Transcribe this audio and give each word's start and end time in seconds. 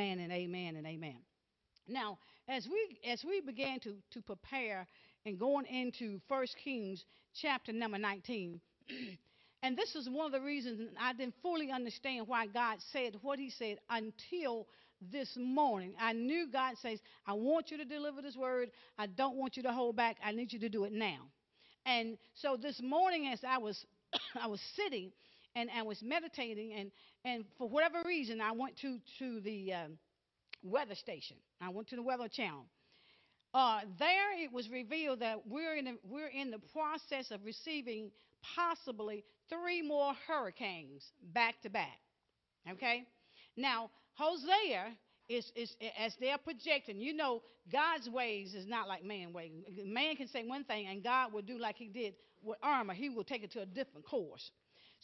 Amen 0.00 0.18
and 0.18 0.32
amen 0.32 0.74
and 0.74 0.86
amen. 0.88 1.18
Now, 1.86 2.18
as 2.48 2.66
we 2.66 2.98
as 3.08 3.24
we 3.24 3.40
began 3.40 3.78
to 3.80 3.94
to 4.10 4.20
prepare 4.22 4.88
and 5.24 5.38
going 5.38 5.66
into 5.66 6.20
First 6.28 6.56
Kings 6.64 7.04
chapter 7.40 7.72
number 7.72 7.96
19, 7.96 8.60
and 9.62 9.78
this 9.78 9.94
is 9.94 10.08
one 10.10 10.26
of 10.26 10.32
the 10.32 10.40
reasons 10.40 10.90
I 11.00 11.12
didn't 11.12 11.36
fully 11.42 11.70
understand 11.70 12.26
why 12.26 12.48
God 12.48 12.78
said 12.92 13.14
what 13.22 13.38
He 13.38 13.50
said 13.50 13.78
until 13.88 14.66
this 15.12 15.36
morning. 15.36 15.94
I 16.00 16.12
knew 16.12 16.48
God 16.50 16.74
says, 16.82 16.98
"I 17.24 17.34
want 17.34 17.70
you 17.70 17.76
to 17.76 17.84
deliver 17.84 18.20
this 18.20 18.36
word. 18.36 18.72
I 18.98 19.06
don't 19.06 19.36
want 19.36 19.56
you 19.56 19.62
to 19.62 19.72
hold 19.72 19.94
back. 19.94 20.16
I 20.24 20.32
need 20.32 20.52
you 20.52 20.58
to 20.58 20.68
do 20.68 20.84
it 20.86 20.92
now." 20.92 21.20
And 21.86 22.18
so 22.34 22.56
this 22.56 22.82
morning, 22.82 23.28
as 23.28 23.44
I 23.46 23.58
was 23.58 23.86
I 24.42 24.48
was 24.48 24.60
sitting 24.74 25.12
and 25.54 25.70
I 25.70 25.82
was 25.82 26.02
meditating, 26.02 26.72
and, 26.72 26.90
and 27.24 27.44
for 27.58 27.68
whatever 27.68 28.02
reason, 28.04 28.40
I 28.40 28.52
went 28.52 28.76
to, 28.78 28.98
to 29.18 29.40
the 29.40 29.72
um, 29.72 29.98
weather 30.62 30.94
station. 30.94 31.36
I 31.60 31.70
went 31.70 31.88
to 31.88 31.96
the 31.96 32.02
weather 32.02 32.28
channel. 32.28 32.66
Uh, 33.54 33.80
there 33.98 34.38
it 34.42 34.52
was 34.52 34.68
revealed 34.68 35.20
that 35.20 35.46
we're 35.46 35.76
in, 35.76 35.86
a, 35.86 35.94
we're 36.04 36.28
in 36.28 36.50
the 36.50 36.58
process 36.72 37.30
of 37.30 37.44
receiving 37.44 38.10
possibly 38.56 39.24
three 39.48 39.80
more 39.80 40.12
hurricanes 40.26 41.04
back 41.32 41.54
to 41.62 41.70
back. 41.70 42.00
Okay? 42.70 43.04
Now, 43.56 43.90
Hosea 44.14 44.96
is, 45.28 45.50
is 45.54 45.74
as 45.98 46.14
they're 46.20 46.38
projecting, 46.38 47.00
you 47.00 47.14
know, 47.14 47.42
God's 47.72 48.10
ways 48.10 48.54
is 48.54 48.66
not 48.66 48.88
like 48.88 49.04
man 49.04 49.32
ways. 49.32 49.52
Man 49.86 50.16
can 50.16 50.28
say 50.28 50.44
one 50.44 50.64
thing 50.64 50.86
and 50.86 51.02
God 51.02 51.32
will 51.32 51.42
do 51.42 51.58
like 51.58 51.76
he 51.76 51.88
did 51.88 52.14
with 52.42 52.58
Irma. 52.62 52.94
He 52.94 53.08
will 53.08 53.24
take 53.24 53.42
it 53.42 53.52
to 53.52 53.62
a 53.62 53.66
different 53.66 54.04
course. 54.04 54.50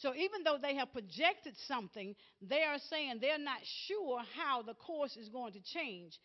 So 0.01 0.15
even 0.15 0.43
though 0.43 0.57
they 0.59 0.75
have 0.75 0.91
projected 0.91 1.53
something, 1.67 2.15
they 2.41 2.63
are 2.63 2.79
saying 2.89 3.19
they're 3.21 3.37
not 3.37 3.59
sure 3.87 4.21
how 4.35 4.63
the 4.63 4.73
course 4.73 5.15
is 5.15 5.29
going 5.29 5.53
to 5.53 5.61
change. 5.61 6.19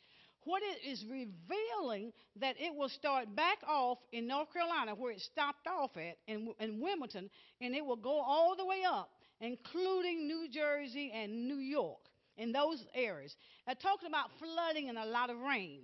What 0.45 0.63
it 0.63 0.89
is 0.89 1.05
revealing 1.05 2.13
that 2.41 2.55
it 2.59 2.75
will 2.75 2.89
start 2.89 3.35
back 3.35 3.59
off 3.67 3.99
in 4.13 4.29
North 4.29 4.53
Carolina, 4.53 4.95
where 4.95 5.13
it 5.13 5.21
stopped 5.21 5.67
off 5.67 5.91
at, 5.97 6.17
in, 6.27 6.55
in 6.59 6.81
Wilmington, 6.81 7.29
and 7.61 7.75
it 7.75 7.85
will 7.85 7.97
go 7.97 8.21
all 8.21 8.57
the 8.57 8.65
way 8.65 8.83
up, 8.89 9.11
including 9.41 10.27
New 10.27 10.49
Jersey 10.51 11.13
and 11.13 11.49
New 11.49 11.59
York, 11.59 11.99
in 12.39 12.53
those 12.53 12.83
areas. 12.95 13.35
They're 13.67 13.75
talking 13.75 14.09
about 14.09 14.31
flooding 14.39 14.89
and 14.89 14.97
a 14.97 15.05
lot 15.05 15.31
of 15.31 15.37
rain. 15.39 15.81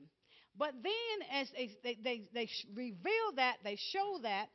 But 0.56 0.74
then, 0.82 1.28
as 1.40 1.48
they, 1.56 1.70
they, 1.82 1.98
they, 2.02 2.22
they 2.32 2.48
reveal 2.74 3.32
that, 3.36 3.56
they 3.64 3.76
show 3.76 4.20
that, 4.22 4.46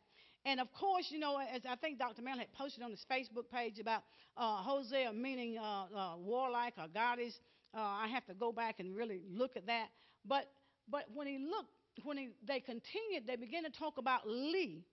and 0.45 0.59
of 0.59 0.71
course, 0.73 1.05
you 1.09 1.19
know, 1.19 1.39
as 1.39 1.61
I 1.67 1.75
think 1.75 1.99
Dr. 1.99 2.21
Mel 2.21 2.37
had 2.37 2.51
posted 2.53 2.83
on 2.83 2.91
his 2.91 3.05
Facebook 3.11 3.49
page 3.51 3.79
about 3.79 4.03
uh, 4.37 4.57
Hosea 4.57 5.13
meaning 5.13 5.57
uh, 5.57 5.85
uh, 5.95 6.17
warlike 6.17 6.73
or 6.77 6.87
goddess, 6.93 7.33
uh, 7.75 7.79
I 7.79 8.07
have 8.07 8.25
to 8.27 8.33
go 8.33 8.51
back 8.51 8.79
and 8.79 8.95
really 8.95 9.21
look 9.29 9.57
at 9.57 9.65
that. 9.67 9.87
But 10.25 10.49
but 10.89 11.05
when 11.13 11.27
he 11.27 11.37
looked, 11.37 11.71
when 12.03 12.17
he, 12.17 12.29
they 12.47 12.59
continued, 12.59 13.27
they 13.27 13.35
began 13.35 13.63
to 13.63 13.69
talk 13.69 13.97
about 13.97 14.27
Lee. 14.27 14.85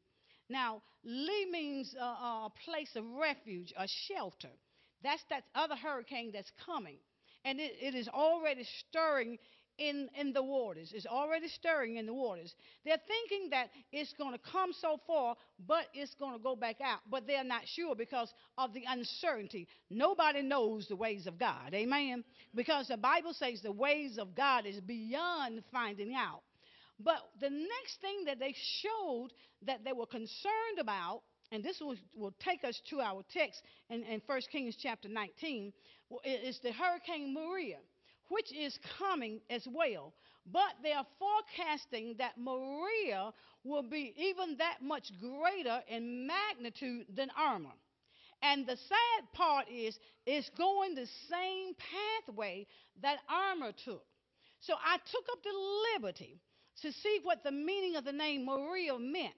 Now, 0.49 0.83
Lee 1.05 1.49
means 1.51 1.95
uh, 1.99 2.05
a 2.05 2.53
place 2.65 2.91
of 2.97 3.05
refuge, 3.19 3.73
a 3.77 3.87
shelter. 4.09 4.51
That's 5.03 5.23
that 5.31 5.45
other 5.55 5.77
hurricane 5.77 6.31
that's 6.33 6.51
coming. 6.67 6.97
And 7.45 7.61
it, 7.61 7.73
it 7.81 7.95
is 7.95 8.09
already 8.09 8.67
stirring 8.89 9.39
in, 9.79 10.09
in 10.19 10.33
the 10.33 10.43
waters. 10.43 10.93
It's 10.95 11.07
already 11.07 11.49
stirring 11.49 11.97
in 11.97 12.07
the 12.07 12.15
waters. 12.15 12.55
They're 12.85 13.01
thinking 13.07 13.51
that 13.51 13.71
it's 13.93 14.13
going 14.15 14.33
to 14.33 14.41
come 14.51 14.73
so 14.73 15.01
far, 15.07 15.37
but 15.67 15.87
it's 15.95 16.15
going 16.15 16.37
to 16.37 16.43
go 16.43 16.57
back 16.57 16.77
out. 16.83 17.01
But 17.11 17.27
they're 17.27 17.45
not 17.45 17.63
sure 17.67 17.95
because 17.95 18.33
of 18.57 18.73
the 18.73 18.85
uncertainty. 18.89 19.69
Nobody 19.91 20.43
knows 20.43 20.87
the 20.89 20.97
ways 20.97 21.27
of 21.27 21.39
God. 21.39 21.75
Amen. 21.75 22.25
Because 22.55 22.89
the 22.89 22.97
Bible 22.97 23.33
says 23.33 23.61
the 23.63 23.73
ways 23.73 24.19
of 24.19 24.35
God 24.35 24.67
is 24.67 24.81
beyond 24.81 25.63
finding 25.73 26.15
out. 26.15 26.43
But 27.01 27.19
the 27.41 27.51
next 27.51 28.01
thing 28.01 28.25
that 28.27 28.39
they 28.39 28.55
showed 28.83 29.31
that 29.67 29.85
they 29.85 29.93
were 29.93 30.07
concerned 30.07 30.79
about, 30.79 31.23
and 31.51 31.63
this 31.63 31.81
will, 31.81 31.97
will 32.17 32.35
take 32.39 32.65
us 32.65 32.81
to 32.91 33.01
our 33.01 33.23
text 33.33 33.61
in, 33.91 34.05
in 34.05 34.23
1 34.27 34.41
Kings 34.53 34.77
chapter 34.81 35.09
19, 35.09 35.73
is 36.25 36.61
the 36.63 36.73
Hurricane 36.73 37.35
Maria 37.35 37.79
which 38.29 38.53
is 38.53 38.79
coming 38.99 39.41
as 39.51 39.67
well. 39.73 40.13
But 40.51 40.75
they 40.83 40.93
are 40.93 41.07
forecasting 41.19 42.17
that 42.19 42.39
Maria 42.39 43.33
will 43.65 43.83
be 43.83 44.15
even 44.17 44.57
that 44.59 44.83
much 44.83 45.11
greater 45.21 45.81
in 45.89 46.27
magnitude 46.27 47.07
than 47.15 47.31
Irma. 47.39 47.73
And 48.43 48.67
the 48.67 48.77
sad 48.77 49.33
part 49.33 49.67
is, 49.71 49.99
it's 50.27 50.51
going 50.51 50.95
the 50.95 51.09
same 51.31 51.75
pathway 52.27 52.67
that 53.03 53.19
Irma 53.31 53.73
took. 53.85 54.05
So 54.61 54.75
I 54.75 54.97
took 54.97 55.25
up 55.33 55.43
the 55.43 55.53
liberty 55.95 56.41
to 56.83 56.93
see 56.93 57.21
what 57.23 57.43
the 57.43 57.53
meaning 57.53 57.97
of 57.97 58.05
the 58.05 58.13
name 58.13 58.45
Maria 58.45 58.99
meant. 58.99 59.33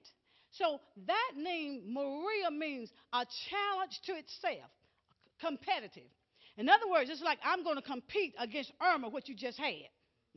So 0.50 0.80
that 1.06 1.32
name, 1.36 1.82
Maria, 1.92 2.50
means 2.50 2.90
a 3.12 3.26
challenge 3.48 4.00
to 4.06 4.12
itself, 4.12 4.70
competitive. 5.40 6.10
In 6.56 6.68
other 6.68 6.88
words, 6.90 7.10
it's 7.10 7.22
like 7.22 7.38
I'm 7.44 7.62
going 7.62 7.76
to 7.76 7.82
compete 7.82 8.34
against 8.38 8.72
Irma, 8.80 9.08
what 9.08 9.28
you 9.28 9.34
just 9.34 9.58
had. 9.58 9.88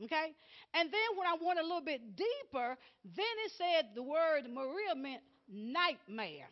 Okay? 0.04 0.32
And 0.74 0.90
then 0.90 1.16
when 1.16 1.26
I 1.26 1.36
went 1.40 1.58
a 1.58 1.62
little 1.62 1.82
bit 1.82 2.00
deeper, 2.16 2.76
then 3.04 3.34
it 3.44 3.52
said 3.56 3.90
the 3.94 4.02
word 4.02 4.42
Maria 4.48 4.94
meant 4.94 5.22
nightmare. 5.48 6.48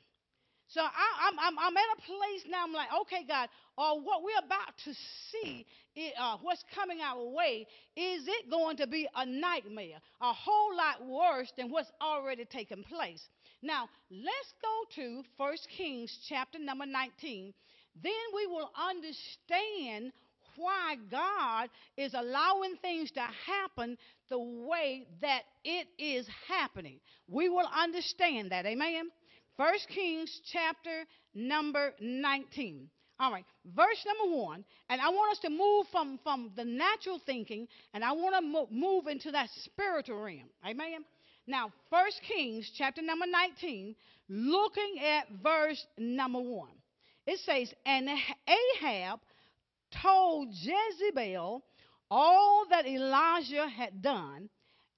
So 0.70 0.82
I, 0.82 1.28
am 1.28 1.38
I'm, 1.40 1.58
I'm 1.58 1.76
at 1.78 1.82
a 1.96 2.02
place 2.02 2.44
now, 2.46 2.64
I'm 2.64 2.74
like, 2.74 2.88
okay, 3.02 3.24
God, 3.26 3.48
uh, 3.78 3.94
what 3.94 4.22
we're 4.22 4.44
about 4.44 4.76
to 4.84 4.92
see, 5.32 5.64
it, 5.96 6.12
uh, 6.20 6.36
what's 6.42 6.62
coming 6.74 6.98
our 7.00 7.24
way, 7.24 7.66
is 7.96 8.24
it 8.26 8.50
going 8.50 8.76
to 8.76 8.86
be 8.86 9.08
a 9.16 9.24
nightmare? 9.24 9.96
A 10.20 10.32
whole 10.34 10.76
lot 10.76 11.06
worse 11.06 11.50
than 11.56 11.70
what's 11.70 11.90
already 12.02 12.44
taken 12.44 12.84
place. 12.84 13.26
Now, 13.62 13.88
let's 14.10 14.52
go 14.60 15.02
to 15.02 15.22
1 15.38 15.56
Kings 15.74 16.14
chapter 16.28 16.58
number 16.58 16.84
19, 16.84 17.54
then 18.02 18.12
we 18.34 18.46
will 18.46 18.70
understand 18.76 20.12
why 20.56 20.96
God 21.10 21.70
is 21.96 22.14
allowing 22.14 22.76
things 22.82 23.10
to 23.12 23.20
happen 23.46 23.96
the 24.28 24.38
way 24.38 25.06
that 25.20 25.42
it 25.64 25.86
is 25.98 26.26
happening. 26.48 26.98
We 27.28 27.48
will 27.48 27.68
understand 27.74 28.50
that. 28.50 28.66
Amen. 28.66 29.10
First 29.56 29.88
Kings 29.88 30.40
chapter 30.52 31.04
number 31.34 31.92
19. 32.00 32.88
All 33.20 33.32
right, 33.32 33.44
verse 33.74 34.04
number 34.06 34.36
one, 34.36 34.64
and 34.88 35.00
I 35.00 35.08
want 35.08 35.32
us 35.32 35.40
to 35.40 35.50
move 35.50 35.86
from, 35.90 36.20
from 36.22 36.52
the 36.54 36.64
natural 36.64 37.20
thinking, 37.26 37.66
and 37.92 38.04
I 38.04 38.12
want 38.12 38.36
to 38.36 38.40
mo- 38.40 38.68
move 38.70 39.08
into 39.08 39.32
that 39.32 39.48
spiritual 39.64 40.18
realm. 40.18 40.48
Amen. 40.64 41.04
Now, 41.48 41.72
First 41.90 42.20
Kings 42.28 42.70
chapter 42.76 43.02
number 43.02 43.26
19, 43.26 43.96
looking 44.28 45.00
at 45.04 45.26
verse 45.42 45.84
number 45.96 46.38
one. 46.38 46.77
It 47.28 47.40
says, 47.40 47.70
And 47.84 48.08
Ahab 48.08 49.20
told 50.02 50.48
Jezebel 50.50 51.62
all 52.10 52.66
that 52.70 52.86
Elijah 52.86 53.68
had 53.68 54.00
done, 54.00 54.48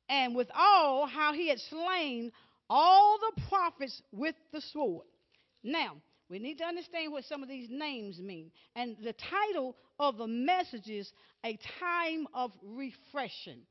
and 0.08 0.36
withal 0.36 1.06
how 1.06 1.32
he 1.32 1.48
had 1.48 1.58
slain 1.58 2.30
all 2.68 3.18
the 3.18 3.42
prophets 3.48 4.00
with 4.12 4.36
the 4.52 4.60
sword. 4.60 5.06
Now, 5.64 5.96
we 6.28 6.38
need 6.38 6.58
to 6.58 6.64
understand 6.64 7.10
what 7.10 7.24
some 7.24 7.42
of 7.42 7.48
these 7.48 7.68
names 7.68 8.20
mean. 8.20 8.52
And 8.76 8.96
the 9.02 9.14
title 9.14 9.74
of 9.98 10.16
the 10.16 10.28
message 10.28 10.88
is 10.88 11.10
A 11.44 11.58
Time 11.80 12.28
of 12.32 12.52
Refreshing. 12.62 13.62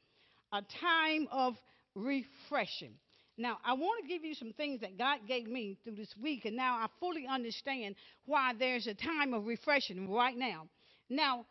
A 0.51 0.61
Time 0.81 1.29
of 1.31 1.55
Refreshing. 1.95 2.95
Now, 3.39 3.57
I 3.63 3.71
want 3.71 4.03
to 4.03 4.07
give 4.07 4.25
you 4.25 4.35
some 4.35 4.51
things 4.51 4.81
that 4.81 4.97
God 4.97 5.19
gave 5.25 5.47
me 5.47 5.77
through 5.81 5.95
this 5.95 6.13
week, 6.21 6.43
and 6.43 6.57
now 6.57 6.73
I 6.75 6.87
fully 6.99 7.25
understand 7.25 7.95
why 8.25 8.51
there's 8.59 8.85
a 8.85 8.93
time 8.93 9.33
of 9.33 9.45
refreshing 9.45 10.11
right 10.11 10.35
now. 10.35 10.67
Now, 11.09 11.45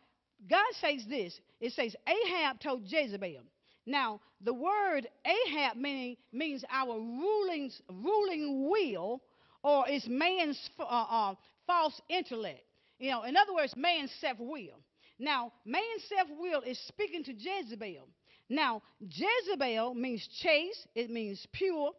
God 0.47 0.71
says 0.79 1.03
this 1.09 1.39
it 1.59 1.73
says, 1.73 1.95
Ahab 2.07 2.59
told 2.59 2.83
Jezebel. 2.85 3.41
Now, 3.87 4.21
the 4.41 4.53
word 4.53 5.07
Ahab 5.25 5.77
meaning, 5.77 6.17
means 6.31 6.63
our 6.71 6.93
ruling, 6.93 7.71
ruling 7.89 8.69
will, 8.69 9.23
or 9.63 9.89
is 9.89 10.07
man's 10.07 10.69
uh, 10.79 10.83
uh, 10.83 11.33
false 11.65 11.99
intellect. 12.07 12.61
You 12.99 13.09
know, 13.09 13.23
in 13.23 13.35
other 13.35 13.55
words, 13.55 13.73
man's 13.75 14.11
self 14.21 14.37
will. 14.37 14.79
Now, 15.17 15.53
man's 15.65 16.03
self 16.07 16.27
will 16.39 16.61
is 16.61 16.77
speaking 16.87 17.23
to 17.23 17.33
Jezebel. 17.33 18.07
Now, 18.49 18.81
Jezebel 18.99 19.93
means 19.93 20.27
chaste, 20.41 20.87
it 20.95 21.09
means 21.09 21.45
pure, 21.51 21.91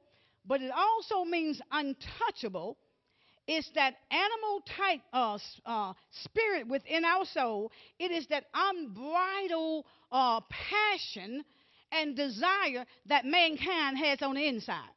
but 0.44 0.61
it 0.61 0.73
also 0.75 1.25
means 1.25 1.61
untouchable. 1.70 2.76
It's 3.47 3.70
that 3.75 3.94
animal 4.11 4.62
type 4.76 5.00
uh, 5.12 5.38
uh, 5.64 5.93
spirit 6.11 6.69
within 6.69 7.05
our 7.05 7.25
soul. 7.25 7.73
It 7.99 8.11
is 8.11 8.26
that 8.29 8.44
unbridled 8.52 9.85
uh, 10.11 10.41
passion 10.50 11.44
and 11.93 12.17
desire 12.17 12.85
that 13.06 13.25
mankind 13.25 13.99
has 13.99 14.23
on 14.23 14.35
the 14.35 14.47
inside. 14.47 14.91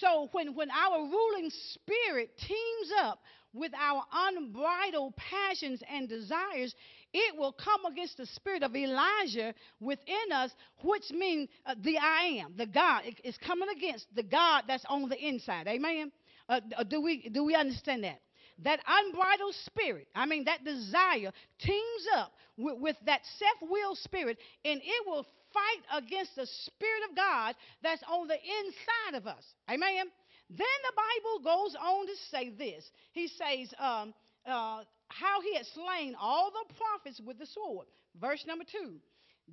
So 0.00 0.28
when, 0.32 0.54
when 0.54 0.70
our 0.70 0.98
ruling 0.98 1.50
spirit 1.50 2.36
teams 2.38 2.92
up 3.02 3.20
with 3.52 3.72
our 3.74 4.02
unbridled 4.12 5.14
passions 5.16 5.82
and 5.90 6.08
desires, 6.08 6.74
it 7.16 7.38
will 7.38 7.52
come 7.52 7.86
against 7.86 8.18
the 8.18 8.26
spirit 8.26 8.62
of 8.62 8.76
Elijah 8.76 9.54
within 9.80 10.32
us, 10.32 10.50
which 10.82 11.10
means 11.10 11.48
uh, 11.64 11.74
the 11.82 11.96
I 11.96 12.42
am, 12.44 12.52
the 12.56 12.66
God. 12.66 13.02
It, 13.06 13.20
it's 13.24 13.38
coming 13.38 13.68
against 13.74 14.06
the 14.14 14.22
God 14.22 14.64
that's 14.68 14.84
on 14.86 15.08
the 15.08 15.18
inside. 15.18 15.66
Amen. 15.66 16.12
Uh, 16.48 16.60
uh 16.76 16.84
do 16.84 17.00
we 17.00 17.28
do 17.30 17.44
we 17.44 17.54
understand 17.54 18.04
that? 18.04 18.20
That 18.64 18.80
unbridled 18.86 19.54
spirit, 19.66 20.08
I 20.14 20.26
mean 20.26 20.44
that 20.44 20.64
desire, 20.64 21.32
teams 21.58 22.06
up 22.16 22.32
with, 22.56 22.78
with 22.80 22.96
that 23.06 23.20
self-will 23.38 23.96
spirit, 23.96 24.38
and 24.64 24.80
it 24.82 25.06
will 25.06 25.26
fight 25.52 26.02
against 26.02 26.36
the 26.36 26.46
spirit 26.46 27.02
of 27.10 27.16
God 27.16 27.54
that's 27.82 28.02
on 28.10 28.28
the 28.28 28.34
inside 28.34 29.16
of 29.16 29.26
us. 29.26 29.44
Amen. 29.70 30.04
Then 30.48 30.58
the 30.58 30.92
Bible 30.96 31.44
goes 31.44 31.76
on 31.80 32.06
to 32.06 32.12
say 32.30 32.50
this. 32.50 32.90
He 33.12 33.28
says, 33.28 33.74
um, 33.78 34.14
uh, 34.46 34.84
how 35.08 35.40
he 35.40 35.54
had 35.56 35.66
slain 35.66 36.14
all 36.20 36.50
the 36.50 36.74
prophets 36.74 37.20
with 37.24 37.38
the 37.38 37.46
sword. 37.46 37.86
Verse 38.20 38.44
number 38.46 38.64
two. 38.64 38.96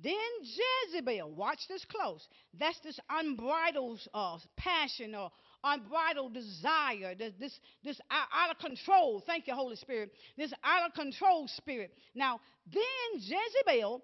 Then 0.02 0.14
Jezebel, 0.42 1.30
watch 1.30 1.60
this 1.68 1.84
close. 1.84 2.26
That's 2.58 2.80
this 2.80 2.98
unbridled 3.08 4.00
uh, 4.12 4.38
passion 4.56 5.14
or 5.14 5.30
unbridled 5.62 6.34
desire, 6.34 7.14
this, 7.14 7.32
this, 7.38 7.60
this 7.84 8.00
out 8.10 8.50
of 8.50 8.58
control. 8.58 9.22
Thank 9.24 9.46
you, 9.46 9.54
Holy 9.54 9.76
Spirit. 9.76 10.10
This 10.36 10.52
out 10.64 10.88
of 10.88 10.94
control 10.94 11.46
spirit. 11.46 11.92
Now, 12.14 12.40
then 12.72 12.82
Jezebel 13.14 14.02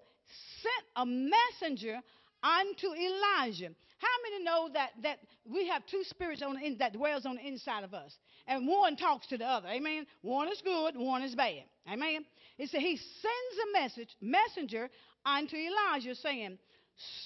sent 0.61 0.85
a 0.95 1.05
messenger 1.05 1.99
unto 2.41 2.87
Elijah. 2.87 3.69
How 3.99 4.15
many 4.23 4.43
know 4.43 4.69
that, 4.73 4.91
that 5.03 5.19
we 5.45 5.67
have 5.67 5.85
two 5.85 6.03
spirits 6.05 6.41
on 6.41 6.57
in, 6.63 6.77
that 6.79 6.93
dwells 6.93 7.25
on 7.25 7.35
the 7.35 7.45
inside 7.45 7.83
of 7.83 7.93
us? 7.93 8.17
And 8.47 8.67
one 8.67 8.95
talks 8.95 9.27
to 9.27 9.37
the 9.37 9.45
other. 9.45 9.67
Amen. 9.67 10.05
One 10.21 10.47
is 10.49 10.61
good, 10.63 10.95
one 10.95 11.21
is 11.23 11.35
bad. 11.35 11.63
Amen. 11.91 12.25
It 12.57 12.69
said 12.69 12.81
he 12.81 12.97
sends 12.97 13.69
a 13.69 13.79
message, 13.79 14.15
messenger 14.21 14.89
unto 15.25 15.55
Elijah 15.55 16.15
saying, 16.15 16.57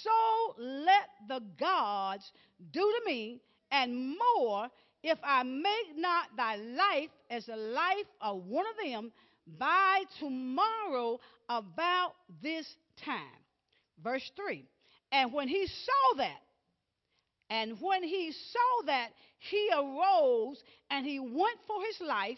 So 0.01 0.55
let 0.57 1.09
the 1.27 1.41
gods 1.59 2.31
do 2.71 2.79
to 2.79 3.01
me 3.05 3.41
and 3.71 4.15
more 4.37 4.69
if 5.03 5.19
I 5.23 5.43
make 5.43 5.97
not 5.97 6.27
thy 6.35 6.55
life 6.55 7.09
as 7.29 7.45
the 7.45 7.55
life 7.55 8.07
of 8.21 8.45
one 8.45 8.65
of 8.65 8.91
them 8.91 9.11
by 9.59 10.03
tomorrow 10.19 11.19
about 11.49 12.13
this 12.41 12.65
time. 13.03 13.21
Verse 14.03 14.29
3. 14.35 14.65
And 15.11 15.31
when 15.31 15.47
he 15.47 15.67
saw 15.67 16.17
that, 16.17 16.41
and 17.49 17.77
when 17.79 18.03
he 18.03 18.31
saw 18.31 18.85
that, 18.87 19.09
he 19.49 19.69
arose 19.73 20.61
and 20.89 21.05
he 21.05 21.19
went 21.19 21.59
for 21.67 21.77
his 21.85 22.07
life, 22.07 22.37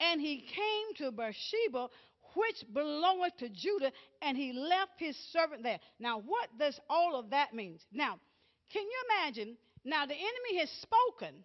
and 0.00 0.20
he 0.20 0.38
came 0.40 0.94
to 0.96 1.12
Beersheba, 1.12 1.88
which 2.34 2.64
belongeth 2.72 3.36
to 3.38 3.48
Judah, 3.48 3.92
and 4.22 4.36
he 4.36 4.52
left 4.52 4.92
his 4.98 5.16
servant 5.32 5.62
there. 5.62 5.78
Now, 6.00 6.18
what 6.20 6.48
does 6.58 6.78
all 6.90 7.16
of 7.16 7.30
that 7.30 7.54
mean? 7.54 7.78
Now, 7.92 8.18
can 8.72 8.82
you 8.82 9.04
imagine? 9.10 9.56
Now, 9.84 10.06
the 10.06 10.14
enemy 10.14 10.60
has 10.60 10.70
spoken, 10.70 11.44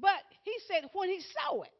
but 0.00 0.20
he 0.42 0.54
said 0.68 0.90
when 0.92 1.08
he 1.08 1.20
saw 1.20 1.62
it, 1.62 1.70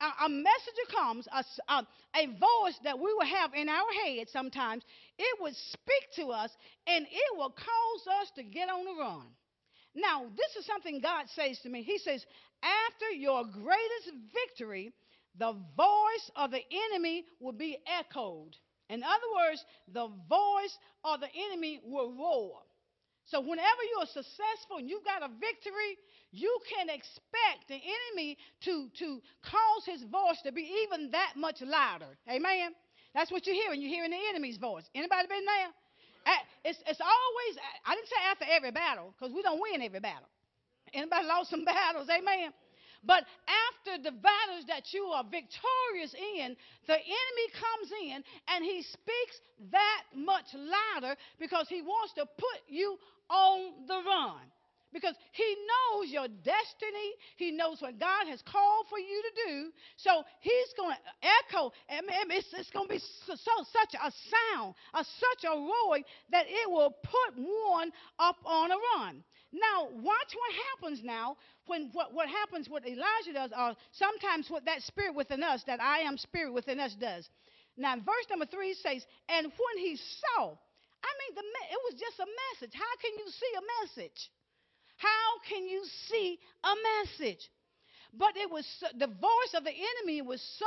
a, 0.00 0.26
a 0.26 0.28
messenger 0.28 0.86
comes, 0.94 1.26
a, 1.32 1.44
a, 1.72 1.86
a 2.14 2.26
voice 2.26 2.78
that 2.84 2.98
we 2.98 3.12
will 3.12 3.26
have 3.26 3.54
in 3.54 3.68
our 3.68 3.92
head 4.04 4.28
sometimes, 4.30 4.84
it 5.18 5.40
would 5.40 5.56
speak 5.56 6.04
to 6.16 6.28
us, 6.30 6.50
and 6.86 7.06
it 7.06 7.36
will 7.36 7.50
cause 7.50 8.20
us 8.22 8.30
to 8.36 8.42
get 8.44 8.68
on 8.68 8.84
the 8.84 9.02
run. 9.02 9.26
Now, 9.98 10.26
this 10.36 10.56
is 10.56 10.66
something 10.66 11.00
God 11.00 11.26
says 11.34 11.58
to 11.60 11.68
me. 11.68 11.82
He 11.82 11.98
says, 11.98 12.24
After 12.62 13.10
your 13.10 13.44
greatest 13.44 14.12
victory, 14.32 14.92
the 15.36 15.52
voice 15.76 16.30
of 16.36 16.50
the 16.50 16.62
enemy 16.92 17.24
will 17.40 17.52
be 17.52 17.78
echoed. 17.86 18.56
In 18.88 19.02
other 19.02 19.28
words, 19.36 19.64
the 19.92 20.08
voice 20.28 20.78
of 21.04 21.20
the 21.20 21.28
enemy 21.50 21.80
will 21.84 22.12
roar. 22.12 22.60
So, 23.26 23.40
whenever 23.40 23.82
you're 23.90 24.06
successful 24.06 24.78
and 24.78 24.88
you've 24.88 25.04
got 25.04 25.22
a 25.22 25.28
victory, 25.28 25.98
you 26.30 26.58
can 26.74 26.88
expect 26.88 27.68
the 27.68 27.76
enemy 27.76 28.38
to, 28.64 28.88
to 29.00 29.20
cause 29.42 29.84
his 29.84 30.02
voice 30.04 30.40
to 30.44 30.52
be 30.52 30.62
even 30.84 31.10
that 31.10 31.34
much 31.36 31.60
louder. 31.60 32.16
Amen? 32.30 32.72
That's 33.14 33.30
what 33.30 33.46
you're 33.46 33.54
hearing. 33.54 33.82
You're 33.82 33.90
hearing 33.90 34.12
the 34.12 34.28
enemy's 34.30 34.56
voice. 34.56 34.84
Anybody 34.94 35.28
been 35.28 35.44
there? 35.44 35.68
It's, 36.64 36.78
it's 36.86 37.00
always, 37.00 37.54
I 37.86 37.94
didn't 37.94 38.08
say 38.08 38.22
after 38.30 38.44
every 38.50 38.70
battle, 38.70 39.14
because 39.16 39.34
we 39.34 39.42
don't 39.42 39.60
win 39.60 39.82
every 39.82 40.00
battle. 40.00 40.28
Anybody 40.92 41.26
lost 41.26 41.50
some 41.50 41.64
battles? 41.68 42.08
Amen. 42.10 42.52
But 43.04 43.24
after 43.46 44.02
the 44.02 44.10
battles 44.10 44.66
that 44.66 44.92
you 44.92 45.04
are 45.14 45.22
victorious 45.22 46.14
in, 46.14 46.56
the 46.86 46.98
enemy 46.98 47.46
comes 47.54 47.88
in 48.02 48.24
and 48.48 48.64
he 48.64 48.82
speaks 48.82 49.36
that 49.70 50.02
much 50.14 50.46
louder 50.52 51.14
because 51.38 51.68
he 51.68 51.80
wants 51.80 52.14
to 52.14 52.26
put 52.26 52.60
you 52.68 52.98
on 53.30 53.86
the 53.86 53.94
run 53.94 54.40
because 54.92 55.14
he 55.32 55.56
knows 55.68 56.10
your 56.10 56.28
destiny. 56.28 57.10
He 57.36 57.50
knows 57.52 57.80
what 57.80 57.98
God 57.98 58.26
has 58.28 58.42
called 58.42 58.86
for 58.88 58.98
you 58.98 59.22
to 59.22 59.52
do. 59.52 59.70
So 59.96 60.22
he's 60.40 60.72
going 60.76 60.94
to 60.96 61.28
echo. 61.48 61.72
It's, 61.88 62.48
it's 62.52 62.70
going 62.70 62.88
to 62.88 62.94
be 62.94 63.02
so, 63.26 63.34
such 63.36 63.94
a 63.94 64.10
sound, 64.10 64.74
a, 64.94 65.04
such 65.04 65.44
a 65.44 65.54
roaring 65.54 66.04
that 66.30 66.46
it 66.48 66.70
will 66.70 66.94
put 67.02 67.36
one 67.36 67.92
up 68.18 68.36
on 68.44 68.70
a 68.70 68.76
run. 68.96 69.24
Now, 69.52 69.88
watch 69.92 70.32
what 70.34 70.52
happens 70.72 71.00
now 71.02 71.36
when 71.66 71.90
what, 71.92 72.12
what 72.12 72.28
happens, 72.28 72.68
what 72.68 72.86
Elijah 72.86 73.32
does, 73.32 73.50
or 73.56 73.74
sometimes 73.92 74.50
what 74.50 74.64
that 74.66 74.82
spirit 74.82 75.14
within 75.14 75.42
us, 75.42 75.62
that 75.66 75.80
I 75.80 76.00
am 76.00 76.18
spirit 76.18 76.52
within 76.52 76.80
us 76.80 76.94
does. 77.00 77.28
Now, 77.76 77.96
verse 77.96 78.26
number 78.28 78.46
three 78.46 78.74
says, 78.74 79.06
And 79.28 79.46
when 79.46 79.76
he 79.78 79.96
saw, 79.96 80.52
I 80.52 81.10
mean, 81.16 81.32
the, 81.34 81.42
it 81.42 81.80
was 81.88 81.94
just 81.94 82.18
a 82.18 82.28
message. 82.52 82.74
How 82.74 82.94
can 83.00 83.12
you 83.16 83.30
see 83.30 83.52
a 83.56 83.64
message? 83.84 84.30
How 84.98 85.38
can 85.48 85.66
you 85.66 85.82
see 86.08 86.38
a 86.64 86.74
message? 87.02 87.48
But 88.14 88.36
it 88.36 88.50
was 88.50 88.66
the 88.98 89.06
voice 89.06 89.52
of 89.54 89.64
the 89.64 89.70
enemy 89.70 90.22
was 90.22 90.40
so 90.58 90.66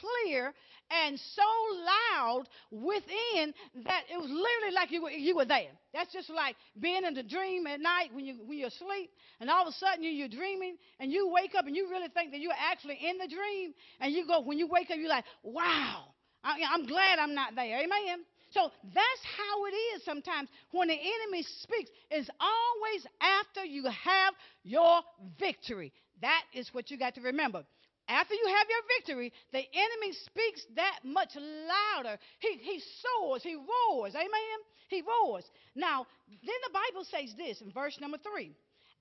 clear 0.00 0.52
and 0.90 1.18
so 1.20 1.42
loud 1.86 2.44
within 2.72 3.54
that 3.84 4.02
it 4.12 4.16
was 4.16 4.28
literally 4.28 4.74
like 4.74 4.90
you 4.90 5.02
were, 5.02 5.10
you 5.10 5.36
were 5.36 5.44
there. 5.44 5.70
That's 5.94 6.12
just 6.12 6.28
like 6.30 6.56
being 6.80 7.04
in 7.04 7.14
the 7.14 7.22
dream 7.22 7.68
at 7.68 7.80
night 7.80 8.10
when 8.12 8.26
you 8.26 8.34
when 8.44 8.58
you're 8.58 8.68
asleep, 8.68 9.10
and 9.40 9.48
all 9.48 9.62
of 9.62 9.68
a 9.68 9.76
sudden 9.76 10.02
you're, 10.02 10.12
you're 10.12 10.28
dreaming, 10.28 10.76
and 10.98 11.12
you 11.12 11.30
wake 11.32 11.54
up 11.56 11.66
and 11.66 11.76
you 11.76 11.88
really 11.88 12.08
think 12.08 12.32
that 12.32 12.40
you're 12.40 12.52
actually 12.58 12.98
in 13.08 13.18
the 13.18 13.28
dream, 13.28 13.72
and 14.00 14.12
you 14.12 14.26
go 14.26 14.40
when 14.40 14.58
you 14.58 14.66
wake 14.66 14.90
up 14.90 14.96
you're 14.98 15.08
like, 15.08 15.24
wow, 15.44 16.06
I, 16.42 16.58
I'm 16.72 16.86
glad 16.86 17.20
I'm 17.20 17.34
not 17.36 17.54
there. 17.54 17.78
Amen. 17.78 18.24
So 18.50 18.70
that's 18.82 19.24
how 19.36 19.64
it 19.66 19.74
is 19.94 20.04
sometimes 20.04 20.48
when 20.72 20.88
the 20.88 20.98
enemy 20.98 21.42
speaks. 21.42 21.90
It's 22.10 22.30
always 22.40 23.06
after 23.20 23.64
you 23.64 23.84
have 23.84 24.34
your 24.64 25.00
victory. 25.38 25.92
That 26.20 26.42
is 26.52 26.72
what 26.74 26.90
you 26.90 26.98
got 26.98 27.14
to 27.14 27.20
remember. 27.20 27.64
After 28.08 28.34
you 28.34 28.46
have 28.48 28.66
your 28.68 28.82
victory, 28.98 29.32
the 29.52 29.58
enemy 29.58 30.12
speaks 30.12 30.66
that 30.74 30.98
much 31.04 31.30
louder. 31.36 32.18
He, 32.40 32.58
he 32.60 32.80
soars, 32.80 33.42
he 33.42 33.54
roars. 33.54 34.14
Amen? 34.16 34.58
He 34.88 35.02
roars. 35.02 35.44
Now, 35.76 36.06
then 36.28 36.60
the 36.66 36.72
Bible 36.72 37.04
says 37.04 37.34
this 37.36 37.60
in 37.60 37.70
verse 37.70 37.98
number 38.00 38.18
three. 38.18 38.50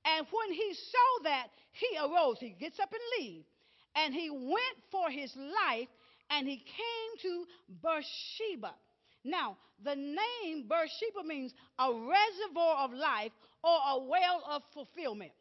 And 0.06 0.28
when 0.32 0.54
he 0.54 0.74
saw 0.74 1.24
that, 1.24 1.48
he 1.72 1.98
arose. 1.98 2.38
He 2.40 2.52
gets 2.52 2.80
up 2.80 2.92
and 2.92 3.26
leaves. 3.26 3.48
And 3.96 4.14
he 4.14 4.30
went 4.30 4.78
for 4.92 5.10
his 5.10 5.36
life, 5.36 5.90
and 6.30 6.48
he 6.48 6.58
came 6.58 7.12
to 7.24 7.46
Beersheba. 7.82 8.76
Now, 9.24 9.58
the 9.84 9.96
name 9.96 10.68
Beersheba 10.68 11.24
means 11.26 11.54
a 11.78 11.92
reservoir 11.92 12.86
of 12.86 12.94
life 12.94 13.32
or 13.64 13.78
a 13.92 14.00
well 14.00 14.44
of 14.50 14.62
fulfillment. 14.74 15.32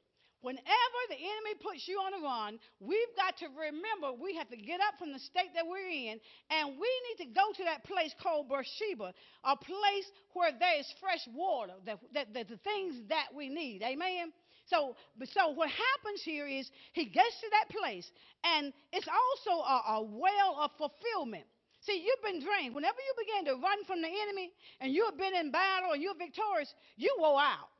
Whenever 0.40 1.00
the 1.08 1.16
enemy 1.16 1.58
puts 1.60 1.88
you 1.88 1.98
on 1.98 2.14
a 2.14 2.22
run, 2.22 2.60
we've 2.78 3.14
got 3.16 3.36
to 3.38 3.46
remember 3.58 4.14
we 4.22 4.36
have 4.36 4.48
to 4.50 4.56
get 4.56 4.78
up 4.80 4.94
from 4.96 5.12
the 5.12 5.18
state 5.18 5.50
that 5.54 5.66
we're 5.66 5.90
in, 5.90 6.20
and 6.50 6.78
we 6.78 6.90
need 7.10 7.26
to 7.26 7.34
go 7.34 7.50
to 7.56 7.64
that 7.64 7.82
place 7.82 8.14
called 8.22 8.48
Beersheba, 8.48 9.12
a 9.42 9.56
place 9.56 10.06
where 10.34 10.52
there 10.56 10.78
is 10.78 10.86
fresh 11.00 11.26
water, 11.34 11.72
that, 11.86 11.98
that 12.14 12.48
the 12.48 12.56
things 12.62 13.02
that 13.08 13.34
we 13.34 13.48
need. 13.48 13.82
Amen. 13.82 14.32
So, 14.66 14.94
so 15.32 15.48
what 15.48 15.70
happens 15.70 16.22
here 16.22 16.46
is 16.46 16.70
he 16.92 17.06
gets 17.06 17.40
to 17.40 17.46
that 17.50 17.76
place, 17.76 18.08
and 18.44 18.72
it's 18.92 19.08
also 19.08 19.60
a, 19.60 19.82
a 19.98 20.02
well 20.04 20.58
of 20.60 20.70
fulfillment. 20.78 21.46
See, 21.88 22.04
you've 22.04 22.20
been 22.22 22.44
drained. 22.44 22.74
Whenever 22.74 22.98
you 23.00 23.14
begin 23.16 23.48
to 23.48 23.62
run 23.64 23.82
from 23.86 24.02
the 24.02 24.12
enemy 24.12 24.52
and 24.78 24.92
you 24.92 25.06
have 25.06 25.16
been 25.16 25.34
in 25.34 25.50
battle 25.50 25.92
and 25.92 26.02
you're 26.02 26.14
victorious, 26.14 26.74
you 26.98 27.08
wore 27.18 27.40
out. 27.40 27.72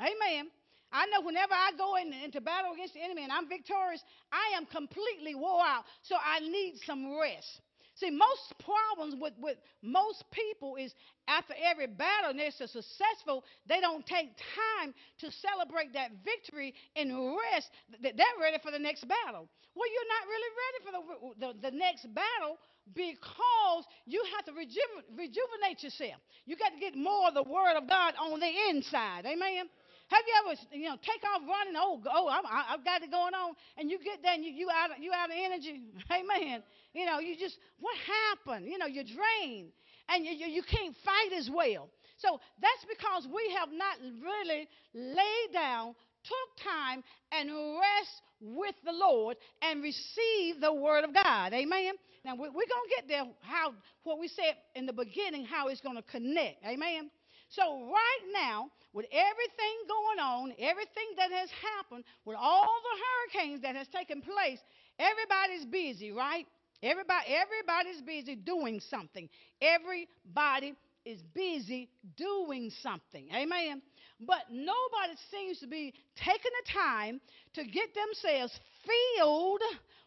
Amen. 0.00 0.48
I 0.90 1.04
know 1.12 1.20
whenever 1.20 1.52
I 1.52 1.76
go 1.76 1.96
in, 1.96 2.10
into 2.24 2.40
battle 2.40 2.72
against 2.72 2.94
the 2.94 3.04
enemy 3.04 3.22
and 3.22 3.30
I'm 3.30 3.50
victorious, 3.50 4.02
I 4.32 4.56
am 4.56 4.64
completely 4.64 5.34
wore 5.34 5.60
out. 5.60 5.84
So 6.00 6.16
I 6.16 6.40
need 6.40 6.80
some 6.86 7.20
rest. 7.20 7.60
See, 7.96 8.08
most 8.08 8.54
problems 8.64 9.20
with, 9.20 9.34
with 9.36 9.58
most 9.82 10.24
people 10.32 10.76
is 10.76 10.94
after 11.28 11.52
every 11.60 11.86
battle 11.86 12.30
and 12.30 12.38
they're 12.38 12.50
successful, 12.50 13.44
they 13.68 13.80
don't 13.80 14.06
take 14.06 14.30
time 14.56 14.94
to 15.20 15.30
celebrate 15.30 15.92
that 15.92 16.12
victory 16.24 16.72
and 16.96 17.36
rest. 17.52 17.68
They're 18.00 18.40
ready 18.40 18.56
for 18.64 18.70
the 18.70 18.78
next 18.78 19.04
battle. 19.04 19.50
Well, 19.76 19.88
you're 19.92 20.10
not 20.16 20.24
really 20.32 20.52
ready 20.64 20.78
for 20.80 20.92
the, 20.96 21.60
the, 21.60 21.70
the 21.70 21.76
next 21.76 22.08
battle 22.14 22.56
because 22.94 23.84
you 24.06 24.22
have 24.36 24.44
to 24.46 24.52
reju- 24.52 25.04
rejuvenate 25.16 25.82
yourself. 25.82 26.20
You 26.46 26.56
got 26.56 26.72
to 26.74 26.80
get 26.80 26.96
more 26.96 27.28
of 27.28 27.34
the 27.34 27.42
Word 27.42 27.76
of 27.76 27.88
God 27.88 28.14
on 28.20 28.40
the 28.40 28.50
inside. 28.70 29.26
Amen. 29.26 29.68
Have 30.10 30.24
you 30.26 30.34
ever, 30.42 30.60
you 30.72 30.88
know, 30.88 30.96
take 31.02 31.22
off 31.22 31.42
running? 31.46 31.74
Oh, 31.76 32.02
oh, 32.12 32.26
i 32.26 32.64
have 32.72 32.84
got 32.84 33.02
it 33.02 33.12
going 33.12 33.34
on, 33.34 33.54
and 33.78 33.88
you 33.88 33.98
get 34.02 34.22
there 34.22 34.34
and 34.34 34.44
you, 34.44 34.50
you 34.50 34.68
out, 34.68 34.90
you 34.98 35.12
out 35.12 35.30
of 35.30 35.36
energy. 35.38 35.82
Amen. 36.10 36.62
You 36.92 37.06
know, 37.06 37.20
you 37.20 37.36
just, 37.38 37.56
what 37.78 37.94
happened? 37.96 38.66
You 38.66 38.78
know, 38.78 38.86
you're 38.86 39.04
drained, 39.04 39.70
and 40.08 40.24
you, 40.24 40.32
you, 40.32 40.46
you 40.46 40.62
can't 40.62 40.96
fight 41.04 41.38
as 41.38 41.48
well. 41.48 41.88
So 42.18 42.40
that's 42.60 42.84
because 42.90 43.28
we 43.32 43.54
have 43.56 43.68
not 43.72 43.98
really 44.20 44.68
laid 44.94 45.52
down, 45.52 45.94
took 46.24 46.64
time, 46.66 47.04
and 47.30 47.48
rest 47.78 48.22
with 48.40 48.74
the 48.84 48.92
Lord 48.92 49.36
and 49.62 49.80
receive 49.80 50.60
the 50.60 50.74
Word 50.74 51.04
of 51.04 51.14
God. 51.14 51.52
Amen. 51.52 51.94
Now 52.24 52.34
we're, 52.34 52.50
going 52.50 52.66
to 52.66 52.94
get 52.96 53.08
there. 53.08 53.24
How 53.40 53.72
what 54.04 54.18
we 54.18 54.28
said 54.28 54.54
in 54.74 54.86
the 54.86 54.92
beginning, 54.92 55.44
how 55.44 55.68
it's 55.68 55.80
going 55.80 55.96
to 55.96 56.02
connect. 56.02 56.64
Amen. 56.64 57.10
So, 57.50 57.62
right 57.90 58.24
now, 58.32 58.70
with 58.92 59.06
everything 59.10 59.76
going 59.88 60.18
on, 60.20 60.52
everything 60.58 61.16
that 61.16 61.30
has 61.32 61.48
happened, 61.76 62.04
with 62.24 62.36
all 62.38 62.62
the 62.82 63.40
hurricanes 63.40 63.62
that 63.62 63.74
has 63.74 63.88
taken 63.88 64.22
place, 64.22 64.58
everybody's 64.98 65.64
busy, 65.66 66.12
right? 66.12 66.46
Everybody, 66.82 67.26
everybody's 67.28 68.00
busy 68.02 68.36
doing 68.36 68.80
something. 68.88 69.28
Everybody 69.60 70.74
is 71.04 71.20
busy 71.34 71.88
doing 72.16 72.70
something. 72.82 73.28
Amen. 73.34 73.82
But 74.20 74.44
nobody 74.50 75.16
seems 75.30 75.58
to 75.60 75.66
be 75.66 75.94
taking 76.16 76.52
the 76.64 76.72
time 76.72 77.20
to 77.54 77.64
get 77.64 77.88
themselves 77.94 78.58
filled 78.84 79.62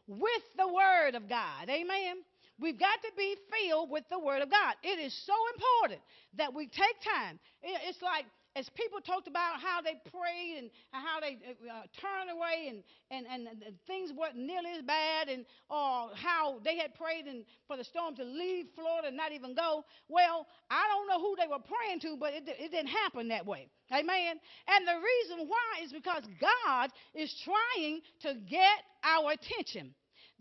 with 0.07 0.43
the 0.57 0.67
Word 0.67 1.15
of 1.15 1.29
God. 1.29 1.69
Amen. 1.69 2.17
We've 2.60 2.79
got 2.79 3.01
to 3.01 3.12
be 3.17 3.36
filled 3.51 3.89
with 3.89 4.03
the 4.10 4.19
Word 4.19 4.41
of 4.41 4.50
God. 4.50 4.75
It 4.83 5.00
is 5.00 5.13
so 5.25 5.33
important 5.55 6.01
that 6.38 6.53
we 6.53 6.67
take 6.67 7.00
time. 7.03 7.39
It's 7.63 8.01
like 8.01 8.25
as 8.55 8.69
people 8.69 9.01
talked 9.01 9.27
about 9.27 9.60
how 9.60 9.81
they 9.81 9.95
prayed 10.12 10.57
and 10.60 10.69
how 10.91 11.19
they 11.19 11.38
uh, 11.48 11.74
uh, 11.74 11.81
turned 12.00 12.29
away 12.29 12.69
and, 12.69 12.83
and, 13.10 13.25
and, 13.25 13.48
and, 13.63 13.75
things 13.88 14.12
weren't 14.13 14.36
nearly 14.36 14.72
as 14.77 14.83
bad 14.83 15.27
and 15.27 15.45
or 15.69 16.10
how 16.15 16.60
they 16.63 16.77
had 16.77 16.93
prayed 16.93 17.25
and 17.25 17.45
for 17.67 17.77
the 17.77 17.83
storm 17.83 18.15
to 18.15 18.24
leave 18.24 18.67
Florida 18.75 19.07
and 19.07 19.17
not 19.17 19.31
even 19.31 19.55
go. 19.55 19.83
Well, 20.07 20.48
I 20.69 20.83
don't 20.88 21.07
know 21.07 21.19
who 21.19 21.36
they 21.36 21.48
were 21.48 21.63
praying 21.63 22.01
to, 22.01 22.15
but 22.19 22.33
it, 22.33 22.43
it 22.48 22.72
didn't 22.72 22.88
happen 22.88 23.27
that 23.29 23.45
way. 23.45 23.67
Amen. 23.91 24.39
And 24.67 24.88
the 24.88 25.01
reason 25.01 25.48
why 25.48 25.83
is 25.83 25.91
because 25.91 26.24
God 26.39 26.91
is 27.15 27.33
trying 27.43 28.01
to 28.22 28.36
get 28.48 28.79
our 29.03 29.31
attention. 29.31 29.93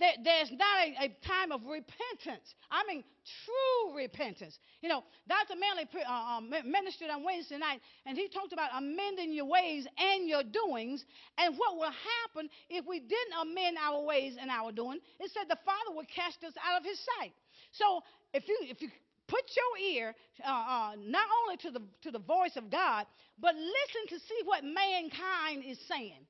There, 0.02 0.18
there's 0.24 0.50
not 0.50 0.76
a, 0.82 1.06
a, 1.06 1.08
time 1.22 1.52
of 1.52 1.62
repentance. 1.62 2.58
I 2.74 2.82
mean, 2.90 3.04
true 3.46 3.94
repentance. 3.94 4.58
You 4.82 4.88
know, 4.88 5.04
Dr. 5.28 5.54
Manley 5.54 5.86
uh, 5.94 6.10
uh, 6.10 6.40
ministered 6.66 7.08
on 7.08 7.22
Wednesday 7.22 7.56
night, 7.56 7.78
and 8.04 8.18
he 8.18 8.26
talked 8.26 8.52
about 8.52 8.70
amending 8.76 9.32
your 9.32 9.44
ways 9.44 9.86
and 9.96 10.28
your 10.28 10.42
doings. 10.42 11.04
And 11.38 11.54
what 11.56 11.76
will 11.76 11.94
happen 11.94 12.50
if 12.68 12.84
we 12.84 12.98
didn't 12.98 13.46
amend 13.46 13.76
our 13.78 14.02
ways 14.02 14.34
and 14.40 14.50
our 14.50 14.72
doing? 14.72 14.98
It 15.20 15.30
said 15.30 15.44
the 15.48 15.62
Father 15.64 15.94
would 15.94 16.08
cast 16.10 16.42
us 16.42 16.54
out 16.66 16.80
of 16.80 16.84
his 16.84 16.98
sight. 16.98 17.30
So 17.70 18.02
if 18.34 18.48
you, 18.48 18.58
if 18.62 18.82
you 18.82 18.88
put 19.28 19.44
your 19.54 19.86
ear 19.86 20.16
uh, 20.44 20.50
uh, 20.50 20.92
not 20.98 21.28
only 21.44 21.58
to 21.58 21.70
the, 21.70 21.82
to 22.02 22.10
the 22.10 22.18
voice 22.18 22.56
of 22.56 22.72
God, 22.72 23.06
but 23.38 23.54
listen 23.54 24.18
to 24.18 24.18
see 24.18 24.40
what 24.46 24.64
mankind 24.64 25.62
is 25.64 25.78
saying. 25.86 26.26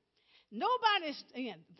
Nobody's, 0.53 1.23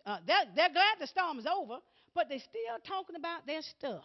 uh, 0.05 0.17
they're, 0.25 0.45
they're 0.55 0.73
glad 0.73 0.97
the 0.99 1.05
storm 1.05 1.37
is 1.37 1.45
over, 1.45 1.77
but 2.15 2.27
they're 2.27 2.39
still 2.39 2.79
talking 2.87 3.15
about 3.15 3.45
their 3.45 3.61
stuff. 3.61 4.03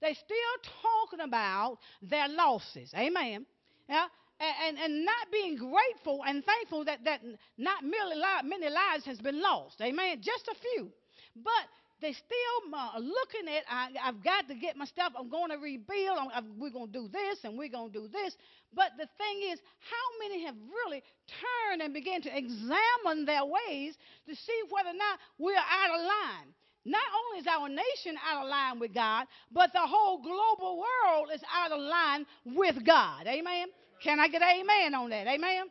They're 0.00 0.14
still 0.14 0.72
talking 0.82 1.20
about 1.20 1.78
their 2.00 2.28
losses. 2.28 2.92
Amen. 2.96 3.44
Yeah? 3.88 4.06
And, 4.40 4.78
and, 4.78 4.78
and 4.78 5.04
not 5.04 5.30
being 5.30 5.56
grateful 5.56 6.24
and 6.26 6.42
thankful 6.42 6.86
that, 6.86 7.04
that 7.04 7.20
not 7.58 7.84
merely 7.84 8.16
li- 8.16 8.48
many 8.48 8.70
lives 8.70 9.04
has 9.04 9.20
been 9.20 9.42
lost. 9.42 9.78
Amen. 9.82 10.22
Just 10.22 10.48
a 10.48 10.54
few. 10.54 10.90
But 11.36 11.66
they 12.00 12.12
still 12.12 12.60
looking 12.98 13.48
at, 13.48 13.64
I, 13.68 13.88
have 14.04 14.22
got 14.22 14.48
to 14.48 14.54
get 14.54 14.76
my 14.76 14.84
stuff. 14.84 15.12
I'm 15.18 15.28
going 15.28 15.50
to 15.50 15.58
rebuild. 15.58 16.18
I'm, 16.18 16.28
I'm, 16.32 16.58
we're 16.58 16.70
going 16.70 16.92
to 16.92 16.92
do 16.92 17.08
this 17.08 17.38
and 17.44 17.58
we're 17.58 17.68
going 17.68 17.92
to 17.92 17.98
do 18.00 18.08
this. 18.08 18.36
But 18.74 18.92
the 18.98 19.06
thing 19.18 19.50
is, 19.52 19.60
how 19.78 20.06
many 20.18 20.44
have 20.46 20.54
really 20.84 21.02
turned 21.28 21.82
and 21.82 21.92
began 21.92 22.22
to 22.22 22.36
examine 22.36 23.24
their 23.26 23.44
ways 23.44 23.94
to 24.28 24.34
see 24.34 24.60
whether 24.70 24.90
or 24.90 24.98
not 24.98 25.18
we're 25.38 25.56
out 25.56 25.98
of 25.98 26.06
line? 26.06 26.54
Not 26.84 27.02
only 27.12 27.40
is 27.40 27.46
our 27.46 27.68
nation 27.68 28.16
out 28.26 28.44
of 28.44 28.48
line 28.48 28.80
with 28.80 28.94
God, 28.94 29.26
but 29.52 29.72
the 29.72 29.80
whole 29.84 30.22
global 30.22 30.78
world 30.78 31.28
is 31.34 31.42
out 31.54 31.72
of 31.72 31.80
line 31.80 32.24
with 32.44 32.84
God. 32.86 33.26
Amen? 33.26 33.68
Can 34.02 34.18
I 34.18 34.28
get 34.28 34.40
amen 34.40 34.94
on 34.94 35.10
that? 35.10 35.26
Amen? 35.26 35.64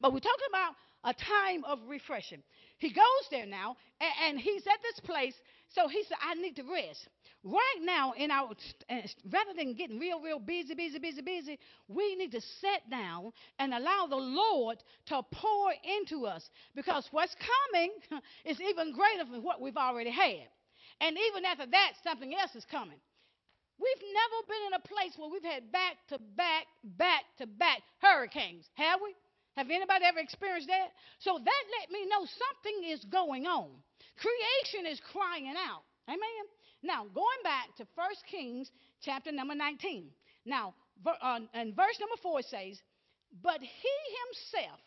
But 0.00 0.12
we're 0.12 0.20
talking 0.20 0.48
about 0.48 0.74
a 1.04 1.12
time 1.12 1.64
of 1.64 1.80
refreshing. 1.88 2.42
He 2.78 2.90
goes 2.90 3.24
there 3.30 3.46
now, 3.46 3.76
and, 4.00 4.12
and 4.28 4.40
he's 4.40 4.66
at 4.66 4.80
this 4.82 5.00
place. 5.00 5.34
So 5.74 5.86
he 5.86 6.02
said, 6.04 6.16
I 6.22 6.34
need 6.34 6.56
to 6.56 6.62
rest. 6.62 7.08
Right 7.44 7.80
now, 7.82 8.12
in 8.16 8.30
our 8.30 8.48
rather 9.30 9.52
than 9.56 9.74
getting 9.74 9.98
real, 9.98 10.20
real 10.20 10.38
busy, 10.38 10.74
busy, 10.74 10.98
busy, 10.98 11.20
busy, 11.20 11.58
we 11.88 12.16
need 12.16 12.32
to 12.32 12.40
sit 12.40 12.88
down 12.90 13.32
and 13.58 13.72
allow 13.74 14.06
the 14.08 14.16
Lord 14.16 14.78
to 15.06 15.22
pour 15.30 15.72
into 16.00 16.26
us 16.26 16.48
because 16.74 17.06
what's 17.10 17.36
coming 17.72 17.92
is 18.44 18.60
even 18.60 18.92
greater 18.92 19.30
than 19.30 19.42
what 19.42 19.60
we've 19.60 19.76
already 19.76 20.10
had. 20.10 20.48
And 21.00 21.16
even 21.16 21.44
after 21.44 21.66
that, 21.66 21.92
something 22.02 22.34
else 22.34 22.54
is 22.54 22.64
coming. 22.64 22.98
We've 23.78 24.04
never 24.12 24.38
been 24.48 24.66
in 24.66 24.74
a 24.74 24.88
place 24.88 25.16
where 25.16 25.30
we've 25.30 25.44
had 25.44 25.70
back 25.70 25.96
to 26.08 26.18
back, 26.36 26.66
back 26.82 27.22
to 27.38 27.46
back 27.46 27.82
hurricanes, 28.02 28.64
have 28.74 29.00
we? 29.02 29.14
Have 29.56 29.70
anybody 29.70 30.04
ever 30.04 30.18
experienced 30.18 30.68
that? 30.68 30.88
So 31.20 31.38
that 31.38 31.64
let 31.80 31.90
me 31.90 32.06
know 32.06 32.26
something 32.26 32.90
is 32.90 33.04
going 33.04 33.46
on. 33.46 33.70
Creation 34.18 34.90
is 34.90 35.00
crying 35.12 35.48
out. 35.48 35.82
Amen. 36.08 36.44
Now, 36.82 37.04
going 37.14 37.42
back 37.42 37.74
to 37.76 37.86
1 37.94 38.08
Kings 38.30 38.70
chapter 39.02 39.32
number 39.32 39.54
19. 39.54 40.08
Now, 40.44 40.74
uh, 41.06 41.40
and 41.54 41.74
verse 41.74 41.98
number 42.00 42.16
4 42.22 42.42
says, 42.42 42.80
But 43.42 43.60
he 43.60 43.96
himself, 44.26 44.80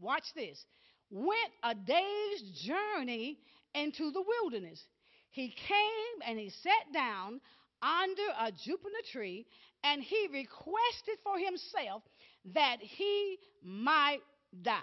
watch 0.00 0.24
this, 0.34 0.64
went 1.10 1.52
a 1.62 1.74
day's 1.74 2.42
journey 2.64 3.38
into 3.74 4.10
the 4.10 4.22
wilderness. 4.22 4.82
He 5.30 5.48
came 5.48 6.28
and 6.28 6.38
he 6.38 6.50
sat 6.50 6.92
down 6.92 7.40
under 7.82 8.22
a 8.38 8.52
juniper 8.52 8.88
tree, 9.10 9.44
and 9.82 10.02
he 10.02 10.28
requested 10.32 11.18
for 11.24 11.36
himself 11.38 12.02
that 12.54 12.76
he 12.80 13.38
might 13.64 14.20
die, 14.62 14.78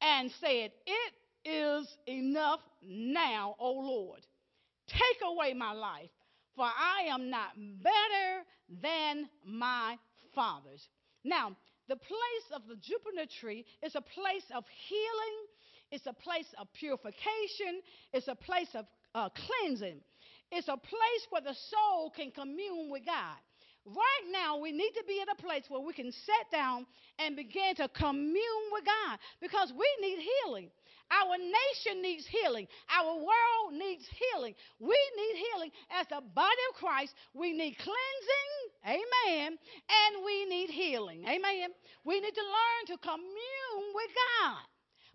and 0.00 0.30
said, 0.40 0.72
It 0.86 1.12
is 1.44 1.86
enough 2.06 2.60
now, 2.82 3.56
O 3.58 3.72
Lord. 3.72 4.20
Take 4.86 5.20
away 5.24 5.54
my 5.54 5.72
life, 5.72 6.10
for 6.54 6.64
I 6.64 7.08
am 7.08 7.30
not 7.30 7.50
better 7.56 8.44
than 8.82 9.28
my 9.44 9.96
fathers. 10.34 10.88
Now, 11.24 11.56
the 11.88 11.96
place 11.96 12.48
of 12.54 12.62
the 12.68 12.76
juniper 12.76 13.30
tree 13.40 13.64
is 13.82 13.94
a 13.94 14.00
place 14.00 14.44
of 14.54 14.64
healing, 14.88 15.36
it's 15.90 16.06
a 16.06 16.12
place 16.12 16.48
of 16.58 16.66
purification, 16.72 17.80
it's 18.12 18.28
a 18.28 18.34
place 18.34 18.68
of 18.74 18.86
uh, 19.14 19.28
cleansing, 19.30 20.00
it's 20.50 20.68
a 20.68 20.76
place 20.76 21.26
where 21.30 21.42
the 21.42 21.54
soul 21.54 22.12
can 22.14 22.30
commune 22.30 22.90
with 22.90 23.04
God. 23.06 23.36
Right 23.86 24.32
now, 24.32 24.56
we 24.56 24.72
need 24.72 24.92
to 24.92 25.04
be 25.06 25.20
at 25.20 25.28
a 25.28 25.42
place 25.42 25.64
where 25.68 25.80
we 25.80 25.92
can 25.92 26.10
sit 26.10 26.50
down 26.50 26.86
and 27.18 27.36
begin 27.36 27.74
to 27.76 27.88
commune 27.88 28.64
with 28.72 28.84
God 28.84 29.18
because 29.42 29.74
we 29.76 29.86
need 30.00 30.24
healing. 30.24 30.70
Our 31.10 31.36
nation 31.36 32.02
needs 32.02 32.26
healing. 32.26 32.66
Our 32.88 33.14
world 33.16 33.72
needs 33.72 34.04
healing. 34.08 34.54
We 34.80 34.98
need 35.16 35.36
healing. 35.52 35.70
As 36.00 36.06
the 36.08 36.20
body 36.34 36.64
of 36.70 36.76
Christ, 36.76 37.14
we 37.34 37.52
need 37.52 37.76
cleansing, 37.78 38.50
amen, 38.86 39.58
and 39.58 40.24
we 40.24 40.46
need 40.46 40.70
healing, 40.70 41.24
amen. 41.24 41.70
We 42.04 42.20
need 42.20 42.34
to 42.34 42.42
learn 42.42 42.82
to 42.88 42.96
commune 42.98 43.86
with 43.94 44.10
God. 44.14 44.64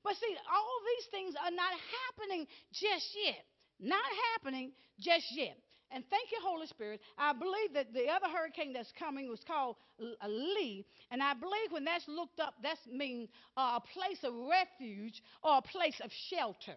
But 0.03 0.15
see, 0.15 0.36
all 0.51 0.77
these 0.96 1.08
things 1.12 1.36
are 1.36 1.51
not 1.51 1.74
happening 2.08 2.48
just 2.72 3.15
yet. 3.25 3.43
Not 3.79 4.05
happening 4.34 4.72
just 5.00 5.25
yet. 5.31 5.58
And 5.91 6.03
thank 6.10 6.31
you, 6.31 6.38
Holy 6.43 6.67
Spirit. 6.67 7.01
I 7.17 7.34
believe 7.34 7.74
that 7.74 7.93
the 7.93 8.08
other 8.08 8.27
hurricane 8.27 8.74
that's 8.74 8.93
coming 8.98 9.27
was 9.29 9.41
called 9.46 9.75
uh, 10.00 10.27
Lee. 10.27 10.86
And 11.10 11.22
I 11.22 11.34
believe 11.34 11.72
when 11.72 11.84
that's 11.84 12.08
looked 12.08 12.39
up, 12.39 12.53
that 12.62 12.77
means 12.91 13.29
uh, 13.58 13.79
a 13.79 13.81
place 13.81 14.19
of 14.24 14.34
refuge 14.34 15.24
or 15.43 15.58
a 15.58 15.62
place 15.62 16.00
of 16.03 16.12
shelter. 16.29 16.75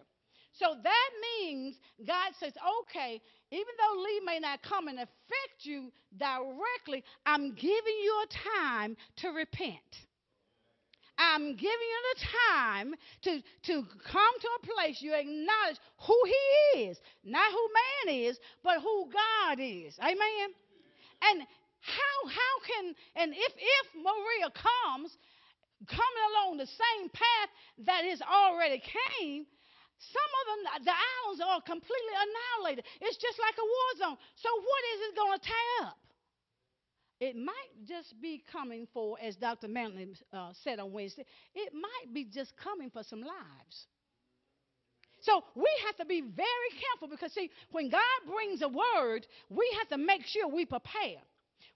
So 0.53 0.75
that 0.83 1.09
means 1.41 1.75
God 2.05 2.31
says, 2.39 2.53
okay, 2.81 3.21
even 3.51 3.73
though 3.77 4.01
Lee 4.01 4.21
may 4.25 4.39
not 4.39 4.61
come 4.61 4.87
and 4.87 4.99
affect 4.99 5.61
you 5.61 5.91
directly, 6.17 7.03
I'm 7.25 7.53
giving 7.55 7.97
you 8.03 8.23
a 8.23 8.59
time 8.61 8.95
to 9.17 9.29
repent. 9.29 9.79
I'm 11.17 11.55
giving 11.55 11.65
you 11.65 12.15
the 12.15 12.25
time 12.59 12.95
to, 13.23 13.41
to 13.67 13.87
come 14.11 14.39
to 14.41 14.47
a 14.61 14.65
place 14.65 14.97
you 14.99 15.13
acknowledge 15.13 15.77
who 16.05 16.19
He 16.25 16.81
is, 16.81 16.97
not 17.33 17.49
who 17.49 17.65
man 17.73 18.29
is, 18.29 18.37
but 18.63 18.77
who 18.81 19.09
God 19.09 19.57
is. 19.57 19.97
Amen. 19.97 20.47
And 21.25 21.41
how 21.81 22.17
how 22.29 22.53
can 22.61 22.85
and 23.17 23.33
if 23.33 23.53
if 23.57 23.85
Maria 23.97 24.53
comes 24.53 25.17
coming 25.89 26.25
along 26.31 26.57
the 26.61 26.69
same 26.69 27.09
path 27.09 27.49
that 27.89 28.05
is 28.05 28.21
already 28.21 28.79
came, 28.79 29.45
some 29.99 30.31
of 30.39 30.43
them, 30.47 30.61
the 30.85 30.95
islands 30.95 31.41
are 31.41 31.61
completely 31.61 32.15
annihilated. 32.15 32.85
It's 33.01 33.17
just 33.17 33.39
like 33.39 33.55
a 33.55 33.65
war 33.65 33.91
zone. 33.99 34.17
So, 34.35 34.49
what 34.51 34.83
is 34.93 34.99
it 35.07 35.15
going 35.15 35.39
to 35.39 35.43
tear 35.43 35.87
up? 35.87 35.99
It 37.19 37.35
might 37.37 37.71
just 37.87 38.19
be 38.19 38.43
coming 38.51 38.87
for, 38.93 39.17
as 39.21 39.37
Dr. 39.37 39.69
Manley 39.69 40.11
uh, 40.33 40.51
said 40.63 40.79
on 40.79 40.91
Wednesday, 40.91 41.25
it 41.55 41.71
might 41.73 42.13
be 42.13 42.25
just 42.25 42.51
coming 42.57 42.89
for 42.89 43.03
some 43.03 43.21
lives. 43.21 43.87
So 45.23 45.43
we 45.55 45.69
have 45.85 45.95
to 45.97 46.05
be 46.05 46.21
very 46.21 46.71
careful 46.79 47.07
because, 47.07 47.31
see, 47.33 47.49
when 47.71 47.89
God 47.89 48.01
brings 48.29 48.61
a 48.61 48.67
word, 48.67 49.25
we 49.49 49.65
have 49.79 49.89
to 49.89 49.97
make 49.97 50.25
sure 50.25 50.47
we 50.47 50.65
prepare. 50.65 51.19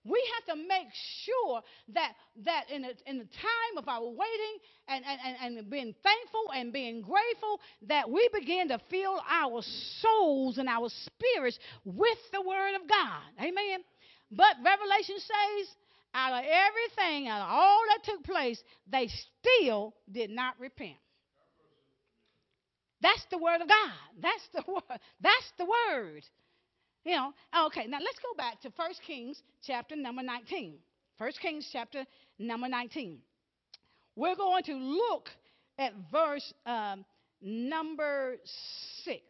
We 0.03 0.23
have 0.35 0.55
to 0.55 0.63
make 0.67 0.87
sure 1.23 1.61
that, 1.93 2.13
that 2.45 2.65
in, 2.73 2.83
the, 2.83 2.93
in 3.05 3.17
the 3.17 3.25
time 3.25 3.77
of 3.77 3.87
our 3.87 4.03
waiting 4.03 4.57
and, 4.87 5.03
and, 5.05 5.57
and 5.57 5.69
being 5.69 5.93
thankful 6.03 6.51
and 6.53 6.71
being 6.71 7.01
grateful, 7.01 7.59
that 7.87 8.09
we 8.09 8.29
begin 8.33 8.69
to 8.69 8.79
fill 8.89 9.19
our 9.29 9.61
souls 10.01 10.57
and 10.57 10.69
our 10.69 10.89
spirits 10.89 11.59
with 11.83 12.17
the 12.31 12.41
Word 12.41 12.75
of 12.75 12.87
God. 12.87 13.21
Amen. 13.39 13.79
But 14.31 14.55
Revelation 14.63 15.15
says, 15.19 15.67
out 16.13 16.33
of 16.33 16.45
everything, 16.45 17.27
out 17.27 17.41
of 17.41 17.49
all 17.49 17.81
that 17.89 18.03
took 18.03 18.23
place, 18.23 18.61
they 18.89 19.09
still 19.09 19.93
did 20.11 20.29
not 20.29 20.55
repent. 20.59 20.97
That's 23.01 23.25
the 23.29 23.37
word 23.37 23.61
of 23.61 23.67
God. 23.67 23.91
That's 24.21 24.47
the 24.53 24.63
word. 24.71 24.99
That's 25.21 25.51
the 25.57 25.65
word. 25.65 26.23
You 27.03 27.15
know, 27.15 27.33
okay, 27.67 27.87
now 27.87 27.99
let's 27.99 28.19
go 28.19 28.35
back 28.37 28.61
to 28.61 28.71
1 28.75 28.89
Kings 29.05 29.41
chapter 29.65 29.95
number 29.95 30.23
19. 30.23 30.75
1 31.17 31.31
Kings 31.41 31.69
chapter 31.71 32.05
number 32.37 32.67
19. 32.67 33.19
We're 34.15 34.35
going 34.35 34.63
to 34.63 34.73
look 34.75 35.29
at 35.79 35.93
verse 36.11 36.53
um, 36.65 37.05
number 37.41 38.37
6. 39.05 39.21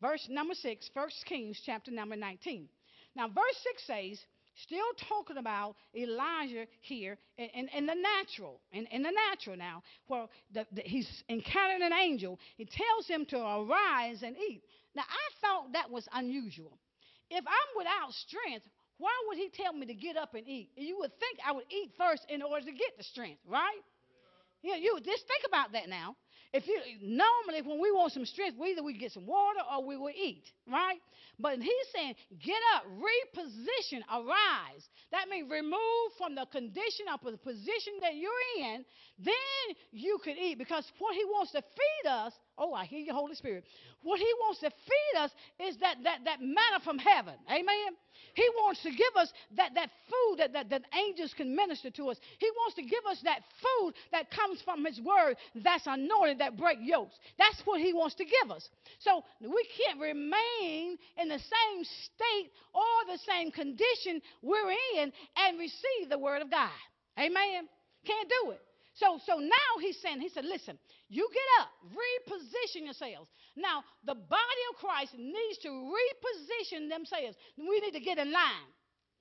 Verse 0.00 0.26
number 0.30 0.54
6, 0.54 0.90
1 0.94 1.08
Kings 1.26 1.60
chapter 1.64 1.90
number 1.90 2.14
19. 2.14 2.68
Now, 3.16 3.26
verse 3.26 3.56
6 3.64 3.86
says, 3.86 4.20
still 4.62 4.86
talking 5.08 5.36
about 5.36 5.76
Elijah 5.94 6.66
here 6.80 7.18
in, 7.36 7.48
in, 7.48 7.68
in 7.68 7.86
the 7.86 7.94
natural, 7.94 8.60
in, 8.72 8.86
in, 8.86 9.02
the 9.02 9.12
natural 9.30 9.56
now, 9.56 9.82
where 10.06 10.26
the, 10.52 10.66
the, 10.72 10.82
he's 10.82 11.22
encountered 11.28 11.80
an 11.80 11.92
angel. 11.92 12.38
He 12.56 12.64
tells 12.64 13.06
him 13.06 13.24
to 13.26 13.38
arise 13.38 14.22
and 14.22 14.36
eat. 14.36 14.62
Now, 14.94 15.02
I 15.02 15.26
thought 15.40 15.72
that 15.72 15.90
was 15.90 16.08
unusual. 16.12 16.78
If 17.30 17.44
I'm 17.46 17.76
without 17.76 18.12
strength, 18.12 18.66
why 18.98 19.12
would 19.28 19.38
he 19.38 19.50
tell 19.50 19.72
me 19.72 19.86
to 19.86 19.94
get 19.94 20.16
up 20.16 20.34
and 20.34 20.46
eat? 20.46 20.70
You 20.76 20.98
would 20.98 21.12
think 21.20 21.38
I 21.46 21.52
would 21.52 21.66
eat 21.70 21.92
first 21.96 22.26
in 22.28 22.42
order 22.42 22.66
to 22.66 22.72
get 22.72 22.96
the 22.96 23.04
strength, 23.04 23.40
right? 23.46 23.80
Yeah, 24.62 24.76
you 24.76 24.98
just 25.04 25.26
think 25.26 25.44
about 25.46 25.72
that 25.72 25.88
now. 25.88 26.16
If 26.52 26.66
you 26.66 26.80
normally 27.02 27.62
when 27.62 27.80
we 27.80 27.92
want 27.92 28.12
some 28.12 28.24
strength, 28.24 28.56
we 28.58 28.70
either 28.70 28.82
we 28.82 28.96
get 28.96 29.12
some 29.12 29.26
water 29.26 29.60
or 29.70 29.84
we 29.84 29.96
will 29.96 30.12
eat, 30.14 30.44
right? 30.66 30.98
But 31.38 31.58
he's 31.58 31.88
saying, 31.94 32.14
get 32.42 32.58
up, 32.74 32.84
reposition, 32.86 34.00
arise. 34.10 34.88
That 35.12 35.28
means 35.28 35.50
remove 35.50 36.12
from 36.16 36.34
the 36.34 36.46
condition 36.46 37.06
of 37.12 37.20
the 37.22 37.36
position 37.36 37.92
that 38.00 38.16
you're 38.16 38.32
in, 38.60 38.84
then 39.18 39.76
you 39.92 40.18
can 40.24 40.36
eat. 40.38 40.58
Because 40.58 40.90
what 40.98 41.14
he 41.14 41.24
wants 41.26 41.52
to 41.52 41.60
feed 41.62 42.08
us, 42.08 42.32
oh, 42.58 42.74
I 42.74 42.84
hear 42.84 43.00
you, 43.00 43.12
Holy 43.12 43.34
Spirit. 43.34 43.64
What 44.02 44.18
he 44.18 44.30
wants 44.40 44.60
to 44.60 44.70
feed 44.70 45.18
us 45.18 45.30
is 45.66 45.76
that 45.78 45.96
that, 46.04 46.18
that 46.24 46.40
manna 46.40 46.80
from 46.84 46.98
heaven. 46.98 47.34
Amen. 47.48 47.96
He 48.34 48.48
wants 48.56 48.82
to 48.82 48.90
give 48.90 49.16
us 49.16 49.32
that, 49.56 49.74
that 49.74 49.90
food 50.08 50.38
that, 50.38 50.52
that, 50.52 50.70
that 50.70 50.82
angels 50.94 51.34
can 51.36 51.54
minister 51.54 51.90
to 51.90 52.08
us. 52.10 52.18
He 52.38 52.48
wants 52.56 52.76
to 52.76 52.82
give 52.82 53.04
us 53.08 53.20
that 53.24 53.40
food 53.62 53.94
that 54.12 54.30
comes 54.30 54.60
from 54.62 54.84
His 54.84 55.00
Word 55.00 55.36
that's 55.54 55.86
anointed, 55.86 56.38
that 56.38 56.56
break 56.56 56.78
yokes. 56.80 57.14
That's 57.38 57.60
what 57.64 57.80
He 57.80 57.92
wants 57.92 58.14
to 58.16 58.24
give 58.24 58.50
us. 58.50 58.68
So 59.00 59.22
we 59.40 59.68
can't 59.76 60.00
remain 60.00 60.98
in 61.20 61.28
the 61.28 61.38
same 61.38 61.84
state 61.84 62.50
or 62.74 63.12
the 63.12 63.18
same 63.26 63.50
condition 63.50 64.20
we're 64.42 64.70
in 64.96 65.12
and 65.36 65.58
receive 65.58 66.10
the 66.10 66.18
Word 66.18 66.42
of 66.42 66.50
God. 66.50 66.70
Amen. 67.18 67.68
Can't 68.04 68.28
do 68.44 68.50
it. 68.52 68.60
So, 68.98 69.18
so 69.24 69.38
now 69.38 69.72
he's 69.80 69.96
saying, 70.02 70.20
he 70.20 70.28
said, 70.28 70.44
listen, 70.44 70.76
you 71.08 71.28
get 71.32 71.48
up, 71.62 71.70
reposition 71.86 72.84
yourselves. 72.84 73.30
Now, 73.56 73.84
the 74.04 74.14
body 74.14 74.62
of 74.70 74.76
Christ 74.76 75.14
needs 75.16 75.58
to 75.62 75.68
reposition 75.68 76.90
themselves. 76.90 77.36
We 77.56 77.80
need 77.80 77.92
to 77.92 78.00
get 78.00 78.18
in 78.18 78.32
line. 78.32 78.70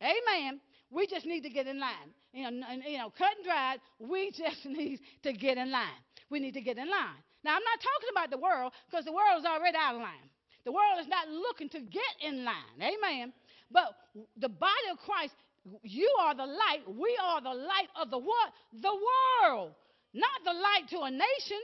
Amen. 0.02 0.60
We 0.90 1.06
just 1.06 1.26
need 1.26 1.42
to 1.42 1.50
get 1.50 1.68
in 1.68 1.80
line. 1.80 2.10
You 2.34 2.50
know, 2.50 2.68
you 2.88 2.98
know, 2.98 3.12
cut 3.18 3.38
and 3.38 3.46
dried, 3.46 3.80
we 4.00 4.32
just 4.38 4.66
need 4.66 5.00
to 5.24 5.34
get 5.34 5.58
in 5.58 5.72
line. 5.72 6.02
We 6.30 6.40
need 6.40 6.56
to 6.56 6.62
get 6.62 6.78
in 6.78 6.90
line. 6.90 7.22
Now, 7.44 7.56
I'm 7.56 7.64
not 7.64 7.80
talking 7.80 8.10
about 8.12 8.32
the 8.32 8.38
world 8.38 8.74
because 8.90 9.06
the 9.06 9.14
world 9.14 9.40
is 9.40 9.46
already 9.46 9.78
out 9.78 9.96
of 9.96 10.02
line. 10.02 10.30
The 10.66 10.72
world 10.72 11.00
is 11.00 11.08
not 11.08 11.30
looking 11.30 11.70
to 11.70 11.80
get 11.80 12.14
in 12.22 12.44
line. 12.44 12.82
Amen. 12.82 13.32
But 13.72 13.96
the 14.38 14.50
body 14.50 14.88
of 14.92 14.98
Christ 15.00 15.34
you 15.84 16.10
are 16.20 16.36
the 16.36 16.46
light. 16.46 16.84
We 16.88 17.18
are 17.24 17.42
the 17.42 17.54
light 17.54 17.90
of 18.00 18.10
the 18.10 18.18
what? 18.18 18.50
The 18.74 18.94
world. 18.94 19.74
Not 20.14 20.40
the 20.46 20.54
light 20.54 20.88
to 20.92 21.02
a 21.02 21.12
nation, 21.12 21.62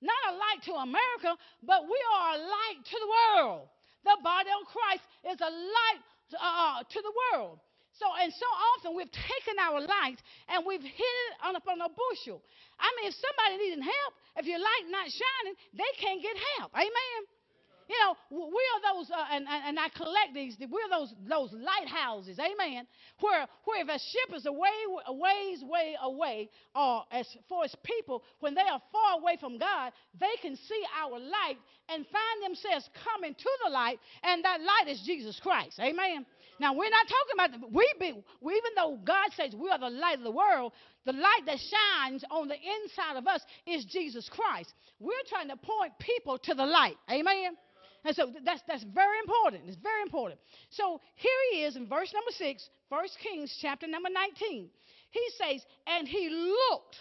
not 0.00 0.16
a 0.30 0.32
light 0.32 0.60
to 0.64 0.72
America, 0.72 1.36
but 1.62 1.84
we 1.84 1.98
are 2.14 2.28
a 2.36 2.38
light 2.38 2.80
to 2.80 2.96
the 2.96 3.10
world. 3.10 3.68
The 4.04 4.16
body 4.22 4.48
of 4.48 4.64
Christ 4.72 5.04
is 5.28 5.38
a 5.40 5.52
light 5.52 6.02
uh, 6.38 6.82
to 6.84 6.98
the 7.02 7.12
world. 7.12 7.60
So, 8.00 8.08
and 8.16 8.32
so 8.32 8.48
often 8.72 8.96
we've 8.96 9.12
taken 9.12 9.60
our 9.60 9.84
light 9.84 10.16
and 10.48 10.64
we've 10.64 10.80
hid 10.80 11.14
it 11.28 11.32
on, 11.44 11.56
up 11.56 11.68
on 11.68 11.84
a 11.84 11.90
bushel. 11.92 12.40
I 12.80 12.88
mean, 12.96 13.12
if 13.12 13.16
somebody 13.20 13.60
needing 13.60 13.84
help, 13.84 14.12
if 14.40 14.46
your 14.48 14.62
light 14.62 14.88
not 14.88 15.04
shining, 15.04 15.54
they 15.76 15.92
can't 16.00 16.22
get 16.22 16.32
help. 16.56 16.72
Amen. 16.72 17.20
You 17.90 17.96
know, 18.06 18.14
we 18.30 18.62
are 18.70 18.94
those, 18.94 19.10
uh, 19.10 19.24
and, 19.32 19.46
and, 19.48 19.76
I 19.76 19.88
collect 19.88 20.32
these, 20.32 20.56
we're 20.60 20.88
those, 20.88 21.12
those 21.28 21.50
lighthouses, 21.52 22.38
amen, 22.38 22.86
where, 23.18 23.48
where 23.64 23.82
if 23.82 23.88
a 23.88 23.98
ship 23.98 24.36
is 24.36 24.46
away, 24.46 24.70
a 25.08 25.12
ways 25.12 25.64
way 25.64 25.96
away, 26.00 26.50
or 26.72 27.02
as 27.10 27.26
far 27.48 27.64
as 27.64 27.74
people, 27.82 28.22
when 28.38 28.54
they 28.54 28.60
are 28.60 28.80
far 28.92 29.18
away 29.18 29.38
from 29.40 29.58
God, 29.58 29.90
they 30.20 30.38
can 30.40 30.54
see 30.54 30.82
our 31.02 31.18
light 31.18 31.58
and 31.88 32.06
find 32.06 32.44
themselves 32.44 32.88
coming 33.02 33.34
to 33.34 33.50
the 33.64 33.70
light, 33.70 33.98
and 34.22 34.44
that 34.44 34.60
light 34.60 34.86
is 34.86 35.02
Jesus 35.04 35.40
Christ, 35.42 35.80
amen. 35.80 36.24
Now, 36.60 36.74
we're 36.74 36.90
not 36.90 37.08
talking 37.08 37.58
about, 37.58 37.72
we 37.72 37.92
be, 37.98 38.22
we, 38.40 38.52
even 38.52 38.70
though 38.76 39.00
God 39.02 39.30
says 39.34 39.52
we 39.52 39.68
are 39.68 39.80
the 39.80 39.90
light 39.90 40.18
of 40.18 40.24
the 40.24 40.30
world, 40.30 40.74
the 41.06 41.12
light 41.12 41.42
that 41.46 41.58
shines 41.58 42.22
on 42.30 42.46
the 42.46 42.54
inside 42.54 43.16
of 43.16 43.26
us 43.26 43.40
is 43.66 43.84
Jesus 43.86 44.28
Christ. 44.28 44.72
We're 45.00 45.26
trying 45.28 45.48
to 45.48 45.56
point 45.56 45.94
people 45.98 46.38
to 46.38 46.54
the 46.54 46.66
light, 46.66 46.94
amen. 47.10 47.56
And 48.04 48.16
so 48.16 48.32
that's, 48.44 48.62
that's 48.66 48.84
very 48.84 49.18
important. 49.20 49.64
It's 49.66 49.76
very 49.76 50.02
important. 50.02 50.40
So 50.70 51.00
here 51.16 51.40
he 51.52 51.64
is 51.64 51.76
in 51.76 51.86
verse 51.86 52.12
number 52.14 52.30
6, 52.32 52.70
1 52.88 53.04
Kings 53.22 53.56
chapter 53.60 53.86
number 53.86 54.08
19. 54.08 54.70
He 55.10 55.26
says, 55.36 55.62
And 55.86 56.08
he 56.08 56.28
looked, 56.30 56.96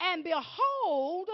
and 0.00 0.24
behold, 0.24 1.28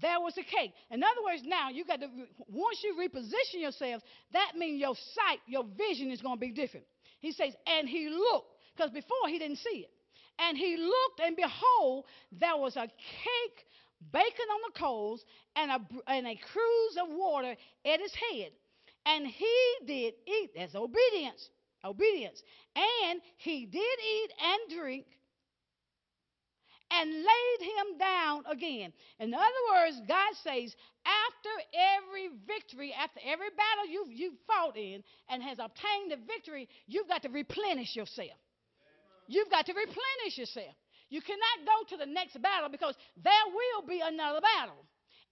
there 0.00 0.20
was 0.20 0.34
a 0.38 0.42
cake. 0.42 0.72
In 0.90 1.02
other 1.02 1.24
words, 1.24 1.42
now 1.44 1.70
you 1.70 1.84
got 1.84 2.00
to, 2.00 2.08
once 2.48 2.82
you 2.84 2.94
reposition 2.94 3.60
yourself, 3.60 4.02
that 4.32 4.52
means 4.56 4.80
your 4.80 4.94
sight, 4.94 5.40
your 5.46 5.64
vision 5.64 6.10
is 6.10 6.20
going 6.20 6.36
to 6.36 6.40
be 6.40 6.52
different. 6.52 6.86
He 7.20 7.32
says, 7.32 7.52
And 7.66 7.88
he 7.88 8.08
looked, 8.08 8.54
because 8.76 8.90
before 8.90 9.28
he 9.28 9.38
didn't 9.38 9.58
see 9.58 9.86
it. 9.86 9.90
And 10.38 10.56
he 10.56 10.76
looked, 10.76 11.20
and 11.20 11.34
behold, 11.34 12.04
there 12.30 12.56
was 12.56 12.76
a 12.76 12.86
cake 12.86 13.66
bacon 14.12 14.46
on 14.52 14.72
the 14.72 14.78
coals, 14.78 15.24
and 15.56 15.70
a, 15.70 15.80
and 16.06 16.26
a 16.26 16.36
cruse 16.36 16.96
of 17.00 17.08
water 17.08 17.54
at 17.84 18.00
his 18.00 18.12
head. 18.14 18.52
And 19.06 19.26
he 19.26 19.74
did 19.86 20.14
eat. 20.26 20.50
That's 20.56 20.74
obedience. 20.74 21.48
Obedience. 21.84 22.42
And 22.76 23.20
he 23.36 23.66
did 23.66 23.78
eat 23.80 24.30
and 24.42 24.78
drink 24.78 25.06
and 26.90 27.10
laid 27.10 27.60
him 27.60 27.98
down 27.98 28.42
again. 28.50 28.92
In 29.18 29.34
other 29.34 29.44
words, 29.72 30.00
God 30.08 30.32
says, 30.42 30.74
after 31.04 31.50
every 31.74 32.30
victory, 32.46 32.94
after 32.94 33.20
every 33.24 33.50
battle 33.50 33.90
you've, 33.90 34.12
you've 34.12 34.38
fought 34.46 34.76
in 34.76 35.02
and 35.28 35.42
has 35.42 35.58
obtained 35.58 36.10
the 36.10 36.16
victory, 36.26 36.68
you've 36.86 37.08
got 37.08 37.22
to 37.22 37.28
replenish 37.28 37.94
yourself. 37.94 38.38
You've 39.26 39.50
got 39.50 39.66
to 39.66 39.72
replenish 39.72 40.38
yourself. 40.38 40.74
You 41.08 41.20
cannot 41.22 41.64
go 41.64 41.96
to 41.96 41.96
the 41.96 42.10
next 42.10 42.40
battle 42.40 42.68
because 42.68 42.94
there 43.22 43.46
will 43.48 43.86
be 43.86 44.00
another 44.04 44.40
battle. 44.40 44.84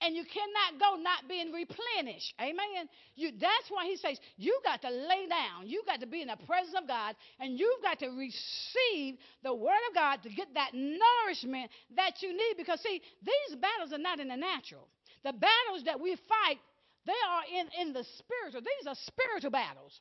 and 0.02 0.14
you 0.14 0.24
cannot 0.24 0.78
go 0.78 1.00
not 1.00 1.28
being 1.28 1.52
replenished. 1.52 2.34
Amen. 2.40 2.88
You, 3.14 3.32
that's 3.32 3.68
why 3.70 3.86
he 3.86 3.96
says 3.96 4.18
you 4.36 4.58
got 4.64 4.82
to 4.82 4.90
lay 4.90 5.26
down. 5.28 5.66
You 5.66 5.82
got 5.86 6.00
to 6.00 6.06
be 6.06 6.20
in 6.22 6.28
the 6.28 6.36
presence 6.46 6.74
of 6.76 6.86
God, 6.86 7.16
and 7.40 7.58
you've 7.58 7.82
got 7.82 7.98
to 8.00 8.08
receive 8.08 9.16
the 9.42 9.54
word 9.54 9.80
of 9.88 9.94
God 9.94 10.22
to 10.22 10.28
get 10.28 10.48
that 10.54 10.72
nourishment 10.74 11.70
that 11.96 12.20
you 12.20 12.32
need. 12.32 12.54
Because 12.56 12.80
see, 12.82 13.00
these 13.22 13.56
battles 13.56 13.92
are 13.92 14.02
not 14.02 14.20
in 14.20 14.28
the 14.28 14.36
natural. 14.36 14.88
The 15.24 15.32
battles 15.32 15.84
that 15.86 15.98
we 16.00 16.14
fight, 16.28 16.58
they 17.06 17.12
are 17.12 17.60
in, 17.60 17.88
in 17.88 17.92
the 17.92 18.04
spiritual. 18.18 18.60
These 18.60 18.86
are 18.86 18.94
spiritual 19.06 19.50
battles. 19.50 19.98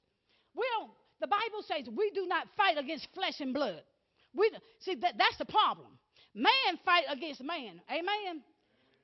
We 0.56 0.66
don't, 0.78 0.92
the 1.22 1.28
Bible 1.28 1.64
says 1.66 1.88
we 1.96 2.12
do 2.12 2.28
not 2.28 2.48
fight 2.58 2.78
against 2.78 3.08
flesh 3.14 3.40
and 3.40 3.54
blood. 3.54 3.82
We 4.36 4.52
see 4.80 4.96
that 4.96 5.16
that's 5.18 5.38
the 5.38 5.46
problem. 5.46 5.98
Man 6.36 6.76
fight 6.84 7.06
against 7.10 7.42
man. 7.44 7.80
Amen. 7.90 8.44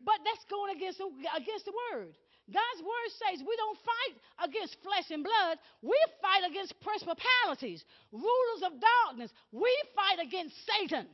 But 0.04 0.20
that's 0.26 0.44
going 0.50 0.76
against 0.76 0.98
the, 0.98 1.08
against 1.38 1.66
the 1.66 1.74
word. 1.92 2.12
God's 2.50 2.82
word 2.84 3.10
says 3.22 3.46
we 3.46 3.56
don't 3.56 3.80
fight 3.80 4.16
against 4.50 4.76
flesh 4.84 5.08
and 5.14 5.24
blood. 5.24 5.56
We 5.82 5.96
fight 6.20 6.44
against 6.50 6.76
principalities, 6.82 7.86
rulers 8.12 8.62
of 8.66 8.74
darkness. 8.82 9.32
We 9.54 9.72
fight 9.96 10.20
against 10.20 10.58
Satan. 10.68 11.08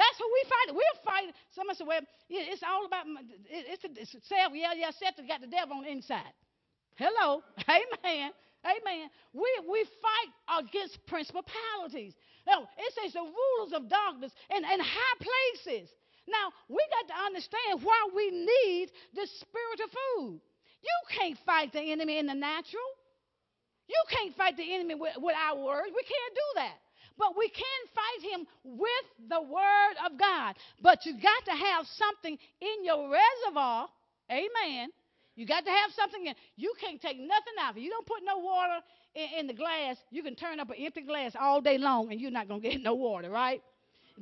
That's 0.00 0.16
who 0.18 0.26
we 0.26 0.42
fight. 0.48 0.74
We're 0.74 0.98
fighting. 1.04 1.34
Someone 1.54 1.76
said, 1.76 1.86
well, 1.86 2.00
it's 2.30 2.64
all 2.64 2.86
about, 2.86 3.04
it's, 3.50 3.84
it's 3.84 4.12
self. 4.26 4.56
Yeah, 4.56 4.72
yeah, 4.74 4.90
self 4.96 5.14
got 5.28 5.42
the 5.42 5.50
devil 5.50 5.76
on 5.76 5.84
the 5.84 5.92
inside. 5.92 6.34
Hello. 6.96 7.42
Amen. 7.68 8.32
Amen. 8.64 9.08
We, 9.32 9.48
we 9.70 9.84
fight 10.00 10.64
against 10.64 11.04
principalities. 11.06 12.14
No, 12.46 12.62
it 12.62 12.92
says 12.94 13.12
the 13.12 13.20
rulers 13.20 13.72
of 13.72 13.88
darkness 13.88 14.32
and, 14.50 14.64
and 14.64 14.80
high 14.80 15.16
places. 15.18 15.90
Now, 16.28 16.52
we 16.68 16.80
got 16.90 17.14
to 17.14 17.16
understand 17.26 17.82
why 17.82 18.08
we 18.14 18.30
need 18.30 18.90
the 19.14 19.26
spiritual 19.26 19.90
food. 19.90 20.40
You 20.82 20.96
can't 21.18 21.38
fight 21.44 21.72
the 21.72 21.92
enemy 21.92 22.18
in 22.18 22.26
the 22.26 22.34
natural. 22.34 22.90
You 23.88 24.02
can't 24.08 24.36
fight 24.36 24.56
the 24.56 24.74
enemy 24.74 24.94
with, 24.94 25.14
with 25.18 25.34
our 25.34 25.58
words. 25.58 25.92
We 25.94 26.02
can't 26.02 26.34
do 26.34 26.48
that. 26.56 26.76
But 27.18 27.36
we 27.36 27.48
can 27.48 27.80
fight 27.94 28.32
him 28.32 28.46
with 28.64 29.28
the 29.28 29.42
word 29.42 29.96
of 30.06 30.18
God. 30.18 30.54
But 30.80 31.04
you 31.04 31.12
got 31.14 31.44
to 31.46 31.52
have 31.52 31.86
something 31.86 32.38
in 32.60 32.84
your 32.84 33.10
reservoir. 33.10 33.88
Amen. 34.30 34.88
You 35.36 35.46
got 35.46 35.64
to 35.64 35.70
have 35.70 35.90
something 35.96 36.26
in. 36.26 36.34
You 36.56 36.72
can't 36.80 37.00
take 37.00 37.18
nothing 37.18 37.54
out. 37.60 37.76
If 37.76 37.82
you 37.82 37.90
don't 37.90 38.06
put 38.06 38.18
no 38.24 38.38
water 38.38 38.80
in, 39.14 39.40
in 39.40 39.46
the 39.46 39.54
glass, 39.54 39.96
you 40.10 40.22
can 40.22 40.34
turn 40.34 40.60
up 40.60 40.70
an 40.70 40.76
empty 40.78 41.02
glass 41.02 41.32
all 41.38 41.60
day 41.60 41.78
long 41.78 42.10
and 42.10 42.20
you're 42.20 42.30
not 42.30 42.48
going 42.48 42.60
to 42.60 42.68
get 42.68 42.82
no 42.82 42.94
water, 42.94 43.30
right? 43.30 43.62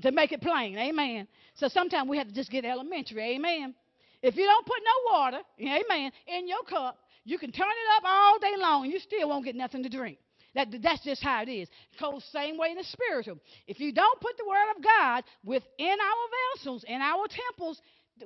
to 0.02 0.12
make 0.12 0.32
it 0.32 0.40
plain. 0.40 0.78
Amen. 0.78 1.26
So 1.54 1.68
sometimes 1.68 2.08
we 2.08 2.18
have 2.18 2.28
to 2.28 2.34
just 2.34 2.50
get 2.50 2.64
elementary. 2.64 3.36
Amen. 3.36 3.74
If 4.22 4.36
you 4.36 4.44
don't 4.44 4.66
put 4.66 4.78
no 4.84 5.12
water, 5.12 5.38
amen, 5.60 6.12
in 6.26 6.48
your 6.48 6.62
cup, 6.68 6.98
you 7.24 7.38
can 7.38 7.52
turn 7.52 7.68
it 7.68 7.96
up 7.96 8.04
all 8.06 8.38
day 8.38 8.54
long 8.56 8.84
and 8.84 8.92
you 8.92 8.98
still 8.98 9.28
won't 9.28 9.44
get 9.44 9.54
nothing 9.54 9.82
to 9.84 9.88
drink. 9.88 10.18
That, 10.54 10.68
that's 10.82 11.04
just 11.04 11.22
how 11.22 11.42
it 11.42 11.48
is. 11.48 11.68
It 11.68 12.00
goes 12.00 12.24
same 12.32 12.58
way 12.58 12.70
in 12.70 12.78
the 12.78 12.84
spiritual. 12.84 13.38
If 13.66 13.78
you 13.78 13.92
don't 13.92 14.20
put 14.20 14.36
the 14.38 14.48
word 14.48 14.70
of 14.76 14.82
God 14.82 15.24
within 15.44 15.68
our 16.00 16.56
vessels, 16.56 16.84
in 16.88 17.00
our 17.00 17.26
temples, 17.28 17.80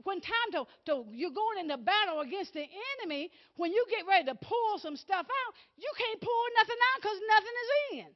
when 0.05 0.21
time 0.21 0.51
to, 0.53 0.65
to 0.87 1.05
you're 1.13 1.31
going 1.31 1.59
into 1.61 1.77
battle 1.79 2.21
against 2.21 2.55
the 2.55 2.65
enemy, 3.01 3.31
when 3.57 3.73
you 3.73 3.85
get 3.91 4.07
ready 4.09 4.27
to 4.27 4.35
pull 4.37 4.79
some 4.79 4.97
stuff 4.97 5.27
out, 5.27 5.55
you 5.79 5.91
can't 5.99 6.21
pull 6.21 6.45
nothing 6.59 6.77
out 6.95 7.03
because 7.03 7.19
nothing 7.29 7.57
is 7.63 7.99
in. 8.01 8.07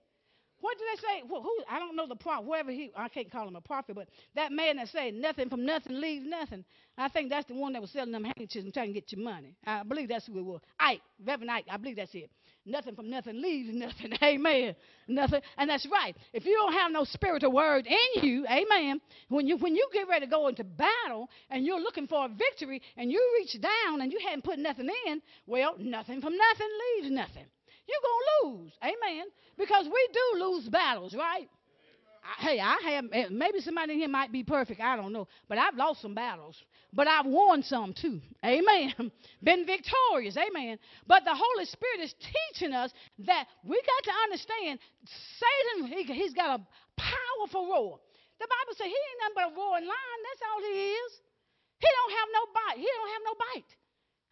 What 0.61 0.79
did 0.79 0.87
they 0.93 1.03
say? 1.03 1.23
Well, 1.29 1.43
who? 1.43 1.55
I 1.71 1.79
don't 1.79 1.97
know 1.97 2.07
the 2.07 2.17
prophet. 2.17 2.47
Whoever 2.47 2.71
he, 2.73 2.91
I 2.97 3.09
can't 3.09 3.31
call 3.31 3.47
him 3.49 3.57
a 3.57 3.61
prophet, 3.61 3.95
but 3.95 4.09
that 4.37 4.53
man 4.53 4.77
that 4.77 4.89
said 4.89 5.15
nothing 5.15 5.51
from 5.51 5.67
nothing 5.67 6.01
leaves 6.01 6.27
nothing. 6.27 6.65
I 6.99 7.09
think 7.09 7.31
that's 7.31 7.47
the 7.47 7.55
one 7.55 7.75
that 7.75 7.83
was 7.83 7.91
selling 7.91 8.13
them 8.13 8.25
handkerchiefs 8.25 8.65
and 8.65 8.73
trying 8.75 8.89
to 8.89 8.95
get 8.95 9.13
your 9.13 9.23
money. 9.23 9.55
I 9.67 9.83
believe 9.83 10.09
that's 10.09 10.27
who 10.27 10.39
it 10.39 10.45
was. 10.45 10.61
Ike, 10.81 11.03
Reverend 11.25 11.51
Ike. 11.51 11.67
I 11.71 11.77
believe 11.77 11.97
that's 11.97 12.15
it. 12.15 12.31
Nothing 12.67 12.97
from 12.97 13.09
nothing 13.09 13.41
leaves 13.41 13.71
nothing. 13.73 14.13
Amen. 14.23 14.75
Nothing, 15.09 15.41
and 15.57 15.71
that's 15.71 15.87
right. 15.91 16.17
If 16.33 16.45
you 16.45 16.55
don't 16.55 16.73
have 16.73 16.91
no 16.91 17.05
spiritual 17.05 17.53
word 17.53 17.87
in 17.87 18.23
you, 18.23 18.45
Amen. 18.47 19.01
When 19.29 19.47
you 19.47 19.57
when 19.57 19.77
you 19.77 19.89
get 19.93 20.09
ready 20.09 20.27
to 20.27 20.31
go 20.31 20.49
into 20.49 20.65
battle 20.65 21.31
and 21.49 21.65
you're 21.65 21.81
looking 21.81 22.09
for 22.09 22.27
a 22.27 22.29
victory 22.29 22.83
and 22.97 23.11
you 23.11 23.37
reach 23.39 23.57
down 23.61 24.01
and 24.01 24.13
you 24.13 24.19
hadn't 24.19 24.43
put 24.43 24.59
nothing 24.59 24.89
in, 25.07 25.23
well, 25.47 25.77
nothing 25.79 26.21
from 26.21 26.37
nothing 26.37 26.69
leaves 26.97 27.11
nothing 27.11 27.45
you're 27.89 28.01
to 28.03 28.49
lose. 28.49 28.73
Amen. 28.83 29.27
Because 29.57 29.87
we 29.87 30.09
do 30.13 30.45
lose 30.45 30.69
battles, 30.69 31.15
right? 31.15 31.49
I, 32.25 32.43
hey, 32.43 32.61
I 32.61 32.77
have, 32.93 33.05
eh, 33.13 33.27
maybe 33.31 33.61
somebody 33.61 33.93
in 33.93 33.99
here 34.01 34.09
might 34.09 34.33
be 34.33 34.43
perfect. 34.43 34.81
I 34.81 34.97
don't 34.97 35.13
know. 35.13 35.29
But 35.49 35.59
I've 35.59 35.77
lost 35.77 36.03
some 36.03 36.15
battles. 36.15 36.57
But 36.97 37.13
I've 37.13 37.29
won 37.29 37.63
some 37.63 37.93
too. 37.93 38.25
Amen. 38.41 38.97
Been 39.45 39.69
victorious. 39.69 40.35
Amen. 40.41 40.81
But 41.07 41.29
the 41.29 41.37
Holy 41.37 41.69
Spirit 41.69 42.01
is 42.09 42.15
teaching 42.17 42.73
us 42.73 42.91
that 43.29 43.45
we 43.63 43.77
got 43.77 44.03
to 44.09 44.15
understand 44.25 44.81
Satan, 45.05 45.93
he, 45.93 46.09
he's 46.09 46.33
got 46.33 46.59
a 46.59 46.61
powerful 46.97 47.69
roar. 47.69 48.01
The 48.41 48.49
Bible 48.49 48.75
says 48.81 48.89
he 48.89 48.97
ain't 48.97 49.21
nothing 49.21 49.37
but 49.37 49.53
a 49.53 49.53
roaring 49.53 49.85
lion. 49.85 50.19
That's 50.25 50.43
all 50.49 50.61
he 50.65 50.97
is. 50.97 51.13
He 51.85 51.89
don't 51.93 52.15
have 52.17 52.29
no 52.33 52.43
bite. 52.57 52.79
He 52.81 52.89
don't 52.89 53.13
have 53.13 53.25
no 53.29 53.35
bite. 53.37 53.71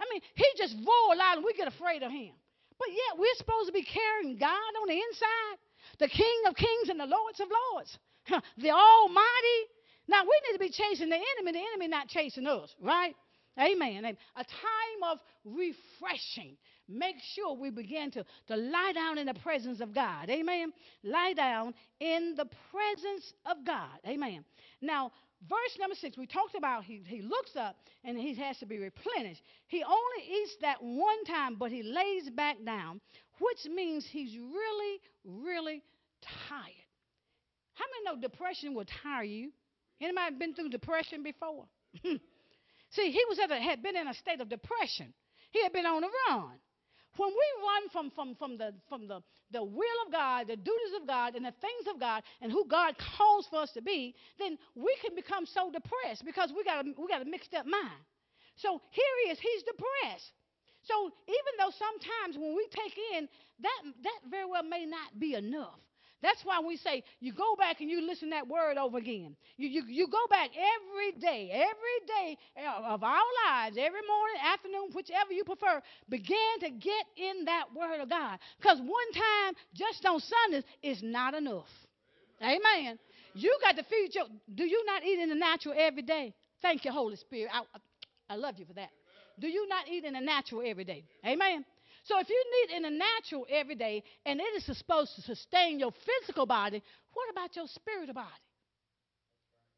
I 0.01 0.05
mean, 0.09 0.21
he 0.33 0.49
just 0.57 0.75
roar 0.81 1.21
loud 1.21 1.37
and 1.37 1.45
we 1.45 1.53
get 1.53 1.69
afraid 1.69 2.01
of 2.01 2.09
him. 2.09 2.33
But 2.81 2.89
yet 2.89 3.21
we're 3.21 3.37
supposed 3.37 3.69
to 3.69 3.77
be 3.77 3.85
carrying 3.85 4.41
God 4.41 4.73
on 4.81 4.89
the 4.89 4.97
inside, 4.97 5.57
the 6.01 6.09
King 6.09 6.49
of 6.49 6.57
Kings 6.57 6.89
and 6.89 6.99
the 6.99 7.07
Lords 7.13 7.45
of 7.45 7.49
Lords, 7.53 7.93
the 8.57 8.73
Almighty. 8.73 9.61
Now 10.09 10.23
we 10.23 10.41
need 10.47 10.59
to 10.59 10.59
be 10.59 10.71
chasing 10.71 11.09
the 11.09 11.17
enemy, 11.17 11.53
the 11.53 11.65
enemy 11.73 11.89
not 11.89 12.09
chasing 12.09 12.47
us, 12.47 12.75
right? 12.81 13.15
Amen. 13.59 14.05
A 14.05 14.45
time 14.45 15.11
of 15.11 15.19
refreshing. 15.45 16.57
Make 16.89 17.17
sure 17.35 17.57
we 17.57 17.71
begin 17.71 18.11
to, 18.13 18.25
to 18.49 18.57
lie 18.57 18.93
down 18.95 19.17
in 19.17 19.27
the 19.27 19.35
presence 19.35 19.81
of 19.81 19.95
God. 19.95 20.29
Amen. 20.29 20.73
Lie 21.03 21.33
down 21.35 21.75
in 22.01 22.35
the 22.37 22.47
presence 22.71 23.33
of 23.47 23.65
God. 23.65 23.99
Amen. 24.07 24.45
Now, 24.83 25.13
verse 25.49 25.79
number 25.79 25.95
six, 25.95 26.19
we 26.19 26.27
talked 26.27 26.55
about 26.57 26.85
he, 26.85 27.03
he 27.07 27.23
looks 27.23 27.57
up 27.57 27.77
and 28.05 28.19
he 28.19 28.35
has 28.35 28.59
to 28.59 28.67
be 28.67 28.79
replenished. 28.79 29.41
He 29.69 29.83
only 29.83 30.43
eats 30.43 30.57
that 30.61 30.83
one 30.83 31.25
time, 31.25 31.55
but 31.55 31.71
he 31.71 31.83
lays 31.83 32.29
back 32.31 32.57
down, 32.67 33.01
which 33.41 33.73
means 33.73 34.07
he's 34.11 34.37
really, 34.37 35.01
really 35.25 35.83
tired. 36.49 36.75
How 37.75 37.85
many 37.87 38.17
know 38.17 38.21
depression 38.21 38.75
will 38.75 38.87
tire 39.03 39.25
you? 39.25 39.53
Anybody 40.01 40.37
been 40.37 40.55
through 40.55 40.71
depression 40.71 41.23
before? 41.23 41.67
See, 42.03 43.11
he 43.11 43.25
was 43.29 43.39
at 43.39 43.51
a, 43.51 43.57
had 43.61 43.83
been 43.83 43.97
in 43.97 44.09
a 44.09 44.15
state 44.15 44.41
of 44.41 44.49
depression. 44.49 45.13
He 45.51 45.63
had 45.63 45.73
been 45.73 45.87
on 45.87 46.03
the 46.03 46.09
run. 46.29 46.59
When 47.17 47.31
we 47.31 47.47
run 47.63 47.89
from, 47.93 48.11
from, 48.11 48.35
from, 48.35 48.59
the, 48.59 48.75
from 48.89 49.07
the, 49.07 49.23
the 49.53 49.63
will 49.63 49.99
of 50.07 50.13
God, 50.13 50.49
the 50.49 50.57
duties 50.57 50.95
of 51.01 51.07
God, 51.07 51.37
and 51.37 51.45
the 51.45 51.55
things 51.61 51.87
of 51.93 52.01
God, 52.01 52.23
and 52.43 52.51
who 52.51 52.67
God 52.67 52.97
calls 53.17 53.47
for 53.49 53.61
us 53.61 53.71
to 53.75 53.83
be, 53.83 54.17
then 54.39 54.59
we 54.75 54.97
can 55.01 55.15
become 55.15 55.47
so 55.47 55.71
depressed 55.71 56.25
because 56.25 56.53
we 56.57 56.65
got 56.65 56.85
a, 56.85 56.91
we 56.99 57.07
got 57.07 57.23
a 57.23 57.25
mixed 57.25 57.55
up 57.55 57.67
mind. 57.67 58.03
So 58.57 58.83
here 58.91 59.15
he 59.25 59.31
is, 59.31 59.39
he's 59.39 59.63
depressed. 59.63 60.33
So 60.83 61.11
even 61.27 61.53
though 61.59 61.71
sometimes 61.71 62.37
when 62.37 62.55
we 62.57 62.67
take 62.71 62.99
in, 63.15 63.29
that, 63.63 63.81
that 64.03 64.21
very 64.31 64.47
well 64.47 64.65
may 64.65 64.85
not 64.85 65.19
be 65.19 65.35
enough. 65.35 65.79
That's 66.25 66.43
why 66.43 66.59
we 66.67 66.79
say 66.79 67.05
you 67.21 67.35
go 67.35 67.55
back 67.55 67.83
and 67.83 67.91
you 67.91 68.01
listen 68.01 68.31
that 68.31 68.49
word 68.49 68.79
over 68.79 68.97
again. 68.97 69.37
You, 69.59 69.69
you, 69.69 69.83
you 69.87 70.07
go 70.09 70.27
back 70.31 70.49
every 70.57 71.21
day, 71.21 71.51
every 71.53 72.01
day 72.09 72.39
of 72.89 73.03
our 73.05 73.29
lives, 73.47 73.77
every 73.79 74.01
morning, 74.09 74.41
afternoon, 74.43 74.89
whichever 74.95 75.35
you 75.35 75.45
prefer, 75.45 75.83
begin 76.09 76.61
to 76.61 76.71
get 76.71 77.05
in 77.19 77.45
that 77.45 77.65
word 77.77 78.01
of 78.01 78.09
God. 78.09 78.39
Because 78.57 78.79
one 78.79 79.13
time, 79.13 79.55
just 79.75 80.07
on 80.07 80.19
Sundays, 80.19 80.65
is 80.83 81.03
not 81.03 81.35
enough. 81.35 81.69
Amen. 82.41 82.99
You 83.35 83.59
got 83.61 83.77
to 83.77 83.85
feed 83.85 84.15
your. 84.15 84.25
Do 84.55 84.65
you 84.65 84.83
not 84.87 85.05
eat 85.05 85.21
in 85.21 85.29
the 85.29 85.35
natural 85.35 85.75
every 85.77 86.03
day? 86.03 86.33
Thank 86.63 86.87
you, 86.87 86.91
Holy 86.91 87.17
Spirit. 87.17 87.51
I, 87.53 87.65
I 88.31 88.37
love 88.37 88.59
you 88.59 88.65
for 88.65 88.73
that. 88.73 88.89
Do 89.39 89.47
you 89.47 89.69
not 89.69 89.89
eat 89.91 90.05
in 90.05 90.15
the 90.15 90.21
natural 90.21 90.63
every 90.65 90.85
day? 90.85 91.05
Amen. 91.27 91.67
So 92.05 92.21
if 92.21 92.29
you 92.29 92.45
need 92.55 92.77
in 92.77 92.83
the 92.83 92.91
natural 92.91 93.47
every 93.51 93.75
day 93.75 94.03
and 94.27 94.39
it 94.41 94.55
is 94.57 94.77
supposed 94.77 95.17
to 95.17 95.23
sustain 95.23 95.79
your 95.79 95.93
physical 95.93 96.47
body, 96.47 96.83
what 97.13 97.31
about 97.31 97.57
your 97.57 97.67
spiritual 97.67 98.15
body? 98.15 98.29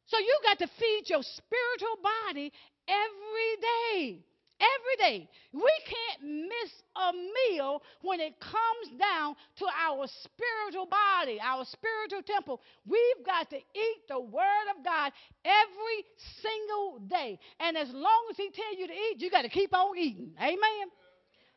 So 0.07 0.19
you 0.19 0.39
got 0.43 0.59
to 0.59 0.67
feed 0.67 1.03
your 1.07 1.23
spiritual 1.23 1.97
body 2.03 2.51
every 2.87 3.53
day. 3.61 4.19
Every 4.59 4.97
day. 4.97 5.29
We 5.53 5.71
can't 5.85 6.47
miss 6.49 6.71
a 6.95 7.13
meal 7.13 7.83
when 8.01 8.19
it 8.19 8.39
comes 8.39 8.99
down 8.99 9.35
to 9.59 9.65
our 9.67 10.07
spiritual 10.23 10.87
body, 10.87 11.39
our 11.39 11.63
spiritual 11.63 12.23
temple. 12.23 12.59
We've 12.87 13.23
got 13.23 13.51
to 13.51 13.57
eat 13.57 14.01
the 14.09 14.19
word 14.19 14.67
of 14.75 14.83
God 14.83 15.11
every 15.45 16.03
single 16.41 16.99
day. 17.07 17.37
And 17.59 17.77
as 17.77 17.89
long 17.91 18.27
as 18.31 18.37
he 18.37 18.49
tells 18.49 18.79
you 18.79 18.87
to 18.87 18.93
eat, 18.93 19.21
you 19.21 19.29
got 19.29 19.43
to 19.43 19.49
keep 19.49 19.75
on 19.75 19.95
eating. 19.95 20.31
Amen. 20.41 20.89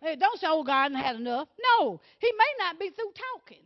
Hey, 0.02 0.16
don't 0.16 0.40
say, 0.40 0.46
oh, 0.48 0.64
God, 0.64 0.92
I 0.92 1.00
had 1.00 1.16
enough. 1.16 1.48
No, 1.78 2.00
he 2.18 2.32
may 2.32 2.64
not 2.64 2.78
be 2.78 2.90
through 2.90 3.12
talking. 3.34 3.64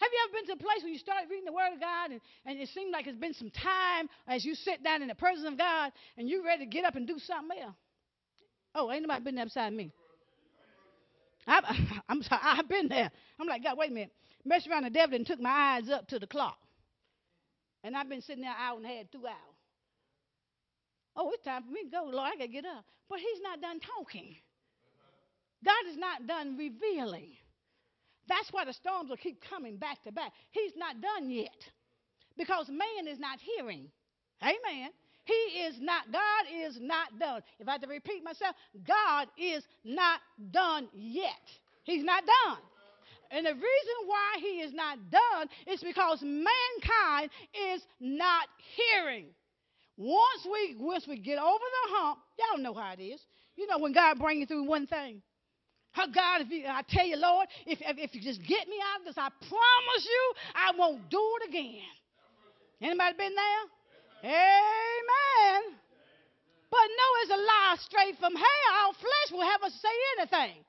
Have 0.00 0.10
you 0.12 0.18
ever 0.24 0.32
been 0.32 0.46
to 0.46 0.52
a 0.52 0.64
place 0.64 0.82
where 0.82 0.92
you 0.92 0.98
started 0.98 1.28
reading 1.28 1.44
the 1.44 1.52
Word 1.52 1.74
of 1.74 1.80
God 1.80 2.12
and, 2.12 2.20
and 2.46 2.58
it 2.58 2.68
seemed 2.68 2.92
like 2.92 3.06
it's 3.06 3.18
been 3.18 3.34
some 3.34 3.50
time 3.50 4.08
as 4.28 4.44
you 4.44 4.54
sit 4.54 4.82
down 4.84 5.02
in 5.02 5.08
the 5.08 5.14
presence 5.14 5.46
of 5.46 5.58
God 5.58 5.92
and 6.16 6.28
you're 6.28 6.44
ready 6.44 6.64
to 6.64 6.70
get 6.70 6.84
up 6.84 6.94
and 6.94 7.06
do 7.06 7.18
something 7.18 7.58
else? 7.58 7.74
Oh, 8.74 8.92
ain't 8.92 9.02
nobody 9.02 9.24
been 9.24 9.34
there 9.34 9.46
beside 9.46 9.72
me. 9.72 9.90
I, 11.48 12.00
I'm 12.08 12.22
sorry, 12.22 12.40
I've 12.44 12.68
been 12.68 12.88
there. 12.88 13.10
I'm 13.40 13.48
like, 13.48 13.64
God, 13.64 13.76
wait 13.76 13.90
a 13.90 13.94
minute. 13.94 14.12
Messed 14.44 14.68
around 14.68 14.84
the 14.84 14.90
devil 14.90 15.16
and 15.16 15.26
took 15.26 15.40
my 15.40 15.50
eyes 15.50 15.90
up 15.90 16.06
to 16.08 16.18
the 16.20 16.26
clock. 16.28 16.58
And 17.82 17.96
I've 17.96 18.08
been 18.08 18.22
sitting 18.22 18.42
there 18.42 18.54
out 18.56 18.78
and 18.78 18.86
had 18.86 19.10
two 19.10 19.26
hours. 19.26 19.36
Oh, 21.16 21.30
it's 21.32 21.42
time 21.44 21.64
for 21.64 21.72
me 21.72 21.82
to 21.82 21.90
go, 21.90 22.04
Lord. 22.04 22.30
I 22.34 22.36
got 22.36 22.44
to 22.44 22.48
get 22.48 22.64
up. 22.64 22.84
But 23.08 23.18
he's 23.18 23.42
not 23.42 23.60
done 23.60 23.80
talking. 23.80 24.36
God 25.64 25.90
is 25.90 25.96
not 25.96 26.26
done 26.26 26.56
revealing. 26.56 27.30
That's 28.28 28.48
why 28.52 28.64
the 28.64 28.72
storms 28.72 29.10
will 29.10 29.16
keep 29.16 29.42
coming 29.48 29.76
back 29.76 30.02
to 30.04 30.12
back. 30.12 30.32
He's 30.50 30.72
not 30.76 31.00
done 31.00 31.30
yet 31.30 31.56
because 32.36 32.68
man 32.68 33.08
is 33.08 33.18
not 33.18 33.38
hearing. 33.40 33.88
Amen. 34.42 34.90
He 35.24 35.60
is 35.60 35.76
not, 35.80 36.10
God 36.10 36.44
is 36.66 36.78
not 36.80 37.18
done. 37.18 37.42
If 37.58 37.68
I 37.68 37.72
have 37.72 37.82
to 37.82 37.88
repeat 37.88 38.24
myself, 38.24 38.54
God 38.86 39.28
is 39.36 39.62
not 39.84 40.20
done 40.50 40.88
yet. 40.94 41.32
He's 41.84 42.04
not 42.04 42.22
done. 42.24 42.58
And 43.30 43.44
the 43.44 43.52
reason 43.52 43.96
why 44.06 44.36
he 44.40 44.60
is 44.60 44.72
not 44.72 44.98
done 45.10 45.48
is 45.66 45.82
because 45.82 46.20
mankind 46.22 47.30
is 47.74 47.82
not 48.00 48.48
hearing. 48.74 49.26
Once 49.98 50.46
we 50.50 50.76
once 50.78 51.06
we 51.06 51.18
get 51.18 51.38
over 51.38 51.58
the 51.58 51.94
hump, 51.96 52.20
y'all 52.38 52.62
know 52.62 52.72
how 52.72 52.92
it 52.92 53.02
is. 53.02 53.20
You 53.56 53.66
know 53.66 53.78
when 53.78 53.92
God 53.92 54.18
brings 54.18 54.40
you 54.40 54.46
through 54.46 54.64
one 54.64 54.86
thing. 54.86 55.20
God, 56.06 56.42
if 56.42 56.50
you, 56.50 56.64
I 56.66 56.82
tell 56.88 57.06
you, 57.06 57.16
Lord, 57.16 57.48
if, 57.66 57.80
if, 57.80 57.98
if 57.98 58.14
you 58.14 58.20
just 58.20 58.40
get 58.40 58.68
me 58.68 58.76
out 58.94 59.00
of 59.00 59.06
this, 59.06 59.18
I 59.18 59.28
promise 59.28 60.04
you 60.04 60.24
I 60.54 60.72
won't 60.78 61.10
do 61.10 61.22
it 61.42 61.48
again. 61.50 61.82
Anybody 62.80 63.16
been 63.18 63.34
there? 63.34 63.64
Amen. 64.30 65.60
But 66.70 66.86
no, 66.86 67.06
it's 67.22 67.32
a 67.32 67.40
lie 67.40 67.76
straight 67.80 68.16
from 68.20 68.34
hell. 68.36 68.70
Our 68.84 68.94
flesh 68.94 69.28
will 69.32 69.46
have 69.46 69.62
us 69.62 69.72
say 69.80 69.96
anything. 70.18 70.62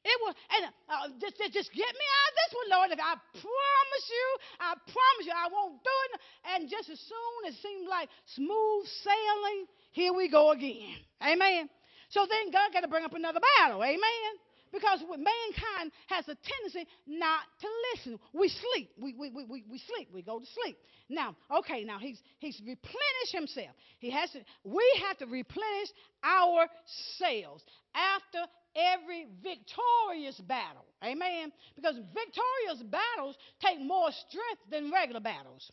It 0.00 0.16
will, 0.24 0.32
and 0.32 0.72
uh, 0.88 1.12
just, 1.20 1.36
just 1.52 1.70
get 1.76 1.92
me 1.92 2.06
out 2.08 2.28
of 2.32 2.36
this 2.40 2.52
one, 2.56 2.68
Lord. 2.72 2.88
If 2.88 3.00
I 3.04 3.20
promise 3.36 4.06
you, 4.08 4.26
I 4.56 4.72
promise 4.88 5.24
you, 5.28 5.34
I 5.36 5.48
won't 5.52 5.76
do 5.84 5.96
it. 6.08 6.12
And 6.54 6.70
just 6.70 6.88
as 6.88 6.96
soon 7.04 7.36
as 7.48 7.52
it 7.52 7.60
seems 7.60 7.84
like 7.84 8.08
smooth 8.32 8.88
sailing, 9.04 9.68
here 9.92 10.14
we 10.14 10.30
go 10.30 10.52
again. 10.52 10.96
Amen. 11.20 11.68
So 12.08 12.24
then 12.24 12.50
God 12.50 12.72
got 12.72 12.80
to 12.80 12.88
bring 12.88 13.04
up 13.04 13.12
another 13.12 13.40
battle. 13.58 13.84
Amen. 13.84 14.32
Because 14.72 15.00
mankind 15.00 15.92
has 16.08 16.28
a 16.28 16.36
tendency 16.36 16.88
not 17.06 17.42
to 17.60 17.68
listen. 17.94 18.18
We 18.32 18.48
sleep. 18.48 18.90
We, 19.00 19.14
we, 19.18 19.30
we, 19.30 19.44
we, 19.44 19.64
we 19.70 19.78
sleep. 19.78 20.08
We 20.14 20.22
go 20.22 20.38
to 20.38 20.46
sleep. 20.62 20.76
Now, 21.08 21.34
okay, 21.58 21.82
now 21.84 21.98
he's, 21.98 22.20
he's 22.38 22.60
replenished 22.60 23.32
himself. 23.32 23.74
He 23.98 24.10
has 24.10 24.30
to, 24.30 24.40
we 24.64 24.84
have 25.08 25.18
to 25.18 25.26
replenish 25.26 25.88
ourselves 26.24 27.64
after 27.94 28.46
every 28.76 29.26
victorious 29.42 30.40
battle. 30.46 30.86
Amen? 31.04 31.52
Because 31.74 31.96
victorious 31.96 32.82
battles 32.90 33.36
take 33.64 33.80
more 33.80 34.10
strength 34.28 34.62
than 34.70 34.92
regular 34.92 35.20
battles. 35.20 35.70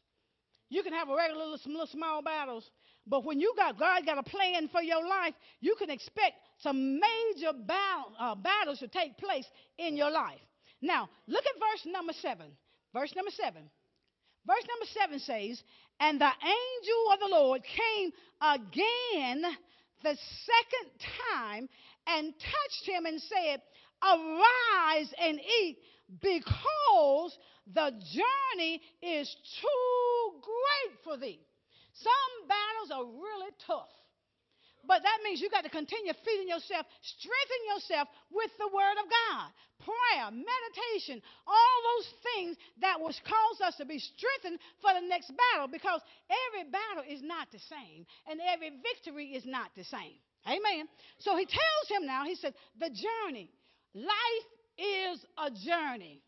You 0.69 0.83
can 0.83 0.93
have 0.93 1.07
a 1.07 1.15
regular 1.15 1.45
little, 1.45 1.71
little 1.71 1.87
small 1.87 2.21
battles, 2.21 2.69
but 3.09 3.23
when 3.23 3.39
you 3.39 3.53
got 3.55 3.79
God 3.79 4.05
got 4.05 4.17
a 4.17 4.23
plan 4.23 4.67
for 4.69 4.81
your 4.81 5.05
life, 5.07 5.33
you 5.61 5.75
can 5.77 5.89
expect 5.89 6.35
some 6.59 6.99
major 6.99 7.53
battle, 7.53 8.11
uh, 8.19 8.35
battles 8.35 8.79
to 8.79 8.87
take 8.87 9.17
place 9.17 9.45
in 9.77 9.95
your 9.95 10.11
life. 10.11 10.39
Now, 10.81 11.09
look 11.27 11.43
at 11.45 11.59
verse 11.59 11.91
number 11.91 12.13
seven. 12.13 12.47
Verse 12.93 13.13
number 13.15 13.31
seven. 13.31 13.63
Verse 14.45 14.63
number 14.67 14.85
seven 14.99 15.19
says, 15.19 15.61
And 15.99 16.21
the 16.21 16.25
angel 16.25 17.13
of 17.13 17.19
the 17.19 17.27
Lord 17.35 17.61
came 17.63 18.11
again 18.41 19.43
the 20.03 20.17
second 20.45 20.91
time 21.33 21.69
and 22.07 22.33
touched 22.33 22.85
him 22.85 23.05
and 23.05 23.21
said, 23.21 23.61
Arise 24.03 25.13
and 25.19 25.39
eat, 25.39 25.79
because 26.21 27.37
the 27.73 27.91
journey 27.91 28.81
is 29.01 29.35
too 29.59 30.41
great 30.41 31.03
for 31.03 31.17
thee. 31.17 31.39
Some 32.03 32.33
battles 32.47 32.89
are 32.93 33.05
really 33.05 33.51
tough. 33.65 33.89
But 34.87 35.03
that 35.03 35.19
means 35.23 35.41
you 35.41 35.49
got 35.49 35.67
to 35.67 35.73
continue 35.73 36.13
feeding 36.23 36.47
yourself, 36.47 36.87
strengthen 37.03 37.61
yourself 37.75 38.07
with 38.31 38.49
the 38.55 38.71
Word 38.71 38.95
of 38.95 39.07
God, 39.11 39.49
prayer, 39.83 40.31
meditation, 40.31 41.21
all 41.43 41.77
those 41.91 42.07
things 42.23 42.57
that 42.79 42.95
will 42.95 43.11
cause 43.27 43.59
us 43.67 43.75
to 43.77 43.85
be 43.85 43.99
strengthened 43.99 44.63
for 44.79 44.95
the 44.95 45.03
next 45.03 45.27
battle 45.35 45.67
because 45.67 45.99
every 46.31 46.71
battle 46.71 47.03
is 47.03 47.19
not 47.21 47.51
the 47.51 47.59
same 47.59 48.07
and 48.31 48.39
every 48.39 48.71
victory 48.79 49.35
is 49.35 49.45
not 49.45 49.75
the 49.75 49.83
same. 49.83 50.23
Amen. 50.47 50.87
So 51.19 51.35
he 51.35 51.45
tells 51.45 51.85
him 51.91 52.07
now, 52.07 52.23
he 52.23 52.35
said, 52.35 52.53
the 52.79 52.89
journey. 52.89 53.51
Life 53.93 54.47
is 54.79 55.25
a 55.35 55.51
journey. 55.51 56.21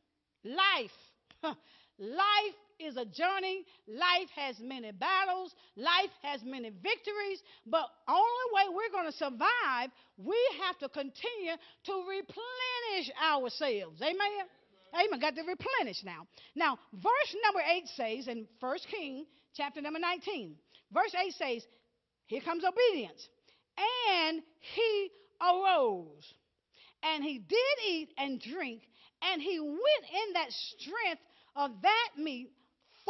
Life. 0.43 0.99
Life 1.97 2.57
is 2.79 2.97
a 2.97 3.05
journey. 3.05 3.65
Life 3.87 4.29
has 4.35 4.59
many 4.59 4.91
battles. 4.91 5.53
Life 5.75 6.11
has 6.23 6.41
many 6.43 6.69
victories. 6.69 7.41
But 7.65 7.85
only 8.07 8.47
way 8.53 8.63
we're 8.69 8.91
going 8.91 9.11
to 9.11 9.17
survive, 9.17 9.91
we 10.17 10.37
have 10.65 10.77
to 10.79 10.89
continue 10.89 11.55
to 11.85 11.93
replenish 12.07 13.11
ourselves. 13.21 14.01
Amen. 14.01 14.47
Amen. 14.93 15.19
Got 15.19 15.35
to 15.35 15.43
replenish 15.43 16.03
now. 16.03 16.27
Now, 16.55 16.79
verse 16.93 17.35
number 17.43 17.61
8 17.61 17.87
says 17.95 18.27
in 18.27 18.47
1 18.59 18.77
King, 18.89 19.25
chapter 19.55 19.81
number 19.81 19.99
19, 19.99 20.55
verse 20.91 21.13
8 21.15 21.33
says, 21.33 21.63
Here 22.27 22.41
comes 22.41 22.63
obedience. 22.63 23.27
And 24.11 24.41
he 24.75 25.09
arose, 25.41 26.33
and 27.03 27.23
he 27.23 27.39
did 27.39 27.87
eat 27.87 28.09
and 28.17 28.41
drink, 28.41 28.81
and 29.21 29.41
he 29.41 29.59
went 29.59 29.79
in 29.79 30.33
that 30.33 30.51
strength 30.51 31.21
of 31.55 31.71
that 31.81 32.09
meat 32.17 32.49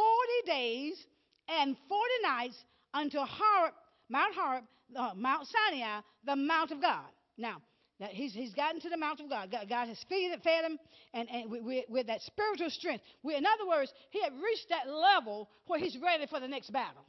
40 0.00 0.32
days 0.46 1.06
and 1.48 1.76
40 1.88 2.04
nights 2.22 2.64
unto 2.94 3.18
Horeb, 3.18 3.74
Mount 4.08 4.34
Horeb, 4.34 4.64
uh, 4.96 5.12
Mount 5.14 5.46
Sinai, 5.46 6.00
the 6.24 6.36
Mount 6.36 6.70
of 6.70 6.80
God. 6.80 7.06
Now, 7.36 7.56
he's, 8.08 8.32
he's 8.32 8.54
gotten 8.54 8.80
to 8.80 8.88
the 8.88 8.96
Mount 8.96 9.20
of 9.20 9.28
God. 9.28 9.50
God, 9.50 9.68
God 9.68 9.88
has 9.88 9.98
fed, 10.08 10.40
fed 10.42 10.64
him 10.64 10.78
and, 11.12 11.28
and 11.30 11.50
with, 11.50 11.84
with 11.88 12.06
that 12.06 12.22
spiritual 12.22 12.70
strength. 12.70 13.04
We, 13.22 13.36
in 13.36 13.44
other 13.44 13.68
words, 13.68 13.92
he 14.10 14.22
had 14.22 14.32
reached 14.32 14.68
that 14.70 14.88
level 14.88 15.50
where 15.66 15.78
he's 15.78 15.98
ready 16.02 16.26
for 16.26 16.40
the 16.40 16.48
next 16.48 16.72
battle. 16.72 17.04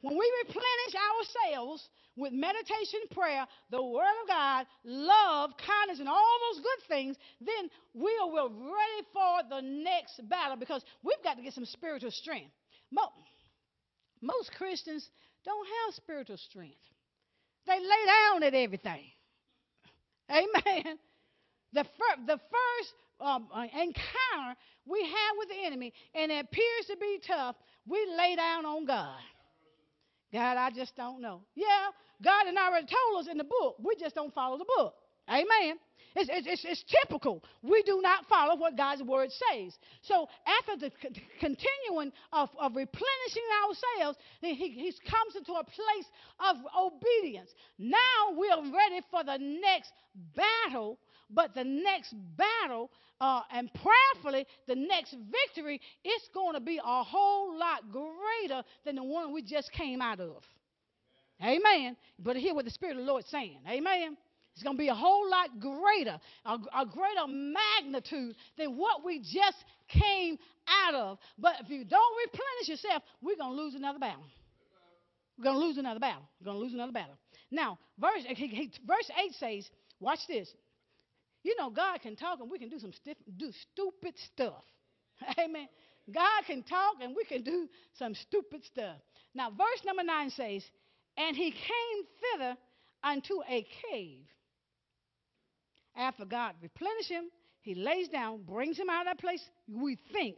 When 0.00 0.16
we 0.18 0.32
replenish 0.46 0.94
ourselves 0.96 1.88
with 2.16 2.32
meditation, 2.32 3.00
prayer, 3.10 3.46
the 3.70 3.82
Word 3.82 4.04
of 4.22 4.28
God, 4.28 4.66
love, 4.84 5.50
kindness, 5.56 6.00
and 6.00 6.08
all 6.08 6.38
those 6.52 6.62
good 6.62 6.88
things, 6.88 7.16
then 7.40 7.70
we 7.94 8.10
are 8.22 8.48
ready 8.48 9.06
for 9.12 9.40
the 9.48 9.60
next 9.62 10.28
battle 10.28 10.56
because 10.56 10.84
we've 11.02 11.22
got 11.24 11.36
to 11.36 11.42
get 11.42 11.54
some 11.54 11.64
spiritual 11.64 12.10
strength. 12.10 12.50
Most 14.20 14.52
Christians 14.56 15.08
don't 15.44 15.66
have 15.66 15.94
spiritual 15.94 16.36
strength, 16.36 16.76
they 17.66 17.78
lay 17.78 18.06
down 18.06 18.42
at 18.42 18.54
everything. 18.54 19.04
Amen. 20.30 20.98
The, 21.72 21.84
fir- 21.84 22.26
the 22.26 22.38
first 22.38 22.94
um, 23.20 23.48
uh, 23.52 23.62
encounter 23.62 24.56
we 24.86 25.02
have 25.02 25.36
with 25.38 25.48
the 25.48 25.64
enemy, 25.64 25.92
and 26.14 26.30
it 26.30 26.44
appears 26.44 26.86
to 26.88 26.96
be 26.96 27.20
tough, 27.26 27.56
we 27.86 27.98
lay 28.16 28.36
down 28.36 28.66
on 28.66 28.84
God. 28.84 29.18
God, 30.32 30.56
I 30.56 30.70
just 30.70 30.96
don't 30.96 31.20
know. 31.20 31.42
Yeah, 31.54 31.88
God 32.22 32.46
had 32.46 32.56
already 32.56 32.86
told 32.86 33.24
us 33.24 33.30
in 33.30 33.38
the 33.38 33.44
book. 33.44 33.76
We 33.82 33.96
just 33.96 34.14
don't 34.14 34.32
follow 34.32 34.58
the 34.58 34.66
book. 34.76 34.94
Amen. 35.28 35.78
It's, 36.14 36.28
it's, 36.30 36.64
it's, 36.64 36.84
typical. 37.02 37.42
We 37.62 37.82
do 37.84 38.00
not 38.02 38.26
follow 38.26 38.56
what 38.56 38.76
God's 38.76 39.02
word 39.02 39.30
says. 39.30 39.72
So 40.02 40.28
after 40.46 40.76
the 40.76 40.92
continuing 41.40 42.12
of, 42.32 42.50
of 42.60 42.76
replenishing 42.76 43.48
ourselves, 43.64 44.18
then 44.42 44.54
he, 44.54 44.70
he 44.70 44.92
comes 45.08 45.36
into 45.36 45.52
a 45.52 45.64
place 45.64 46.06
of 46.38 46.56
obedience. 46.78 47.50
Now 47.78 48.32
we're 48.32 48.72
ready 48.72 49.00
for 49.10 49.24
the 49.24 49.38
next 49.38 49.92
battle, 50.36 50.98
but 51.32 51.54
the 51.54 51.64
next 51.64 52.14
battle 52.36 52.90
uh, 53.20 53.42
and 53.52 53.70
prayerfully, 53.72 54.46
the 54.66 54.74
next 54.74 55.14
victory, 55.46 55.80
it's 56.04 56.28
going 56.34 56.54
to 56.54 56.60
be 56.60 56.78
a 56.78 57.02
whole 57.02 57.56
lot 57.58 57.82
greater 57.90 58.62
than 58.84 58.96
the 58.96 59.04
one 59.04 59.32
we 59.32 59.42
just 59.42 59.70
came 59.72 60.02
out 60.02 60.20
of. 60.20 60.42
Amen. 61.42 61.96
But 62.18 62.36
hear 62.36 62.54
what 62.54 62.64
the 62.64 62.70
Spirit 62.70 62.92
of 62.92 62.98
the 62.98 63.10
Lord 63.10 63.24
is 63.24 63.30
saying. 63.30 63.58
Amen. 63.68 64.16
It's 64.54 64.62
going 64.62 64.76
to 64.76 64.80
be 64.80 64.88
a 64.88 64.94
whole 64.94 65.30
lot 65.30 65.48
greater, 65.60 66.18
a, 66.44 66.52
a, 66.52 66.84
greater 66.84 67.26
magnitude 67.26 68.36
than 68.58 68.76
what 68.76 69.02
we 69.04 69.18
just 69.20 69.64
came 69.88 70.36
out 70.68 70.94
of. 70.94 71.18
But 71.38 71.54
if 71.60 71.70
you 71.70 71.84
don't 71.84 72.16
replenish 72.26 72.68
yourself, 72.68 73.02
we're 73.22 73.36
going 73.36 73.56
to 73.56 73.62
lose 73.62 73.74
another 73.74 73.98
battle. 73.98 74.24
We're 75.38 75.44
going 75.44 75.56
to 75.56 75.66
lose 75.66 75.78
another 75.78 76.00
battle. 76.00 76.22
We're 76.40 76.46
going 76.46 76.58
to 76.58 76.62
lose 76.62 76.74
another 76.74 76.92
battle. 76.92 77.16
Now, 77.50 77.78
verse, 77.98 78.24
verse 78.26 79.10
8 79.24 79.32
says, 79.38 79.70
watch 80.00 80.20
this. 80.28 80.52
You 81.42 81.56
know, 81.58 81.70
God 81.70 82.00
can 82.00 82.16
talk 82.16 82.40
and 82.40 82.50
we 82.50 82.58
can 82.58 82.68
do 82.68 82.78
some 82.78 82.92
stiff, 82.92 83.16
do 83.36 83.50
stupid 83.72 84.14
stuff. 84.32 84.62
Amen. 85.38 85.68
God 86.12 86.44
can 86.46 86.62
talk 86.62 86.96
and 87.00 87.14
we 87.16 87.24
can 87.24 87.42
do 87.42 87.68
some 87.94 88.14
stupid 88.14 88.64
stuff. 88.64 88.96
Now, 89.34 89.50
verse 89.50 89.84
number 89.84 90.02
9 90.02 90.30
says, 90.30 90.62
And 91.16 91.36
he 91.36 91.50
came 91.50 92.38
thither 92.38 92.56
unto 93.02 93.42
a 93.48 93.66
cave. 93.90 94.24
After 95.96 96.24
God 96.24 96.54
replenished 96.62 97.10
him, 97.10 97.24
he 97.60 97.74
lays 97.74 98.08
down, 98.08 98.42
brings 98.42 98.78
him 98.78 98.90
out 98.90 99.06
of 99.06 99.16
that 99.16 99.20
place, 99.20 99.42
we 99.68 99.96
think, 100.12 100.36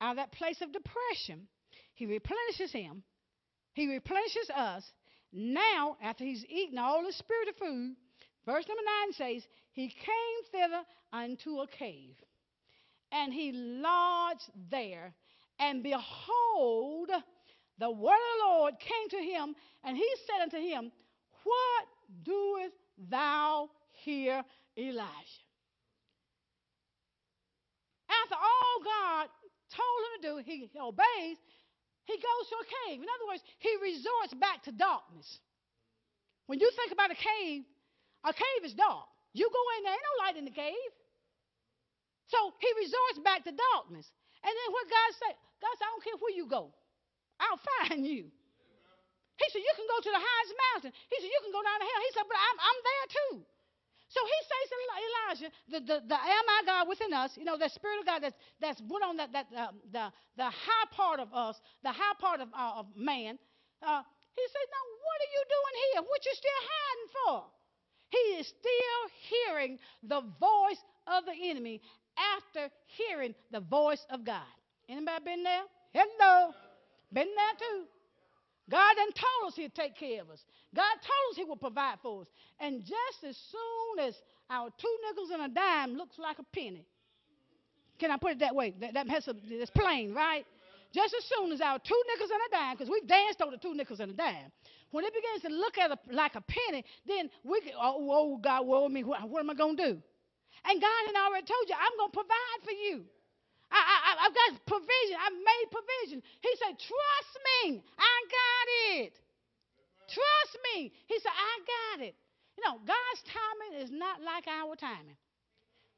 out 0.00 0.12
of 0.12 0.16
that 0.16 0.32
place 0.32 0.60
of 0.60 0.72
depression. 0.72 1.46
He 1.94 2.06
replenishes 2.06 2.72
him. 2.72 3.02
He 3.74 3.88
replenishes 3.88 4.50
us. 4.54 4.84
Now, 5.32 5.96
after 6.02 6.24
he's 6.24 6.44
eaten 6.48 6.78
all 6.78 7.04
the 7.04 7.12
spirit 7.12 7.48
food, 7.58 7.96
verse 8.46 8.64
number 8.68 8.82
9 9.06 9.12
says, 9.12 9.46
He 9.72 9.88
came 9.88 10.38
thither 10.52 10.82
unto 11.12 11.60
a 11.60 11.66
cave, 11.66 12.14
and 13.12 13.32
he 13.32 13.52
lodged 13.52 14.50
there. 14.70 15.14
And 15.58 15.82
behold, 15.82 17.10
the 17.78 17.90
word 17.90 18.12
of 18.12 18.38
the 18.38 18.46
Lord 18.46 18.74
came 18.78 19.08
to 19.10 19.16
him, 19.16 19.54
and 19.84 19.96
he 19.96 20.08
said 20.26 20.42
unto 20.42 20.58
him, 20.58 20.90
What 21.44 21.86
doest 22.24 22.74
thou 23.10 23.70
here, 23.92 24.42
Elijah? 24.76 25.44
After 28.22 28.34
all 28.34 28.76
God 28.84 29.28
told 29.74 29.98
him 30.04 30.12
to 30.22 30.28
do, 30.28 30.50
he 30.50 30.68
obeys, 30.80 31.38
he 32.04 32.16
goes 32.16 32.48
to 32.50 32.56
a 32.60 32.66
cave. 32.86 33.00
In 33.00 33.08
other 33.08 33.28
words, 33.28 33.42
he 33.58 33.76
resorts 33.82 34.34
back 34.38 34.62
to 34.64 34.72
darkness. 34.72 35.38
When 36.46 36.60
you 36.60 36.70
think 36.76 36.92
about 36.92 37.10
a 37.10 37.14
cave, 37.14 37.64
a 38.24 38.32
cave 38.32 38.62
is 38.64 38.74
dark. 38.74 39.06
You 39.32 39.50
go 39.52 39.62
in 39.78 39.84
there, 39.84 39.92
ain't 39.92 40.08
no 40.08 40.16
light 40.24 40.36
in 40.40 40.46
the 40.48 40.54
cave. 40.54 40.92
So 42.32 42.38
he 42.58 42.70
resorts 42.80 43.20
back 43.20 43.44
to 43.44 43.52
darkness. 43.52 44.08
And 44.40 44.52
then 44.52 44.68
what 44.72 44.86
God 44.88 45.10
said, 45.20 45.34
God 45.60 45.74
said, 45.76 45.86
I 45.86 45.92
don't 45.92 46.04
care 46.04 46.18
where 46.20 46.34
you 46.34 46.48
go, 46.48 46.72
I'll 47.40 47.60
find 47.84 48.04
you. 48.06 48.32
He 49.36 49.46
said, 49.50 49.62
You 49.66 49.74
can 49.74 49.88
go 49.90 49.98
to 49.98 50.10
the 50.14 50.22
highest 50.22 50.52
mountain. 50.72 50.92
He 51.10 51.16
said, 51.18 51.30
You 51.30 51.40
can 51.42 51.52
go 51.52 51.60
down 51.60 51.78
to 51.82 51.86
hell. 51.86 52.02
He 52.06 52.12
said, 52.14 52.26
But 52.30 52.38
I'm, 52.38 52.56
I'm 52.62 52.80
there 52.80 53.06
too. 53.10 53.34
So 54.14 54.20
he 54.22 54.38
says 54.46 54.64
to 54.70 54.76
Elijah, 54.78 55.50
the, 55.66 55.78
the, 55.82 55.96
the 56.06 56.18
am 56.18 56.46
I 56.46 56.58
God 56.62 56.86
within 56.86 57.10
us, 57.10 57.34
you 57.34 57.42
know, 57.42 57.58
the 57.58 57.66
Spirit 57.66 57.98
of 57.98 58.06
God 58.06 58.22
that's, 58.22 58.38
that's 58.62 58.78
put 58.78 59.02
on 59.02 59.18
that, 59.18 59.34
that 59.34 59.50
uh, 59.50 59.74
the, 59.90 60.06
the 60.38 60.46
high 60.46 60.86
part 60.94 61.18
of 61.18 61.34
us, 61.34 61.58
the 61.82 61.90
high 61.90 62.14
part 62.22 62.38
of, 62.38 62.46
uh, 62.54 62.78
of 62.78 62.86
man. 62.94 63.34
Uh, 63.82 64.06
he 64.38 64.44
said, 64.54 64.66
Now, 64.70 64.84
what 65.02 65.18
are 65.18 65.32
you 65.34 65.42
doing 65.50 65.74
here? 65.82 66.00
What 66.06 66.20
you 66.22 66.34
still 66.38 66.62
hiding 66.62 67.08
for? 67.10 67.34
He 68.14 68.36
is 68.38 68.46
still 68.46 69.02
hearing 69.28 69.78
the 70.02 70.20
voice 70.20 70.82
of 71.06 71.24
the 71.24 71.50
enemy 71.50 71.80
after 72.36 72.70
hearing 72.86 73.34
the 73.50 73.60
voice 73.60 74.04
of 74.10 74.24
God. 74.24 74.54
Anybody 74.88 75.24
been 75.24 75.42
there? 75.42 75.62
Hello. 75.92 76.52
Been 77.12 77.28
there 77.34 77.56
too. 77.58 77.84
God 78.70 78.94
done 78.96 79.12
told 79.12 79.52
us 79.52 79.56
he'd 79.56 79.74
take 79.74 79.96
care 79.96 80.22
of 80.22 80.30
us. 80.30 80.40
God 80.74 80.94
told 80.94 81.32
us 81.32 81.36
he 81.36 81.44
would 81.44 81.60
provide 81.60 81.98
for 82.02 82.22
us. 82.22 82.28
And 82.60 82.80
just 82.80 83.24
as 83.28 83.36
soon 83.50 84.06
as 84.06 84.14
our 84.48 84.70
two 84.78 84.96
nickels 85.08 85.30
and 85.30 85.42
a 85.42 85.48
dime 85.48 85.96
looks 85.96 86.18
like 86.18 86.38
a 86.38 86.44
penny, 86.54 86.86
can 87.98 88.10
I 88.10 88.16
put 88.16 88.32
it 88.32 88.38
that 88.40 88.54
way? 88.54 88.74
That, 88.80 88.94
that 88.94 89.08
has 89.08 89.28
a, 89.28 89.34
that's 89.58 89.70
plain, 89.70 90.14
right? 90.14 90.46
Just 90.94 91.12
as 91.12 91.24
soon 91.26 91.50
as 91.50 91.60
our 91.60 91.82
two 91.82 92.02
nickels 92.14 92.30
and 92.30 92.38
a 92.38 92.50
dime, 92.54 92.76
because 92.78 92.88
we've 92.88 93.06
danced 93.06 93.42
over 93.42 93.58
two 93.58 93.74
nickels 93.74 93.98
and 93.98 94.12
a 94.12 94.14
dime, 94.14 94.54
when 94.94 95.04
it 95.04 95.10
begins 95.10 95.42
to 95.42 95.50
look 95.50 95.74
at 95.76 95.90
a, 95.90 95.98
like 96.14 96.38
a 96.38 96.40
penny, 96.46 96.84
then 97.02 97.28
we 97.42 97.58
oh, 97.74 97.98
oh 97.98 98.38
God, 98.38 98.64
woe 98.64 98.88
me, 98.88 99.02
what, 99.02 99.28
what 99.28 99.40
am 99.40 99.50
I 99.50 99.54
going 99.54 99.76
to 99.76 99.82
do? 99.82 99.94
And 100.64 100.80
God 100.80 101.00
had 101.10 101.18
already 101.18 101.50
told 101.50 101.66
you, 101.66 101.74
I'm 101.74 101.98
going 101.98 102.14
to 102.14 102.18
provide 102.22 102.60
for 102.62 102.70
you. 102.70 103.02
I, 103.74 104.30
have 104.30 104.34
got 104.34 104.66
provision. 104.70 105.18
I've 105.18 105.34
made 105.34 105.66
provision. 105.74 106.22
He 106.38 106.52
said, 106.62 106.78
Trust 106.78 107.34
me. 107.42 107.82
I 107.98 108.14
got 108.30 108.66
it. 109.02 109.18
Trust 110.06 110.54
me. 110.70 110.92
He 111.06 111.18
said, 111.18 111.34
I 111.34 111.54
got 111.66 112.06
it. 112.06 112.14
You 112.56 112.62
know, 112.62 112.78
God's 112.86 113.22
timing 113.26 113.82
is 113.82 113.90
not 113.90 114.22
like 114.22 114.46
our 114.46 114.76
timing. 114.76 115.18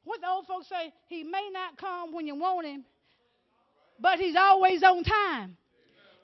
What 0.05 0.21
the 0.21 0.27
old 0.27 0.47
folks 0.47 0.69
say, 0.69 0.91
He 1.05 1.23
may 1.23 1.49
not 1.53 1.77
come 1.77 2.13
when 2.13 2.25
you 2.25 2.33
want 2.33 2.65
Him, 2.65 2.83
but 3.99 4.19
He's 4.19 4.35
always 4.35 4.83
on 4.83 5.03
time. 5.03 5.57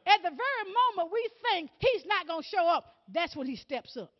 At 0.05 0.21
the 0.21 0.29
very 0.29 0.65
moment 0.67 1.13
we 1.13 1.27
think 1.51 1.71
He's 1.79 2.05
not 2.05 2.27
going 2.27 2.43
to 2.43 2.47
show 2.47 2.67
up, 2.67 2.85
that's 3.13 3.35
when 3.35 3.47
He 3.47 3.55
steps 3.55 3.97
up. 3.97 4.11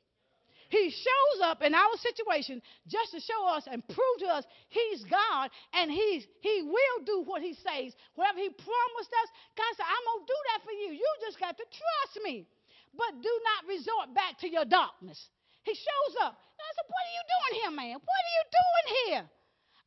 He 0.70 0.90
shows 0.90 1.46
up 1.46 1.62
in 1.62 1.76
our 1.76 1.96
situation 2.02 2.58
just 2.90 3.14
to 3.14 3.20
show 3.22 3.46
us 3.46 3.70
and 3.70 3.86
prove 3.86 4.18
to 4.26 4.28
us 4.28 4.44
He's 4.70 5.04
God 5.06 5.52
and 5.74 5.92
he's, 5.92 6.26
He 6.42 6.66
will 6.66 7.06
do 7.06 7.22
what 7.30 7.42
He 7.42 7.54
says. 7.54 7.94
Whatever 8.16 8.40
He 8.40 8.50
promised 8.50 9.14
us, 9.22 9.30
God 9.54 9.72
said, 9.78 9.86
I'm 9.86 10.06
going 10.10 10.26
to 10.26 10.34
do 10.34 10.40
that 10.50 10.60
for 10.66 10.74
you. 10.74 10.90
You 10.98 11.10
just 11.22 11.40
got 11.40 11.54
to 11.58 11.66
trust 11.70 12.26
me. 12.26 12.50
But 12.98 13.22
do 13.22 13.34
not 13.46 13.70
resort 13.70 14.18
back 14.18 14.42
to 14.42 14.50
your 14.50 14.66
darkness. 14.66 15.18
He 15.62 15.74
shows 15.74 16.14
up. 16.26 16.34
I 16.34 16.70
said, 16.74 16.88
What 16.90 17.04
are 17.06 17.14
you 17.14 17.26
doing 17.30 17.54
here, 17.62 17.74
man? 17.74 17.96
What 18.02 18.22
are 18.26 18.34
you 18.34 18.46
doing 18.50 18.86
here? 19.06 19.24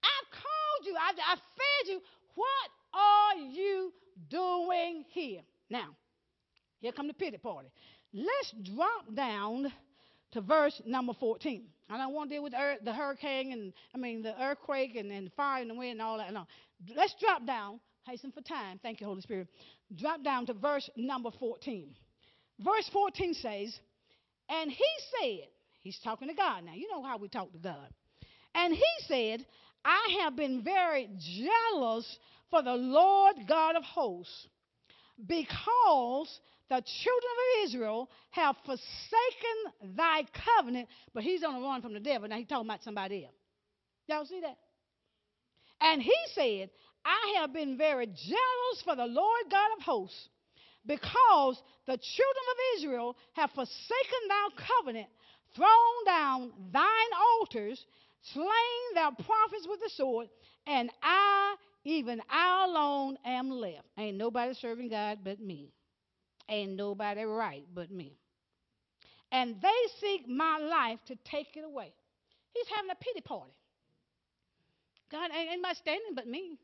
I've 0.06 0.28
called 0.30 0.82
you, 0.86 0.94
I've, 0.94 1.18
I've 1.18 1.44
fed 1.58 1.84
you. 1.90 1.98
What 2.34 2.68
are 2.96 3.36
you 3.36 3.92
doing 4.30 5.04
here? 5.10 5.42
Now, 5.70 5.96
here 6.80 6.92
come 6.92 7.08
the 7.08 7.14
pity 7.14 7.38
party. 7.38 7.68
Let's 8.12 8.54
drop 8.74 9.14
down 9.14 9.72
to 10.32 10.40
verse 10.40 10.80
number 10.84 11.12
14. 11.18 11.64
I 11.88 11.98
don't 11.98 12.14
want 12.14 12.30
to 12.30 12.36
deal 12.36 12.42
with 12.42 12.52
the 12.84 12.92
hurricane 12.92 13.52
and, 13.52 13.72
I 13.94 13.98
mean, 13.98 14.22
the 14.22 14.40
earthquake 14.42 14.96
and, 14.96 15.10
and 15.12 15.28
the 15.28 15.30
fire 15.32 15.60
and 15.60 15.70
the 15.70 15.74
wind 15.74 15.92
and 15.92 16.02
all 16.02 16.18
that. 16.18 16.32
No. 16.32 16.46
Let's 16.94 17.14
drop 17.20 17.46
down, 17.46 17.80
hasten 18.06 18.32
for 18.32 18.40
time. 18.40 18.80
Thank 18.82 19.00
you, 19.00 19.06
Holy 19.06 19.20
Spirit. 19.20 19.48
Drop 19.94 20.24
down 20.24 20.46
to 20.46 20.54
verse 20.54 20.88
number 20.96 21.30
14. 21.38 21.94
Verse 22.58 22.90
14 22.92 23.34
says, 23.34 23.78
And 24.48 24.70
he 24.70 24.84
said, 25.20 25.48
He's 25.80 25.98
talking 26.02 26.26
to 26.26 26.34
God 26.34 26.64
now. 26.64 26.72
You 26.74 26.88
know 26.90 27.02
how 27.02 27.16
we 27.16 27.28
talk 27.28 27.52
to 27.52 27.58
God. 27.58 27.88
And 28.56 28.74
he 28.74 28.84
said, 29.06 29.46
I 29.84 30.22
have 30.22 30.34
been 30.34 30.64
very 30.64 31.08
jealous 31.16 32.18
for 32.50 32.62
the 32.62 32.74
Lord 32.74 33.36
God 33.48 33.76
of 33.76 33.82
hosts 33.84 34.46
because 35.26 36.40
the 36.68 36.82
children 37.02 37.32
of 37.32 37.64
Israel 37.64 38.10
have 38.30 38.56
forsaken 38.64 39.94
thy 39.96 40.24
covenant, 40.56 40.88
but 41.14 41.22
he's 41.22 41.42
on 41.44 41.54
the 41.54 41.66
run 41.66 41.82
from 41.82 41.94
the 41.94 42.00
devil. 42.00 42.28
Now 42.28 42.36
he's 42.36 42.48
talking 42.48 42.68
about 42.68 42.82
somebody 42.82 43.24
else. 43.24 43.34
Y'all 44.08 44.26
see 44.26 44.40
that? 44.40 44.56
And 45.80 46.02
he 46.02 46.14
said, 46.34 46.70
I 47.04 47.40
have 47.40 47.52
been 47.52 47.78
very 47.78 48.06
jealous 48.06 48.82
for 48.84 48.96
the 48.96 49.06
Lord 49.06 49.42
God 49.50 49.68
of 49.78 49.84
hosts, 49.84 50.28
because 50.84 51.60
the 51.86 51.98
children 51.98 52.46
of 52.50 52.78
Israel 52.78 53.16
have 53.34 53.50
forsaken 53.50 54.22
thy 54.28 54.64
covenant, 54.78 55.08
thrown 55.54 56.04
down 56.04 56.52
thine 56.72 57.12
altars, 57.40 57.84
slain 58.32 58.46
thy 58.94 59.10
prophets 59.10 59.66
with 59.68 59.80
the 59.80 59.90
sword, 59.94 60.28
and 60.66 60.90
I, 61.02 61.54
even 61.86 62.20
I 62.28 62.66
alone, 62.68 63.16
am 63.24 63.50
left. 63.50 63.86
Ain't 63.96 64.16
nobody 64.16 64.54
serving 64.54 64.88
God 64.88 65.20
but 65.24 65.40
me. 65.40 65.70
Ain't 66.48 66.72
nobody 66.72 67.22
right 67.24 67.64
but 67.74 67.90
me. 67.90 68.16
And 69.32 69.56
they 69.60 69.68
seek 70.00 70.28
my 70.28 70.58
life 70.58 70.98
to 71.06 71.16
take 71.24 71.56
it 71.56 71.64
away. 71.64 71.92
He's 72.52 72.66
having 72.74 72.90
a 72.90 72.94
pity 72.94 73.20
party. 73.20 73.52
God, 75.10 75.30
ain't 75.36 75.50
anybody 75.52 75.74
standing 75.76 76.14
but 76.14 76.26
me. 76.26 76.58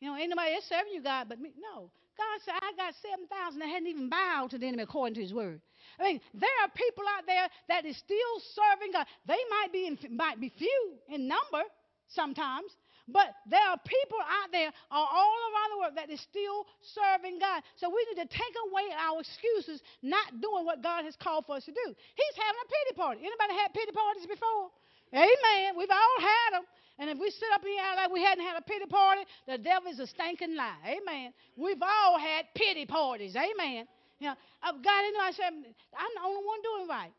You 0.00 0.08
know, 0.08 0.16
ain't 0.16 0.30
nobody 0.30 0.54
else 0.54 0.64
serving 0.68 0.92
you, 0.92 1.02
God, 1.02 1.28
but 1.28 1.40
me. 1.40 1.52
No. 1.58 1.90
God 2.16 2.40
said, 2.44 2.54
I 2.60 2.72
got 2.76 2.94
7,000 3.00 3.60
that 3.60 3.68
hadn't 3.68 3.86
even 3.86 4.08
bowed 4.08 4.50
to 4.50 4.58
the 4.58 4.66
enemy 4.66 4.82
according 4.82 5.14
to 5.14 5.22
his 5.22 5.32
word. 5.32 5.60
I 5.98 6.02
mean, 6.02 6.20
there 6.34 6.50
are 6.62 6.68
people 6.74 7.04
out 7.16 7.24
there 7.26 7.48
that 7.68 7.84
is 7.84 7.96
still 7.96 8.34
serving 8.54 8.92
God. 8.92 9.06
They 9.26 9.38
might 9.50 9.72
be, 9.72 9.86
in, 9.86 10.16
might 10.16 10.40
be 10.40 10.52
few 10.58 10.92
in 11.08 11.28
number 11.28 11.62
sometimes, 12.08 12.72
but 13.08 13.32
there 13.48 13.64
are 13.64 13.80
people 13.88 14.20
out 14.20 14.52
there 14.52 14.68
uh, 14.68 15.00
all 15.00 15.40
around 15.48 15.68
the 15.72 15.78
world 15.80 15.96
that 15.96 16.12
is 16.12 16.20
still 16.20 16.68
serving 16.84 17.40
God. 17.40 17.64
So 17.80 17.88
we 17.88 18.04
need 18.12 18.20
to 18.20 18.28
take 18.28 18.54
away 18.68 18.92
our 18.92 19.24
excuses 19.24 19.80
not 20.04 20.40
doing 20.44 20.68
what 20.68 20.84
God 20.84 21.08
has 21.08 21.16
called 21.16 21.48
for 21.48 21.56
us 21.56 21.64
to 21.64 21.72
do. 21.72 21.86
He's 21.88 22.36
having 22.36 22.60
a 22.60 22.68
pity 22.68 22.92
party. 23.00 23.20
Anybody 23.24 23.56
had 23.56 23.72
pity 23.72 23.92
parties 23.96 24.28
before? 24.28 24.68
Amen. 25.16 25.72
We've 25.72 25.90
all 25.90 26.18
had 26.20 26.60
them. 26.60 26.64
And 26.98 27.08
if 27.08 27.16
we 27.16 27.30
sit 27.30 27.48
up 27.54 27.62
here 27.62 27.80
like 27.96 28.10
we 28.10 28.22
hadn't 28.22 28.44
had 28.44 28.58
a 28.58 28.64
pity 28.66 28.84
party, 28.86 29.22
the 29.46 29.56
devil 29.56 29.90
is 29.90 30.00
a 30.00 30.06
stinking 30.06 30.56
lie. 30.56 30.82
Amen. 30.84 31.32
We've 31.56 31.80
all 31.80 32.18
had 32.18 32.44
pity 32.54 32.84
parties. 32.84 33.36
Amen. 33.36 33.86
Uh, 33.86 33.96
you 34.18 34.26
know, 34.26 34.36
I've 34.62 34.82
got 34.82 35.04
into 35.06 35.20
I 35.22 35.30
said, 35.32 35.54
I'm 35.94 36.12
the 36.12 36.24
only 36.26 36.44
one 36.44 36.60
doing 36.60 36.88
right. 36.88 37.14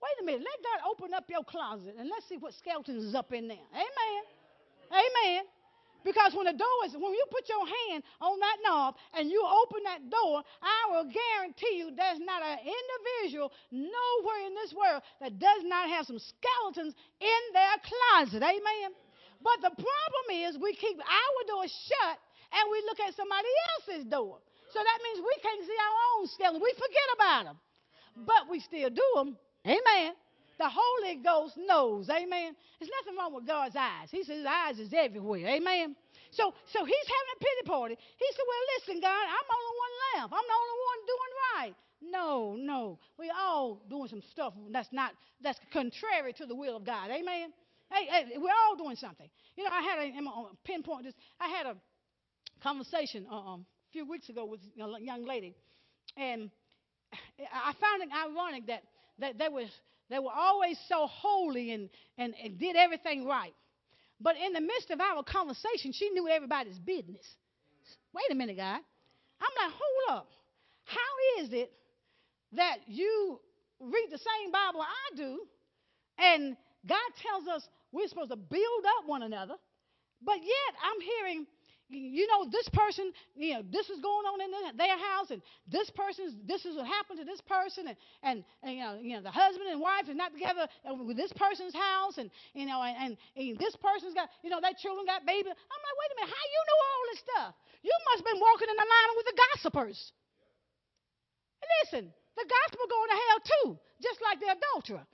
Wait 0.00 0.16
a 0.22 0.24
minute. 0.24 0.46
Let 0.46 0.58
God 0.62 0.90
open 0.90 1.14
up 1.14 1.24
your 1.28 1.44
closet 1.44 1.94
and 1.98 2.08
let's 2.08 2.28
see 2.28 2.38
what 2.38 2.54
skeletons 2.54 3.04
is 3.04 3.14
up 3.14 3.32
in 3.32 3.48
there. 3.48 3.66
Amen. 3.74 4.22
Amen. 4.92 5.44
Because 6.04 6.34
when 6.34 6.50
the 6.50 6.58
door 6.58 6.78
is, 6.86 6.94
when 6.98 7.14
you 7.14 7.24
put 7.30 7.46
your 7.48 7.62
hand 7.62 8.02
on 8.20 8.34
that 8.40 8.58
knob 8.66 8.98
and 9.14 9.30
you 9.30 9.38
open 9.38 9.86
that 9.86 10.02
door, 10.10 10.42
I 10.58 10.90
will 10.90 11.06
guarantee 11.06 11.78
you 11.78 11.94
there's 11.94 12.18
not 12.18 12.42
an 12.42 12.58
individual 12.58 13.54
nowhere 13.70 14.42
in 14.46 14.54
this 14.58 14.74
world 14.74 15.02
that 15.22 15.38
does 15.38 15.62
not 15.62 15.88
have 15.88 16.06
some 16.06 16.18
skeletons 16.18 16.94
in 17.22 17.42
their 17.54 17.78
closet. 17.86 18.42
Amen. 18.42 18.90
But 19.42 19.62
the 19.62 19.74
problem 19.74 20.26
is 20.42 20.58
we 20.58 20.74
keep 20.74 20.98
our 20.98 21.40
door 21.46 21.66
shut 21.70 22.16
and 22.50 22.64
we 22.70 22.82
look 22.86 22.98
at 22.98 23.14
somebody 23.14 23.50
else's 23.78 24.06
door. 24.10 24.42
So 24.74 24.78
that 24.82 24.98
means 25.06 25.22
we 25.22 25.36
can't 25.42 25.62
see 25.62 25.78
our 25.78 25.98
own 26.18 26.22
skeleton. 26.34 26.62
We 26.62 26.72
forget 26.74 27.08
about 27.14 27.42
them. 27.46 27.58
But 28.26 28.50
we 28.50 28.58
still 28.60 28.90
do 28.90 29.08
them. 29.14 29.36
Amen. 29.66 30.18
The 30.62 30.70
Holy 30.70 31.16
Ghost 31.16 31.58
knows. 31.58 32.08
Amen. 32.08 32.54
There's 32.78 32.90
nothing 33.02 33.18
wrong 33.18 33.34
with 33.34 33.44
God's 33.44 33.74
eyes. 33.74 34.12
He 34.12 34.22
says 34.22 34.38
his 34.38 34.46
eyes 34.46 34.78
is 34.78 34.94
everywhere. 34.94 35.48
Amen. 35.48 35.96
So, 36.30 36.54
so 36.70 36.84
he's 36.84 37.08
having 37.10 37.32
a 37.34 37.38
pity 37.40 37.66
party. 37.66 37.98
He 37.98 38.26
said, 38.30 38.44
Well, 38.46 38.64
listen, 38.78 39.00
God, 39.02 39.10
I'm 39.10 39.42
the 39.42 39.58
only 39.58 39.76
one 39.82 39.94
left. 40.06 40.30
I'm 40.30 40.46
the 40.46 40.58
only 40.62 40.78
one 40.86 41.00
doing 41.10 41.32
right. 41.50 41.74
No, 42.00 42.54
no. 42.54 42.98
We 43.18 43.32
all 43.36 43.82
doing 43.90 44.06
some 44.06 44.22
stuff 44.30 44.54
that's 44.70 44.92
not 44.92 45.10
that's 45.42 45.58
contrary 45.72 46.32
to 46.34 46.46
the 46.46 46.54
will 46.54 46.76
of 46.76 46.86
God. 46.86 47.10
Amen. 47.10 47.52
Hey, 47.90 48.06
hey 48.08 48.38
we're 48.38 48.54
all 48.54 48.76
doing 48.76 48.94
something. 48.94 49.28
You 49.56 49.64
know, 49.64 49.70
I 49.72 49.82
had 49.82 49.98
a 49.98 50.12
pinpoint 50.62 51.06
this. 51.06 51.14
I 51.40 51.48
had 51.48 51.66
a 51.66 51.76
conversation 52.62 53.26
uh, 53.28 53.34
um, 53.34 53.66
a 53.90 53.92
few 53.92 54.08
weeks 54.08 54.28
ago 54.28 54.44
with 54.44 54.60
a 54.78 55.02
young 55.02 55.26
lady, 55.26 55.56
and 56.16 56.52
I 57.52 57.72
found 57.80 58.02
it 58.04 58.10
ironic 58.14 58.68
that 58.68 58.84
that 59.18 59.38
they 59.38 59.48
was 59.48 59.68
they 60.12 60.18
were 60.18 60.32
always 60.36 60.78
so 60.88 61.06
holy 61.06 61.72
and, 61.72 61.88
and, 62.18 62.34
and 62.44 62.58
did 62.58 62.76
everything 62.76 63.26
right. 63.26 63.54
But 64.20 64.36
in 64.36 64.52
the 64.52 64.60
midst 64.60 64.90
of 64.90 65.00
our 65.00 65.22
conversation, 65.22 65.92
she 65.92 66.10
knew 66.10 66.28
everybody's 66.28 66.78
business. 66.78 67.24
Wait 68.12 68.30
a 68.30 68.34
minute, 68.34 68.58
God. 68.58 68.78
I'm 69.40 69.54
like, 69.64 69.72
hold 69.72 70.18
up. 70.18 70.28
How 70.84 71.42
is 71.42 71.52
it 71.52 71.72
that 72.52 72.76
you 72.86 73.40
read 73.80 74.08
the 74.10 74.18
same 74.18 74.52
Bible 74.52 74.82
I 74.82 75.16
do, 75.16 75.40
and 76.18 76.56
God 76.86 76.98
tells 77.22 77.48
us 77.48 77.66
we're 77.90 78.06
supposed 78.08 78.30
to 78.30 78.36
build 78.36 78.84
up 78.98 79.08
one 79.08 79.22
another, 79.22 79.54
but 80.22 80.36
yet 80.36 80.74
I'm 80.84 81.00
hearing 81.00 81.46
you 81.92 82.26
know, 82.26 82.48
this 82.48 82.66
person, 82.72 83.12
you 83.36 83.54
know, 83.54 83.62
this 83.68 83.86
is 83.92 84.00
going 84.00 84.24
on 84.24 84.40
in 84.40 84.50
their 84.76 84.96
house, 84.96 85.28
and 85.30 85.44
this 85.68 85.92
person's, 85.92 86.32
this 86.48 86.64
is 86.64 86.74
what 86.74 86.88
happened 86.88 87.20
to 87.20 87.28
this 87.28 87.40
person, 87.44 87.92
and, 87.92 87.96
and, 88.24 88.36
and 88.64 88.72
you, 88.72 88.82
know, 88.82 88.94
you 88.96 89.12
know, 89.14 89.22
the 89.22 89.30
husband 89.30 89.68
and 89.68 89.78
wife 89.78 90.08
is 90.08 90.16
not 90.16 90.32
together 90.32 90.66
with 91.04 91.16
this 91.16 91.32
person's 91.36 91.76
house, 91.76 92.16
and, 92.16 92.32
you 92.56 92.64
know, 92.64 92.80
and, 92.80 92.96
and, 92.96 93.12
and 93.36 93.58
this 93.60 93.76
person's 93.76 94.16
got, 94.16 94.32
you 94.40 94.50
know, 94.50 94.58
their 94.58 94.74
children 94.74 95.04
got 95.04 95.22
babies. 95.28 95.52
I'm 95.52 95.80
like, 95.84 95.96
wait 96.00 96.10
a 96.10 96.16
minute, 96.18 96.32
how 96.32 96.46
you 96.48 96.60
know 96.64 96.78
all 96.80 97.02
this 97.12 97.20
stuff? 97.22 97.52
You 97.84 97.94
must 98.10 98.18
have 98.24 98.28
been 98.32 98.42
walking 98.42 98.68
in 98.72 98.78
the 98.78 98.88
line 98.88 99.10
with 99.14 99.26
the 99.28 99.36
gossipers. 99.36 99.98
Listen, 101.82 102.10
the 102.34 102.46
gospel 102.48 102.84
going 102.88 103.10
to 103.12 103.18
hell 103.18 103.40
too, 103.44 103.68
just 104.00 104.18
like 104.24 104.40
the 104.40 104.50
adulterer. 104.50 105.06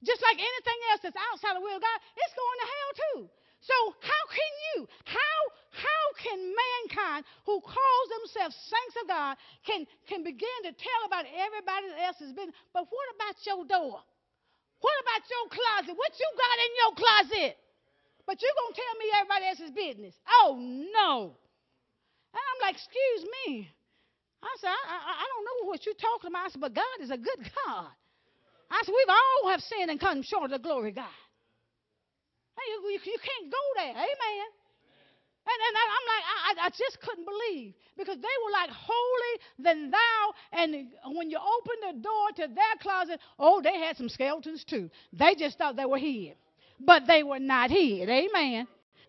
Just 0.00 0.24
like 0.24 0.40
anything 0.40 0.80
else 0.92 1.00
that's 1.04 1.20
outside 1.28 1.56
the 1.56 1.64
will 1.64 1.76
of 1.76 1.84
God, 1.84 1.98
it's 2.16 2.32
going 2.32 2.58
to 2.58 2.68
hell 2.68 2.92
too. 2.96 3.18
So 3.60 3.76
how 4.00 4.22
can 4.32 4.52
you, 4.72 4.76
how 5.04 5.36
can 6.20 6.38
mankind 6.38 7.24
who 7.48 7.58
calls 7.60 8.06
themselves 8.20 8.54
saints 8.68 8.96
of 9.00 9.08
God 9.08 9.34
can, 9.64 9.88
can 10.06 10.20
begin 10.22 10.58
to 10.68 10.72
tell 10.76 11.02
about 11.08 11.24
everybody 11.24 11.88
else's 12.04 12.32
business? 12.36 12.54
But 12.76 12.84
what 12.88 13.06
about 13.16 13.36
your 13.42 13.64
door? 13.64 14.00
What 14.80 14.96
about 15.04 15.22
your 15.28 15.44
closet? 15.48 15.94
What 15.96 16.12
you 16.16 16.28
got 16.36 16.56
in 16.60 16.72
your 16.76 16.92
closet? 16.96 17.54
But 18.24 18.40
you're 18.40 18.56
going 18.56 18.72
to 18.72 18.78
tell 18.80 18.94
me 18.96 19.06
everybody 19.16 19.44
else's 19.48 19.72
business. 19.74 20.14
Oh, 20.40 20.56
no. 20.56 21.36
And 22.32 22.40
I'm 22.40 22.60
like, 22.62 22.76
excuse 22.76 23.24
me. 23.26 23.68
I 24.40 24.52
said, 24.60 24.72
I, 24.72 24.96
I, 24.96 25.12
I 25.20 25.26
don't 25.28 25.44
know 25.44 25.68
what 25.68 25.84
you're 25.84 25.98
talking 26.00 26.32
about. 26.32 26.46
I 26.46 26.50
said, 26.52 26.64
but 26.64 26.72
God 26.72 26.96
is 27.02 27.10
a 27.10 27.20
good 27.20 27.40
God. 27.44 27.92
I 28.70 28.78
said, 28.86 28.94
we've 28.94 29.12
all 29.12 29.50
have 29.50 29.60
sinned 29.60 29.90
and 29.90 30.00
come 30.00 30.22
short 30.22 30.48
of 30.48 30.56
the 30.56 30.62
glory 30.62 30.90
of 30.90 30.96
God. 30.96 31.18
Hey, 32.56 32.66
you, 32.70 32.76
you, 32.96 33.00
you 33.04 33.20
can't 33.20 33.50
go 33.50 33.64
there. 33.76 33.92
Amen. 33.98 34.48
And, 35.46 35.58
and 35.66 35.76
I, 35.76 35.84
am 35.88 36.06
like, 36.12 36.24
I, 36.30 36.66
I 36.66 36.70
just 36.70 37.00
couldn't 37.00 37.24
believe 37.24 37.74
because 37.96 38.16
they 38.16 38.36
were 38.44 38.52
like 38.52 38.70
holy 38.70 39.34
than 39.58 39.90
thou. 39.90 40.32
And 40.52 41.16
when 41.16 41.30
you 41.30 41.38
open 41.38 41.96
the 41.96 42.02
door 42.02 42.28
to 42.36 42.54
their 42.54 42.76
closet, 42.80 43.20
oh, 43.38 43.60
they 43.62 43.78
had 43.78 43.96
some 43.96 44.08
skeletons 44.08 44.64
too. 44.64 44.90
They 45.12 45.34
just 45.34 45.58
thought 45.58 45.76
they 45.76 45.86
were 45.86 45.98
hid, 45.98 46.36
but 46.78 47.06
they 47.06 47.22
were 47.22 47.38
not 47.38 47.70
hid. 47.70 48.08
Amen. 48.08 48.68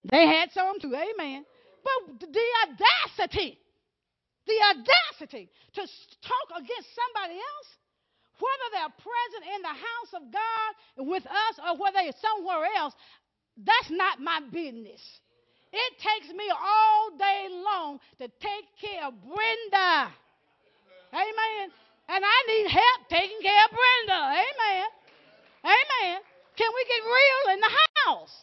They 0.10 0.26
had 0.26 0.52
some 0.52 0.80
too. 0.80 0.96
Amen. 0.96 1.46
But 1.84 2.20
the 2.20 2.48
audacity, 2.64 3.60
the 4.48 4.58
audacity 4.72 5.50
to 5.76 5.82
talk 5.82 6.48
against 6.56 6.90
somebody 6.96 7.40
else, 7.40 7.70
whether 8.40 8.68
they're 8.74 8.96
present 8.98 9.44
in 9.56 9.62
the 9.62 9.76
house 9.76 10.12
of 10.16 10.24
God 10.32 11.08
with 11.12 11.26
us 11.26 11.56
or 11.68 11.78
whether 11.78 12.00
they're 12.02 12.22
somewhere 12.22 12.68
else, 12.78 12.94
that's 13.58 13.92
not 13.92 14.20
my 14.20 14.40
business. 14.52 15.02
It 15.72 15.94
takes 16.00 16.34
me 16.36 16.52
all 16.52 17.16
day 17.18 17.48
long 17.50 18.00
to 18.20 18.28
take 18.28 18.68
care 18.80 19.08
of 19.08 19.14
Brenda. 19.24 20.12
Amen. 21.14 21.66
And 22.10 22.24
I 22.24 22.38
need 22.48 22.68
help 22.72 23.00
taking 23.10 23.40
care 23.42 23.64
of 23.66 23.72
Brenda. 23.72 24.20
Amen. 24.36 24.88
Amen. 25.64 26.20
Can 26.58 26.70
we 26.76 26.84
get 26.84 27.02
real 27.08 27.56
in 27.56 27.60
the 27.62 27.74
house? 28.06 28.36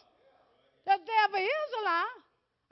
The 0.85 0.97
devil 0.97 1.39
is 1.39 1.71
a 1.81 1.85
lie. 1.85 2.17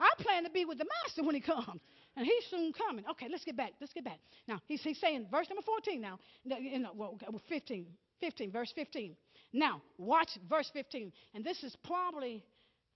I 0.00 0.10
plan 0.18 0.44
to 0.44 0.50
be 0.50 0.64
with 0.64 0.78
the 0.78 0.86
master 1.04 1.22
when 1.22 1.34
he 1.34 1.40
comes. 1.40 1.80
And 2.16 2.26
he's 2.26 2.46
soon 2.50 2.72
coming. 2.72 3.04
Okay, 3.12 3.28
let's 3.30 3.44
get 3.44 3.56
back. 3.56 3.74
Let's 3.80 3.92
get 3.92 4.04
back. 4.04 4.18
Now, 4.48 4.58
he's, 4.66 4.82
he's 4.82 4.98
saying, 4.98 5.26
verse 5.30 5.48
number 5.48 5.62
14 5.62 6.00
now. 6.00 6.18
In, 6.50 6.84
well, 6.96 7.16
15. 7.48 7.86
15, 8.20 8.50
verse 8.50 8.72
15. 8.74 9.14
Now, 9.52 9.82
watch 9.98 10.30
verse 10.48 10.68
15. 10.72 11.12
And 11.34 11.44
this 11.44 11.62
is 11.62 11.76
probably 11.84 12.44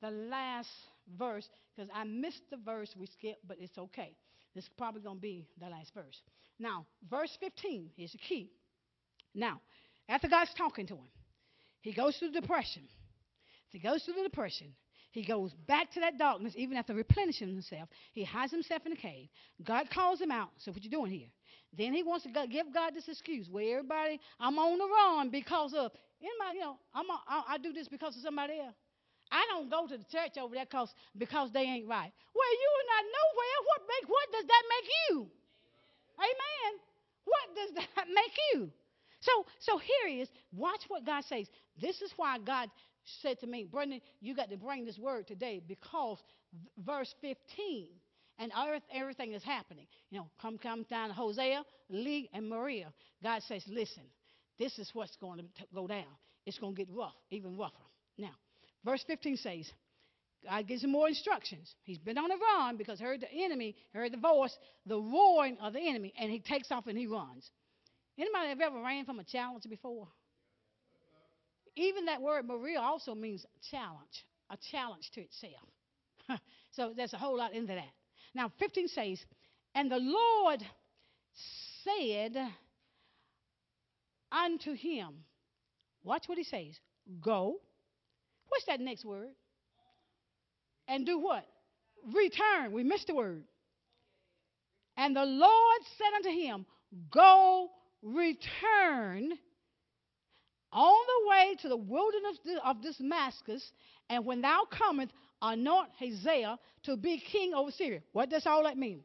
the 0.01 0.11
last 0.11 0.69
verse 1.19 1.49
because 1.75 1.91
I 1.95 2.05
missed 2.05 2.43
the 2.51 2.59
verse 2.59 2.95
we 2.99 3.07
skipped, 3.07 3.47
but 3.47 3.59
it's 3.61 3.77
okay. 3.79 4.17
This 4.55 4.65
is 4.65 4.71
probably 4.77 5.03
going 5.03 5.17
to 5.17 5.23
be 5.23 5.47
the 5.59 5.69
last 5.69 5.93
verse. 5.95 6.21
Now, 6.59 6.87
verse 7.11 7.37
15 7.41 7.91
is 7.97 8.13
the 8.13 8.19
key. 8.19 8.51
Now, 9.35 9.61
after 10.09 10.29
God's 10.29 10.53
talking 10.57 10.87
to 10.89 10.95
him, 10.95 11.09
he 11.81 11.93
goes 11.93 12.17
through 12.17 12.33
depression. 12.33 12.83
He 13.71 13.79
goes 13.79 14.03
through 14.05 14.15
the 14.15 14.23
depression, 14.25 14.75
he 15.13 15.25
goes 15.25 15.53
back 15.67 15.93
to 15.93 16.01
that 16.01 16.19
darkness, 16.19 16.55
even 16.57 16.77
after 16.79 16.95
replenishing 16.95 17.49
himself. 17.49 17.89
He 18.13 18.25
hides 18.25 18.51
himself 18.51 18.83
in 18.87 18.93
a 18.93 18.97
cave. 18.97 19.29
God 19.63 19.91
calls 19.91 20.21
him 20.21 20.31
out. 20.31 20.49
So, 20.59 20.73
what 20.73 20.83
you 20.83 20.91
doing 20.91 21.11
here? 21.11 21.29
Then 21.77 21.93
he 21.93 22.03
wants 22.03 22.25
to 22.25 22.47
give 22.51 22.73
God 22.73 22.95
this 22.95 23.09
excuse 23.09 23.49
where 23.51 23.79
everybody, 23.79 24.19
I'm 24.41 24.59
on 24.59 24.79
the 24.79 24.87
run 24.87 25.31
because 25.31 25.75
of, 25.75 25.93
anybody, 26.21 26.59
you 26.59 26.61
know, 26.61 26.77
I'm 26.95 27.09
a, 27.09 27.21
I, 27.29 27.43
I 27.51 27.59
do 27.59 27.73
this 27.73 27.89
because 27.89 28.17
of 28.17 28.23
somebody 28.23 28.59
else. 28.59 28.75
I 29.33 29.49
don't 29.49 29.71
go 29.71 29.89
to 29.89 29.97
the 29.97 30.05
church 30.13 30.37
over 30.37 30.55
there 30.55 30.67
cause, 30.67 30.93
because 31.17 31.51
they 31.53 31.65
ain't 31.65 31.89
right. 31.89 32.13
Well, 32.37 32.53
you 32.53 32.71
are 32.77 32.89
not 32.93 33.05
nowhere. 33.09 33.59
What, 33.67 33.81
make, 33.89 34.07
what 34.09 34.27
does 34.31 34.47
that 34.47 34.65
make 34.69 34.89
you? 35.09 35.15
Amen. 36.21 36.71
What 37.25 37.47
does 37.57 37.73
that 37.97 38.07
make 38.13 38.37
you? 38.53 38.71
So, 39.21 39.47
so 39.61 39.79
here 39.79 40.09
he 40.09 40.21
is. 40.21 40.29
Watch 40.55 40.83
what 40.89 41.07
God 41.07 41.25
says. 41.25 41.47
This 41.81 42.03
is 42.03 42.13
why 42.17 42.39
God 42.39 42.69
said 43.23 43.41
to 43.41 43.47
me, 43.47 43.65
Brenda, 43.65 44.01
you 44.21 44.37
got 44.37 44.51
to 44.51 44.57
bring 44.57 44.85
this 44.85 44.99
word 44.99 45.27
today 45.27 45.63
because 45.67 46.19
verse 46.85 47.13
15 47.23 47.89
and 48.39 48.53
earth, 48.69 48.83
everything 48.93 49.33
is 49.33 49.43
happening. 49.43 49.87
You 50.11 50.19
know, 50.19 50.27
come, 50.41 50.59
come 50.59 50.85
down 50.91 51.09
to 51.09 51.15
Jose, 51.15 51.59
Lee, 51.89 52.29
and 52.33 52.49
Maria. 52.49 52.93
God 53.23 53.43
says, 53.49 53.63
listen, 53.69 54.03
this 54.59 54.79
is 54.79 54.91
what's 54.93 55.17
going 55.17 55.39
to 55.39 55.45
go 55.75 55.87
down. 55.87 56.05
It's 56.45 56.59
going 56.59 56.75
to 56.75 56.85
get 56.85 56.95
rough, 56.95 57.15
even 57.31 57.57
rougher. 57.57 57.75
Now, 58.19 58.33
verse 58.85 59.05
15 59.07 59.37
says, 59.37 59.71
God 60.45 60.67
gives 60.67 60.83
him 60.83 60.91
more 60.91 61.09
instructions. 61.09 61.75
He's 61.85 61.99
been 61.99 62.19
on 62.19 62.31
a 62.31 62.37
run 62.37 62.77
because 62.77 62.99
heard 62.99 63.21
the 63.21 63.45
enemy, 63.45 63.77
heard 63.95 64.13
the 64.13 64.19
voice, 64.19 64.57
the 64.87 64.99
roaring 64.99 65.57
of 65.61 65.73
the 65.73 65.89
enemy, 65.89 66.13
and 66.19 66.31
he 66.31 66.41
takes 66.41 66.73
off 66.73 66.87
and 66.89 66.99
he 66.99 67.07
runs. 67.07 67.49
Anybody 68.19 68.49
have 68.49 68.61
ever 68.61 68.83
ran 68.83 69.05
from 69.05 69.21
a 69.21 69.25
challenge 69.25 69.65
before? 69.69 70.09
Even 71.77 72.07
that 72.07 72.21
word 72.21 72.47
Maria 72.47 72.81
also 72.81 73.15
means 73.15 73.47
challenge, 73.71 74.27
a 74.51 74.59
challenge 74.71 75.11
to 75.15 75.21
itself. 75.21 76.41
so 76.73 76.93
there's 76.95 77.15
a 77.15 77.19
whole 77.19 77.37
lot 77.37 77.55
into 77.55 77.75
that. 77.75 77.93
Now, 78.35 78.53
15 78.59 78.89
says, 78.89 79.19
And 79.75 79.91
the 79.91 79.99
Lord 79.99 80.63
said 81.85 82.37
unto 84.31 84.75
him, 84.75 85.25
Watch 86.05 86.25
what 86.27 86.37
he 86.37 86.45
says. 86.45 86.79
Go. 87.21 87.61
What's 88.53 88.67
that 88.67 88.81
next 88.81 89.03
word? 89.03 89.31
And 90.87 91.07
do 91.07 91.19
what? 91.19 91.47
Return. 92.13 92.73
We 92.73 92.83
missed 92.85 93.07
the 93.07 93.15
word. 93.15 93.45
And 94.99 95.17
the 95.17 95.25
Lord 95.25 95.81
said 95.97 96.15
unto 96.17 96.29
him, 96.29 96.67
Go, 97.11 97.71
return 98.03 99.33
on 100.71 101.07
the 101.07 101.31
way 101.31 101.57
to 101.63 101.69
the 101.71 101.77
wilderness 101.79 102.39
of 102.63 102.77
Damascus, 102.83 103.73
and 104.11 104.27
when 104.27 104.43
thou 104.43 104.67
comest, 104.71 105.13
anoint 105.41 105.89
Hazael 105.99 106.59
to 106.83 106.99
be 106.99 107.23
king 107.33 107.55
over 107.55 107.71
Syria. 107.71 108.03
What 108.13 108.29
does 108.29 108.47
all 108.47 108.65
that 108.65 108.77
mean? 108.77 109.01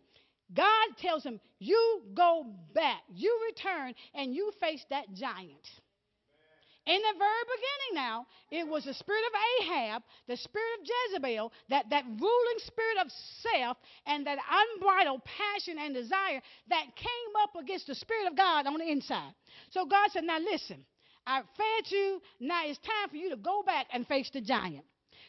God 0.53 0.87
tells 1.01 1.23
him, 1.23 1.39
You 1.59 2.01
go 2.13 2.47
back, 2.73 2.99
you 3.13 3.39
return, 3.49 3.93
and 4.13 4.35
you 4.35 4.51
face 4.59 4.83
that 4.89 5.05
giant. 5.13 5.69
In 6.88 7.01
the 7.01 7.19
very 7.19 7.43
beginning, 7.43 7.95
now, 7.95 8.25
it 8.49 8.65
was 8.65 8.85
the 8.85 8.93
spirit 8.93 9.23
of 9.27 9.33
Ahab, 9.59 10.03
the 10.27 10.38
spirit 10.38 10.79
of 10.79 10.88
Jezebel, 10.88 11.51
that, 11.69 11.89
that 11.89 12.05
ruling 12.05 12.59
spirit 12.59 12.97
of 13.01 13.11
self, 13.41 13.77
and 14.05 14.25
that 14.25 14.38
unbridled 14.49 15.21
passion 15.25 15.77
and 15.79 15.93
desire 15.93 16.41
that 16.69 16.85
came 16.95 17.33
up 17.43 17.55
against 17.61 17.88
the 17.88 17.95
spirit 17.95 18.27
of 18.31 18.38
God 18.38 18.67
on 18.67 18.79
the 18.79 18.89
inside. 18.89 19.33
So 19.71 19.85
God 19.85 20.11
said, 20.11 20.23
Now 20.23 20.39
listen, 20.39 20.85
I 21.25 21.41
fed 21.41 21.91
you. 21.91 22.21
Now 22.39 22.61
it's 22.65 22.79
time 22.79 23.09
for 23.09 23.17
you 23.17 23.31
to 23.31 23.35
go 23.35 23.63
back 23.63 23.88
and 23.91 24.07
face 24.07 24.29
the 24.31 24.39
giant. 24.39 24.85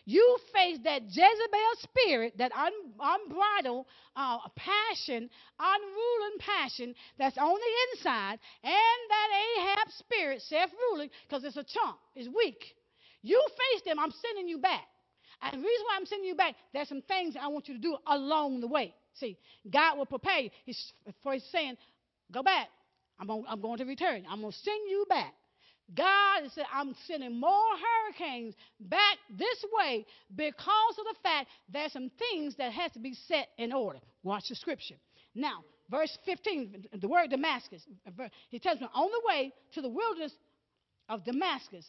You 0.08 0.38
face 0.54 0.78
that 0.84 1.02
Jezebel 1.02 1.74
spirit, 1.82 2.38
that 2.38 2.50
un- 2.52 2.94
unbridled 2.98 3.84
uh, 4.16 4.38
passion, 4.56 5.28
unruling 5.60 6.38
passion 6.38 6.94
that's 7.18 7.36
on 7.36 7.52
the 7.52 7.72
inside, 7.92 8.38
and 8.64 9.00
that 9.10 9.28
Ahab 9.58 9.90
spirit, 9.98 10.40
self 10.40 10.70
ruling, 10.90 11.10
because 11.28 11.44
it's 11.44 11.58
a 11.58 11.62
chunk, 11.62 11.96
it's 12.16 12.26
weak. 12.34 12.74
You 13.20 13.38
face 13.50 13.82
them, 13.84 13.98
I'm 13.98 14.12
sending 14.26 14.48
you 14.48 14.56
back. 14.56 14.86
And 15.42 15.52
the 15.62 15.66
reason 15.66 15.84
why 15.86 15.96
I'm 15.98 16.06
sending 16.06 16.26
you 16.26 16.34
back, 16.36 16.54
there's 16.72 16.88
some 16.88 17.02
things 17.02 17.34
I 17.38 17.48
want 17.48 17.68
you 17.68 17.74
to 17.74 17.80
do 17.80 17.98
along 18.06 18.62
the 18.62 18.66
way. 18.66 18.94
See, 19.12 19.36
God 19.70 19.98
will 19.98 20.06
prepare 20.06 20.38
you. 20.38 20.50
He's, 20.64 20.90
for 21.22 21.34
He's 21.34 21.44
saying, 21.52 21.76
go 22.32 22.42
back. 22.42 22.68
I'm, 23.20 23.28
on, 23.28 23.44
I'm 23.46 23.60
going 23.60 23.76
to 23.76 23.84
return. 23.84 24.24
I'm 24.26 24.40
going 24.40 24.52
to 24.52 24.58
send 24.58 24.80
you 24.88 25.04
back. 25.06 25.34
God 25.94 26.42
said, 26.54 26.64
I'm 26.72 26.94
sending 27.06 27.40
more 27.40 27.70
hurricanes 27.76 28.54
back 28.78 29.16
this 29.30 29.64
way 29.72 30.04
because 30.36 30.98
of 30.98 31.04
the 31.04 31.20
fact 31.22 31.48
there's 31.72 31.92
some 31.92 32.10
things 32.18 32.56
that 32.56 32.72
has 32.72 32.92
to 32.92 32.98
be 32.98 33.14
set 33.14 33.48
in 33.56 33.72
order. 33.72 33.98
Watch 34.22 34.48
the 34.48 34.54
scripture. 34.54 34.96
Now, 35.34 35.64
verse 35.90 36.16
15, 36.26 36.88
the 37.00 37.08
word 37.08 37.30
Damascus. 37.30 37.82
He 38.50 38.58
tells 38.58 38.80
me 38.80 38.86
on 38.94 39.10
the 39.10 39.22
way 39.26 39.52
to 39.72 39.80
the 39.80 39.88
wilderness 39.88 40.32
of 41.08 41.24
Damascus. 41.24 41.86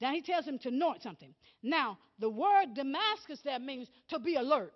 Then 0.00 0.14
he 0.14 0.22
tells 0.22 0.44
him 0.44 0.58
to 0.60 0.68
anoint 0.68 1.02
something. 1.02 1.34
Now, 1.62 1.98
the 2.18 2.30
word 2.30 2.74
Damascus 2.74 3.40
there 3.44 3.58
means 3.58 3.88
to 4.10 4.18
be 4.18 4.36
alert. 4.36 4.74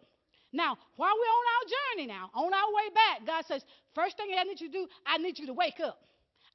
Now, 0.52 0.76
while 0.96 1.12
we're 1.14 1.26
on 1.26 1.44
our 1.54 1.96
journey 1.96 2.06
now, 2.06 2.30
on 2.34 2.52
our 2.52 2.74
way 2.74 2.94
back, 2.94 3.26
God 3.26 3.44
says, 3.46 3.62
first 3.94 4.16
thing 4.16 4.28
I 4.38 4.44
need 4.44 4.60
you 4.60 4.68
to 4.68 4.72
do, 4.72 4.88
I 5.06 5.18
need 5.18 5.38
you 5.38 5.46
to 5.46 5.54
wake 5.54 5.80
up. 5.84 5.98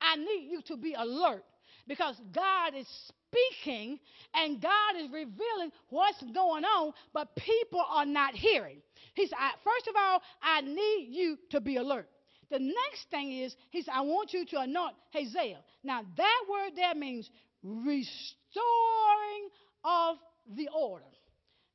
I 0.01 0.15
need 0.15 0.49
you 0.51 0.61
to 0.67 0.77
be 0.77 0.93
alert 0.93 1.43
because 1.87 2.19
God 2.33 2.73
is 2.75 2.87
speaking 3.07 3.99
and 4.33 4.61
God 4.61 4.95
is 4.97 5.07
revealing 5.11 5.71
what's 5.89 6.21
going 6.33 6.65
on, 6.65 6.93
but 7.13 7.35
people 7.35 7.83
are 7.89 8.05
not 8.05 8.33
hearing. 8.35 8.77
He 9.15 9.27
said, 9.27 9.37
First 9.63 9.87
of 9.87 9.95
all, 9.97 10.21
I 10.41 10.61
need 10.61 11.07
you 11.11 11.37
to 11.51 11.61
be 11.61 11.77
alert. 11.77 12.09
The 12.49 12.59
next 12.59 13.09
thing 13.11 13.39
is, 13.39 13.55
he 13.71 13.81
said, 13.81 13.93
I 13.93 14.01
want 14.01 14.33
you 14.33 14.45
to 14.45 14.59
anoint 14.61 14.95
Hazael. 15.11 15.63
Now, 15.83 16.03
that 16.15 16.43
word 16.49 16.71
there 16.75 16.95
means 16.95 17.29
restoring 17.61 19.49
of 19.83 20.17
the 20.55 20.69
order. 20.73 21.05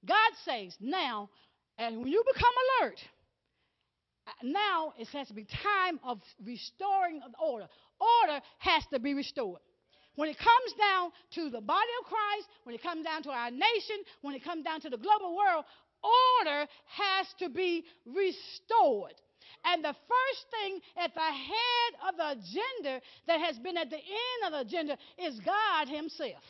God 0.07 0.33
says, 0.45 0.75
now, 0.81 1.29
and 1.79 1.99
when 1.99 2.09
you 2.09 2.25
become 2.33 2.53
alert, 2.81 2.99
now 4.43 4.95
it 4.99 5.09
has 5.09 5.29
to 5.29 5.35
be 5.35 5.45
time 5.45 6.01
of 6.03 6.21
restoring 6.45 7.21
of 7.25 7.33
order. 7.41 7.67
Order 8.23 8.41
has 8.59 8.85
to 8.93 8.99
be 8.99 9.15
restored. 9.15 9.61
When 10.17 10.29
it 10.29 10.37
comes 10.39 10.73
down 10.79 11.11
to 11.37 11.51
the 11.51 11.61
body 11.61 11.89
of 12.01 12.07
Christ, 12.07 12.49
when 12.65 12.75
it 12.75 12.83
comes 12.83 13.05
down 13.05 13.23
to 13.25 13.31
our 13.31 13.51
nation, 13.51 13.97
when 14.21 14.35
it 14.35 14.45
comes 14.45 14.65
down 14.65 14.81
to 14.83 14.91
the 14.91 14.99
global 14.99 15.37
world, 15.37 15.65
order 16.03 16.67
has 16.87 17.27
to 17.39 17.49
be 17.49 17.85
restored. 18.07 19.15
And 19.65 19.83
the 19.83 19.95
first 19.95 20.45
thing 20.51 20.81
at 20.97 21.15
the 21.15 21.21
head 21.21 21.91
of 22.09 22.17
the 22.17 22.31
agenda 22.41 23.01
that 23.27 23.41
has 23.41 23.59
been 23.59 23.77
at 23.77 23.91
the 23.91 23.97
end 23.97 24.41
of 24.47 24.53
the 24.53 24.61
agenda 24.61 24.99
is 25.19 25.41
God 25.41 25.89
Himself. 25.89 26.43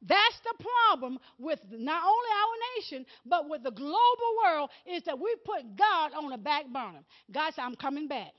That's 0.00 0.40
the 0.44 0.64
problem 0.88 1.18
with 1.38 1.58
not 1.70 2.02
only 2.04 2.30
our 2.30 2.54
nation, 2.76 3.06
but 3.26 3.48
with 3.48 3.64
the 3.64 3.72
global 3.72 4.30
world, 4.44 4.70
is 4.86 5.02
that 5.04 5.18
we 5.18 5.34
put 5.44 5.76
God 5.76 6.12
on 6.14 6.30
the 6.30 6.38
back 6.38 6.66
burner. 6.72 7.00
God 7.32 7.52
said, 7.54 7.62
I'm 7.62 7.74
coming 7.74 8.06
back. 8.06 8.32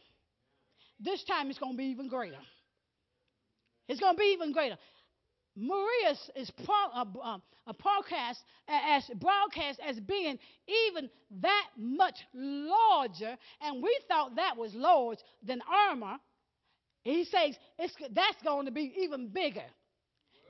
This 1.01 1.23
time 1.25 1.49
it's 1.49 1.59
going 1.59 1.73
to 1.73 1.77
be 1.77 1.85
even 1.85 2.07
greater. 2.07 2.39
It's 3.89 3.99
going 3.99 4.15
to 4.15 4.19
be 4.19 4.31
even 4.33 4.53
greater. 4.53 4.77
Maria 5.55 6.15
is 6.35 6.51
pro, 6.63 6.75
uh, 6.93 7.37
a 7.67 7.73
broadcast 7.73 8.39
as 8.67 9.03
broadcast 9.15 9.79
as 9.85 9.99
being 9.99 10.39
even 10.87 11.09
that 11.41 11.67
much 11.75 12.15
larger, 12.33 13.35
and 13.61 13.83
we 13.83 13.99
thought 14.07 14.35
that 14.35 14.55
was 14.55 14.73
larger 14.73 15.21
than 15.43 15.59
Irma. 15.89 16.19
He 17.03 17.25
says 17.25 17.57
that's 17.77 18.41
going 18.43 18.67
to 18.67 18.71
be 18.71 18.93
even 18.99 19.29
bigger. 19.29 19.65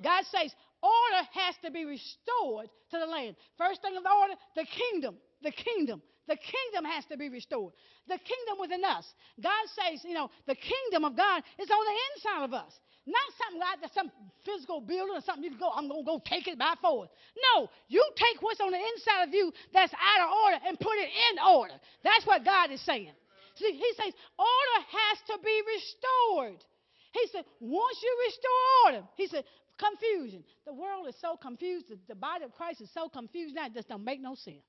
God 0.03 0.23
says 0.25 0.53
order 0.81 1.27
has 1.31 1.55
to 1.63 1.71
be 1.71 1.85
restored 1.85 2.69
to 2.91 2.99
the 2.99 3.05
land. 3.05 3.35
First 3.57 3.81
thing 3.81 3.95
of 3.97 4.03
the 4.03 4.09
order, 4.09 4.33
the 4.55 4.65
kingdom, 4.65 5.15
the 5.41 5.51
kingdom, 5.51 6.01
the 6.29 6.37
kingdom 6.37 6.85
has 6.85 7.03
to 7.09 7.17
be 7.17 7.27
restored. 7.27 7.73
The 8.07 8.21
kingdom 8.21 8.61
within 8.61 8.85
us. 8.85 9.03
God 9.41 9.65
says, 9.73 10.05
you 10.05 10.13
know, 10.13 10.29
the 10.45 10.55
kingdom 10.55 11.03
of 11.03 11.17
God 11.17 11.41
is 11.57 11.69
on 11.69 11.83
the 11.83 11.97
inside 12.13 12.43
of 12.45 12.53
us. 12.53 12.71
Not 13.09 13.29
something 13.41 13.59
like 13.59 13.81
that, 13.81 13.93
some 13.97 14.13
physical 14.45 14.79
building 14.79 15.17
or 15.17 15.25
something 15.25 15.43
you 15.43 15.49
can 15.49 15.59
go, 15.59 15.73
I'm 15.73 15.89
going 15.89 16.05
to 16.05 16.05
go 16.05 16.21
take 16.21 16.45
it 16.45 16.59
by 16.61 16.77
force. 16.79 17.09
No, 17.33 17.67
you 17.89 18.05
take 18.13 18.37
what's 18.41 18.61
on 18.61 18.69
the 18.69 18.77
inside 18.77 19.25
of 19.27 19.33
you 19.33 19.51
that's 19.73 19.91
out 19.97 20.21
of 20.21 20.29
order 20.29 20.59
and 20.69 20.77
put 20.77 20.93
it 21.01 21.09
in 21.09 21.41
order. 21.41 21.73
That's 22.03 22.25
what 22.29 22.45
God 22.45 22.69
is 22.69 22.81
saying. 22.85 23.17
See, 23.55 23.73
he 23.73 23.89
says 23.97 24.13
order 24.37 24.79
has 24.85 25.17
to 25.33 25.35
be 25.43 25.57
restored. 25.65 26.61
He 27.11 27.25
said, 27.33 27.43
once 27.59 27.97
you 28.03 28.13
restore 28.29 28.61
order, 28.85 29.03
he 29.17 29.25
said, 29.25 29.43
confusion. 29.79 30.43
The 30.67 30.73
world 30.73 31.07
is 31.07 31.15
so 31.19 31.35
confused. 31.35 31.87
The 32.07 32.15
body 32.15 32.43
of 32.43 32.53
Christ 32.53 32.81
is 32.81 32.91
so 32.93 33.09
confused 33.09 33.55
now, 33.55 33.65
it 33.65 33.73
just 33.73 33.89
don't 33.89 34.03
make 34.03 34.21
no 34.21 34.35
sense. 34.35 34.61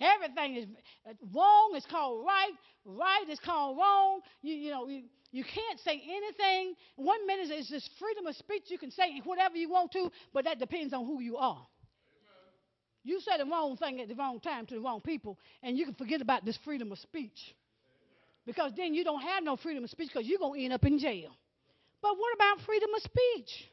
Everything 0.00 0.56
is 0.56 0.66
uh, 1.08 1.12
wrong 1.34 1.74
is 1.76 1.84
called 1.90 2.24
right. 2.24 2.52
Right 2.84 3.28
is 3.28 3.38
called 3.38 3.76
wrong. 3.76 4.20
You, 4.40 4.54
you 4.54 4.70
know, 4.70 4.88
you, 4.88 5.02
you 5.30 5.44
can't 5.44 5.78
say 5.80 6.02
anything. 6.02 6.74
One 6.96 7.26
minute 7.26 7.50
is 7.50 7.68
just 7.68 7.90
freedom 7.98 8.26
of 8.26 8.34
speech. 8.36 8.64
You 8.68 8.78
can 8.78 8.90
say 8.90 9.20
whatever 9.24 9.56
you 9.56 9.68
want 9.68 9.92
to, 9.92 10.10
but 10.32 10.44
that 10.44 10.58
depends 10.58 10.94
on 10.94 11.04
who 11.04 11.20
you 11.20 11.36
are. 11.36 11.66
Amen. 11.66 12.54
You 13.04 13.20
say 13.20 13.36
the 13.36 13.44
wrong 13.44 13.76
thing 13.76 14.00
at 14.00 14.08
the 14.08 14.14
wrong 14.14 14.40
time 14.40 14.66
to 14.66 14.74
the 14.74 14.80
wrong 14.80 15.02
people, 15.02 15.38
and 15.62 15.76
you 15.76 15.84
can 15.84 15.94
forget 15.94 16.22
about 16.22 16.44
this 16.46 16.58
freedom 16.64 16.90
of 16.92 16.98
speech. 16.98 17.54
Because 18.46 18.72
then 18.76 18.94
you 18.94 19.04
don't 19.04 19.20
have 19.20 19.44
no 19.44 19.56
freedom 19.56 19.84
of 19.84 19.90
speech 19.90 20.08
because 20.12 20.26
you're 20.26 20.38
going 20.38 20.60
to 20.60 20.64
end 20.64 20.72
up 20.72 20.84
in 20.84 20.98
jail. 20.98 21.30
But 22.00 22.16
what 22.16 22.34
about 22.34 22.64
freedom 22.64 22.88
of 22.96 23.02
speech? 23.02 23.68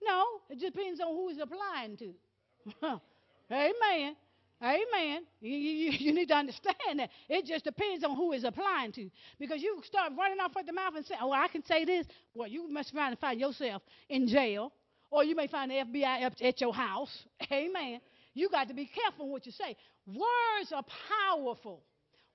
No, 0.00 0.24
it 0.48 0.60
depends 0.60 1.00
on 1.00 1.08
who 1.08 1.28
is 1.30 1.38
applying 1.42 1.96
to. 1.96 2.14
Amen. 3.52 4.16
Amen. 4.62 5.22
You, 5.40 5.56
you, 5.56 5.90
you, 5.92 6.12
need 6.12 6.28
to 6.28 6.34
understand 6.34 6.98
that. 6.98 7.10
It 7.28 7.46
just 7.46 7.64
depends 7.64 8.02
on 8.04 8.16
who 8.16 8.32
is 8.32 8.42
applying 8.42 8.90
to. 8.92 9.08
Because 9.38 9.62
you 9.62 9.80
start 9.84 10.12
running 10.18 10.40
off 10.40 10.56
at 10.58 10.66
the 10.66 10.72
mouth 10.72 10.94
and 10.96 11.06
say, 11.06 11.14
oh, 11.20 11.30
I 11.30 11.46
can 11.48 11.64
say 11.64 11.84
this. 11.84 12.06
Well, 12.34 12.48
you 12.48 12.68
must 12.68 12.92
find, 12.92 13.16
find 13.18 13.38
yourself 13.38 13.82
in 14.08 14.26
jail. 14.26 14.72
Or 15.10 15.22
you 15.22 15.36
may 15.36 15.46
find 15.46 15.70
the 15.70 15.76
FBI 15.76 16.24
up 16.24 16.32
at 16.40 16.60
your 16.60 16.74
house. 16.74 17.24
Amen. 17.52 18.00
You 18.34 18.48
got 18.50 18.68
to 18.68 18.74
be 18.74 18.86
careful 18.86 19.30
what 19.30 19.46
you 19.46 19.52
say. 19.52 19.76
Words 20.06 20.72
are 20.74 20.84
powerful. 21.32 21.84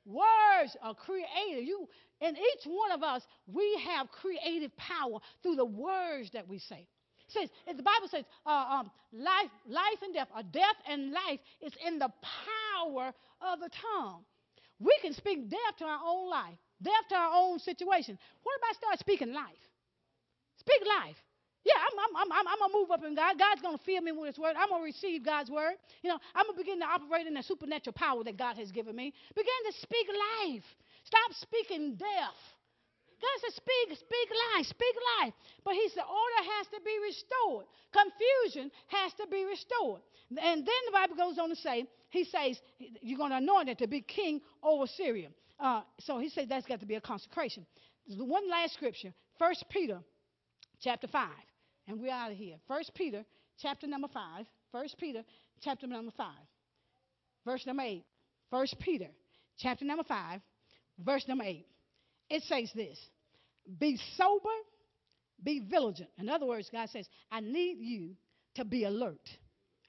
Words 0.06 0.78
are 0.82 0.96
creative. 0.96 1.66
You, 1.66 1.88
and 2.22 2.38
each 2.38 2.66
one 2.66 2.92
of 2.92 3.04
us, 3.04 3.22
we 3.48 3.82
have 3.86 4.08
creative 4.12 4.76
power 4.78 5.20
through 5.42 5.56
the 5.56 5.66
words 5.66 6.32
that 6.32 6.48
we 6.48 6.60
say 6.60 6.88
says, 7.34 7.50
the 7.68 7.84
Bible 7.84 8.08
says, 8.10 8.26
uh, 8.46 8.80
um, 8.80 8.92
life, 9.12 9.52
life 9.68 10.00
and 10.02 10.14
death, 10.14 10.30
or 10.36 10.44
death 10.44 10.78
and 10.88 11.12
life 11.12 11.40
is 11.62 11.74
in 11.86 12.00
the 12.00 12.12
power 12.22 13.14
of 13.42 13.60
the 13.60 13.70
tongue. 13.70 14.24
We 14.80 14.98
can 15.02 15.14
speak 15.14 15.50
death 15.50 15.78
to 15.80 15.86
our 15.86 16.00
own 16.06 16.30
life, 16.30 16.58
death 16.82 17.08
to 17.10 17.16
our 17.16 17.32
own 17.34 17.60
situation. 17.60 18.18
What 18.44 18.56
if 18.58 18.64
I 18.70 18.74
start 18.74 19.00
speaking 19.00 19.34
life? 19.34 19.64
Speak 20.58 20.82
life. 21.04 21.18
Yeah, 21.64 21.80
I'm, 21.80 21.96
I'm, 22.16 22.32
I'm, 22.32 22.48
I'm 22.48 22.60
going 22.60 22.72
to 22.72 22.78
move 22.78 22.92
up 22.92 23.04
in 23.08 23.16
God. 23.16 23.40
God's 23.40 23.62
going 23.62 23.78
to 23.78 23.84
fill 23.84 24.02
me 24.02 24.12
with 24.12 24.36
His 24.36 24.38
word. 24.38 24.56
I'm 24.60 24.68
going 24.68 24.82
to 24.82 24.86
receive 24.86 25.24
God's 25.24 25.50
word. 25.50 25.80
You 26.04 26.10
know, 26.10 26.20
I'm 26.36 26.46
going 26.46 26.58
to 26.58 26.64
begin 26.64 26.80
to 26.80 26.86
operate 26.86 27.26
in 27.26 27.34
the 27.34 27.44
supernatural 27.44 27.94
power 27.94 28.24
that 28.24 28.38
God 28.38 28.58
has 28.58 28.72
given 28.72 28.96
me. 28.96 29.14
Begin 29.36 29.62
to 29.72 29.74
speak 29.80 30.08
life. 30.44 30.68
Stop 31.06 31.32
speaking 31.40 31.96
death. 31.96 32.40
God 33.24 33.38
said, 33.40 33.56
speak, 33.56 33.98
speak 33.98 34.30
life, 34.52 34.66
speak 34.68 34.96
life. 35.20 35.34
But 35.64 35.76
he 35.76 35.88
said, 35.90 36.04
order 36.04 36.42
has 36.60 36.68
to 36.76 36.80
be 36.84 36.96
restored. 37.00 37.66
Confusion 37.96 38.70
has 38.88 39.14
to 39.14 39.28
be 39.32 39.46
restored. 39.46 40.02
And 40.30 40.66
then 40.68 40.82
the 40.88 40.92
Bible 40.92 41.16
goes 41.16 41.40
on 41.40 41.48
to 41.50 41.56
say, 41.56 41.88
he 42.10 42.26
says, 42.26 42.60
you're 43.02 43.18
going 43.18 43.32
to 43.32 43.38
anoint 43.38 43.70
it 43.70 43.78
to 43.78 43.88
be 43.88 44.02
king 44.02 44.42
over 44.62 44.88
Syria. 44.88 45.30
Uh, 45.58 45.82
so 46.00 46.20
he 46.20 46.30
said 46.30 46.50
that's 46.50 46.66
got 46.66 46.82
to 46.82 46.86
be 46.86 46.96
a 46.96 47.02
consecration. 47.02 47.66
One 48.18 48.50
last 48.50 48.74
scripture, 48.74 49.14
1 49.38 49.54
Peter 49.70 50.00
chapter 50.82 51.08
5. 51.08 51.30
And 51.88 52.02
we're 52.02 52.12
out 52.12 52.32
of 52.32 52.38
here. 52.38 52.58
1 52.68 52.82
Peter 52.94 53.24
chapter 53.58 53.88
number 53.88 54.10
5. 54.14 54.46
1 54.72 54.86
Peter 55.00 55.24
chapter 55.62 55.88
number 55.88 56.12
5. 56.18 56.28
Verse 57.46 57.66
number 57.66 57.84
8. 57.84 58.04
1 58.50 58.68
Peter 58.80 59.08
chapter 59.58 59.86
number 59.86 60.04
5. 60.04 60.42
Verse 61.00 61.26
number 61.28 61.46
8. 61.46 61.66
It 62.34 62.42
says 62.46 62.72
this 62.74 62.98
be 63.80 64.00
sober, 64.18 64.50
be 65.44 65.60
vigilant. 65.60 66.02
In 66.18 66.30
other 66.30 66.48
words, 66.48 66.68
God 66.72 66.90
says, 66.90 67.08
I 67.32 67.42
need 67.42 67.78
you 67.80 68.16
to 68.56 68.66
be 68.66 68.86
alert. 68.86 69.30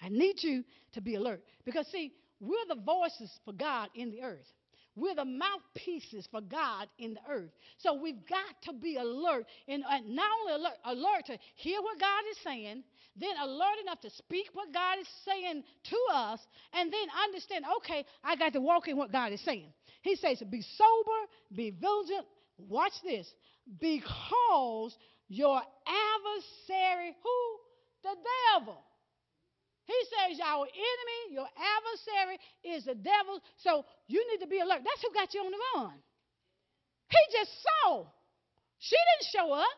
I 0.03 0.11
need 0.11 0.43
you 0.43 0.63
to 0.93 1.01
be 1.01 1.15
alert. 1.15 1.43
Because, 1.65 1.87
see, 1.87 2.13
we're 2.41 2.67
the 2.69 2.83
voices 2.83 3.31
for 3.47 3.55
God 3.55 3.89
in 3.95 4.11
the 4.11 4.21
earth. 4.23 4.47
We're 4.95 5.15
the 5.15 5.25
mouthpieces 5.25 6.29
for 6.31 6.43
God 6.43 6.87
in 6.99 7.15
the 7.15 7.21
earth. 7.29 7.51
So 7.79 7.95
we've 7.95 8.29
got 8.29 8.63
to 8.65 8.75
be 8.75 8.97
alert 8.97 9.47
and 9.67 9.83
uh, 9.83 9.99
not 10.07 10.31
only 10.41 10.53
alert, 10.53 10.77
alert 10.85 11.27
to 11.27 11.39
hear 11.57 11.81
what 11.81 11.99
God 11.99 12.23
is 12.31 12.37
saying, 12.45 12.85
then 13.17 13.37
alert 13.43 13.79
enough 13.83 14.01
to 14.03 14.11
speak 14.11 14.49
what 14.53 14.73
God 14.73 14.99
is 15.01 15.09
saying 15.25 15.65
to 15.85 15.97
us, 16.13 16.41
and 16.73 16.93
then 16.93 17.07
understand, 17.27 17.65
okay, 17.79 18.05
I 18.23 18.37
got 18.37 18.53
to 18.53 18.61
walk 18.61 18.87
in 18.89 18.97
what 18.97 19.11
God 19.11 19.33
is 19.33 19.41
saying. 19.45 19.73
He 20.05 20.15
says, 20.17 20.39
be 20.49 20.63
sober, 20.63 21.21
be 21.53 21.71
vigilant. 21.71 22.29
Watch 22.69 22.93
this. 23.03 23.27
Because 23.81 24.95
your 25.29 25.57
adversary, 25.59 27.17
who? 27.23 27.39
The 28.05 28.17
devil 28.55 28.79
he 29.85 29.99
says, 30.09 30.41
Our 30.41 30.65
enemy, 30.65 31.21
your 31.37 31.49
adversary, 31.49 32.37
is 32.65 32.85
the 32.89 32.97
devil. 32.97 33.41
So 33.61 33.85
you 34.09 34.25
need 34.33 34.41
to 34.41 34.49
be 34.49 34.61
alert. 34.61 34.81
That's 34.81 35.03
who 35.05 35.13
got 35.13 35.33
you 35.37 35.45
on 35.45 35.53
the 35.53 35.63
run. 35.77 35.97
He 37.09 37.21
just 37.37 37.53
saw. 37.61 38.09
She 38.81 38.97
didn't 38.97 39.29
show 39.29 39.53
up. 39.53 39.77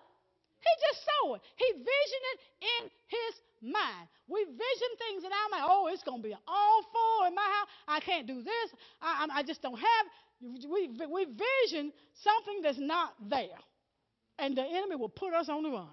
He 0.63 0.73
just 0.83 1.01
saw 1.03 1.35
it. 1.35 1.43
He 1.59 1.69
visioned 1.75 2.27
it 2.33 2.39
in 2.63 2.83
his 3.11 3.33
mind. 3.63 4.09
We 4.29 4.45
vision 4.45 4.93
things 4.99 5.25
in 5.25 5.31
our 5.31 5.49
mind. 5.51 5.65
Oh, 5.69 5.89
it's 5.93 6.03
going 6.03 6.23
to 6.23 6.29
be 6.29 6.35
awful 6.35 7.27
in 7.27 7.35
my 7.35 7.43
house. 7.43 7.69
I 7.89 8.01
can't 8.01 8.27
do 8.27 8.43
this. 8.43 8.69
I, 9.01 9.27
I 9.33 9.43
just 9.43 9.63
don't 9.63 9.79
have. 9.79 10.07
We, 10.43 10.91
we 11.13 11.25
vision 11.25 11.93
something 12.23 12.61
that's 12.63 12.79
not 12.79 13.15
there. 13.29 13.61
And 14.39 14.57
the 14.57 14.65
enemy 14.65 14.97
will 14.97 15.09
put 15.09 15.33
us 15.33 15.49
on 15.49 15.63
the 15.63 15.71
run. 15.71 15.89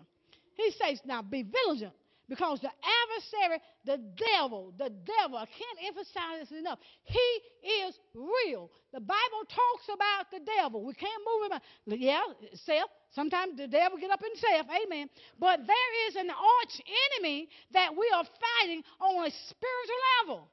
He 0.55 0.71
says, 0.71 0.99
now 1.05 1.21
be 1.21 1.43
vigilant 1.43 1.93
because 2.29 2.59
the 2.61 2.69
adversary, 2.69 3.61
the 3.85 3.97
devil, 4.17 4.73
the 4.77 4.89
devil, 4.89 5.37
I 5.37 5.45
can't 5.45 5.79
emphasize 5.87 6.49
this 6.49 6.59
enough. 6.59 6.79
He 7.03 7.69
is 7.69 7.97
real. 8.13 8.69
The 8.93 8.99
Bible 8.99 9.43
talks 9.47 9.87
about 9.93 10.31
the 10.31 10.39
devil. 10.57 10.83
We 10.85 10.93
can't 10.93 11.11
move 11.25 11.51
him. 11.51 11.53
Out. 11.53 11.99
Yeah, 11.99 12.21
self. 12.65 12.89
Sometimes 13.13 13.57
the 13.57 13.67
devil 13.67 13.97
get 13.97 14.09
up 14.09 14.21
in 14.21 14.33
self. 14.35 14.67
Amen. 14.69 15.09
But 15.39 15.65
there 15.65 15.91
is 16.09 16.15
an 16.15 16.29
arch 16.29 16.75
enemy 17.13 17.49
that 17.71 17.93
we 17.93 18.09
are 18.13 18.25
fighting 18.25 18.83
on 18.99 19.25
a 19.25 19.31
spiritual 19.49 20.01
level. 20.19 20.49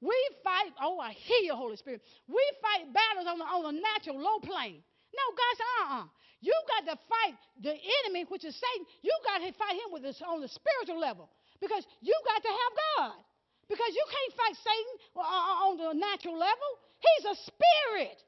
We 0.00 0.16
fight, 0.44 0.74
oh, 0.82 0.98
I 0.98 1.12
hear 1.12 1.40
you, 1.42 1.54
Holy 1.54 1.76
Spirit. 1.76 2.02
We 2.28 2.42
fight 2.60 2.92
battles 2.92 3.26
on 3.30 3.38
the, 3.38 3.44
on 3.44 3.74
the 3.74 3.80
natural 3.80 4.20
low 4.20 4.40
plane. 4.40 4.82
No, 5.14 5.24
God 5.32 5.52
said, 5.56 5.70
uh 5.80 6.00
uh 6.02 6.06
you 6.42 6.52
got 6.66 6.90
to 6.90 6.98
fight 7.06 7.38
the 7.62 7.70
enemy, 7.70 8.26
which 8.26 8.44
is 8.44 8.58
Satan. 8.58 8.84
You 9.00 9.14
got 9.22 9.38
to 9.46 9.54
fight 9.54 9.78
him 9.78 9.94
with 9.94 10.02
this, 10.02 10.20
on 10.26 10.42
the 10.42 10.50
spiritual 10.50 10.98
level 10.98 11.30
because 11.62 11.86
you 12.02 12.12
got 12.26 12.42
to 12.42 12.50
have 12.50 12.72
God. 12.98 13.22
Because 13.70 13.94
you 13.94 14.04
can't 14.10 14.32
fight 14.34 14.56
Satan 14.58 14.94
on 15.22 15.78
the 15.78 15.94
natural 15.94 16.36
level. 16.36 16.70
He's 16.98 17.24
a 17.30 17.36
spirit. 17.46 18.18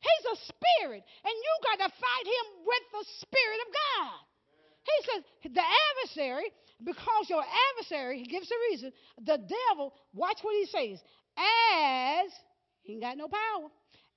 He's 0.00 0.26
a 0.32 0.36
spirit. 0.48 1.04
And 1.24 1.34
you 1.34 1.52
got 1.62 1.84
to 1.84 1.90
fight 1.92 2.26
him 2.26 2.46
with 2.64 2.84
the 2.92 3.04
Spirit 3.20 3.60
of 3.66 3.68
God. 3.72 4.20
He 4.80 4.96
says, 5.12 5.52
the 5.54 5.62
adversary, 5.62 6.50
because 6.82 7.28
your 7.28 7.44
adversary, 7.44 8.18
he 8.18 8.24
gives 8.24 8.50
a 8.50 8.54
reason, 8.70 8.92
the 9.18 9.36
devil, 9.36 9.92
watch 10.14 10.38
what 10.42 10.54
he 10.56 10.66
says, 10.66 11.00
as, 11.36 12.32
he 12.82 12.94
ain't 12.94 13.02
got 13.02 13.18
no 13.18 13.28
power, 13.28 13.68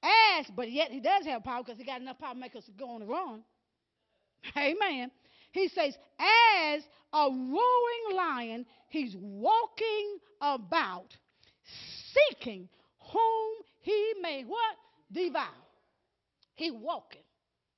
as, 0.02 0.46
but 0.56 0.72
yet 0.72 0.90
he 0.90 1.02
does 1.02 1.26
have 1.26 1.44
power 1.44 1.64
because 1.64 1.78
he 1.78 1.84
got 1.84 2.02
enough 2.02 2.18
power 2.18 2.34
to 2.34 2.40
make 2.40 2.56
us 2.56 2.64
go 2.80 2.92
on 2.92 3.02
the 3.02 3.06
run. 3.06 3.44
Amen. 4.58 5.12
He 5.52 5.68
says, 5.68 5.96
as 6.20 6.84
a 7.14 7.30
roaring 7.30 8.16
lion, 8.16 8.66
he's 8.88 9.16
walking 9.20 10.18
about, 10.42 11.14
seeking 12.32 12.70
whom 13.12 13.54
he 13.82 14.14
may 14.22 14.44
what? 14.44 14.78
Devour. 15.12 15.63
He 16.56 16.72
walking. 16.72 17.24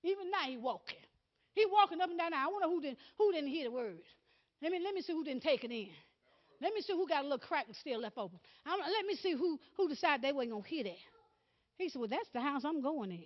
Even 0.03 0.29
now 0.29 0.47
he 0.47 0.57
walking. 0.57 0.99
He 1.53 1.65
walking 1.71 2.01
up 2.01 2.09
and 2.09 2.19
down. 2.19 2.31
Now, 2.31 2.47
I 2.47 2.51
wonder 2.51 2.67
who 2.67 2.81
didn't 2.81 2.99
who 3.17 3.31
didn't 3.31 3.49
hear 3.49 3.65
the 3.65 3.71
word. 3.71 4.03
Let 4.61 4.71
me 4.71 4.79
let 4.83 4.93
me 4.93 5.01
see 5.01 5.13
who 5.13 5.23
didn't 5.23 5.43
take 5.43 5.63
it 5.63 5.71
in. 5.71 5.89
Let 6.61 6.73
me 6.73 6.81
see 6.81 6.93
who 6.93 7.07
got 7.07 7.21
a 7.21 7.23
little 7.23 7.39
crack 7.39 7.65
still 7.73 7.99
left 8.01 8.17
open. 8.17 8.39
I'm, 8.65 8.79
let 8.79 9.05
me 9.05 9.15
see 9.15 9.33
who 9.33 9.59
who 9.77 9.87
decided 9.87 10.21
they 10.21 10.33
wasn't 10.33 10.51
gonna 10.51 10.67
hear 10.67 10.83
that. 10.83 11.03
He 11.77 11.89
said, 11.89 11.99
Well, 11.99 12.09
that's 12.09 12.29
the 12.33 12.41
house 12.41 12.63
I'm 12.65 12.81
going 12.81 13.11
in. 13.11 13.23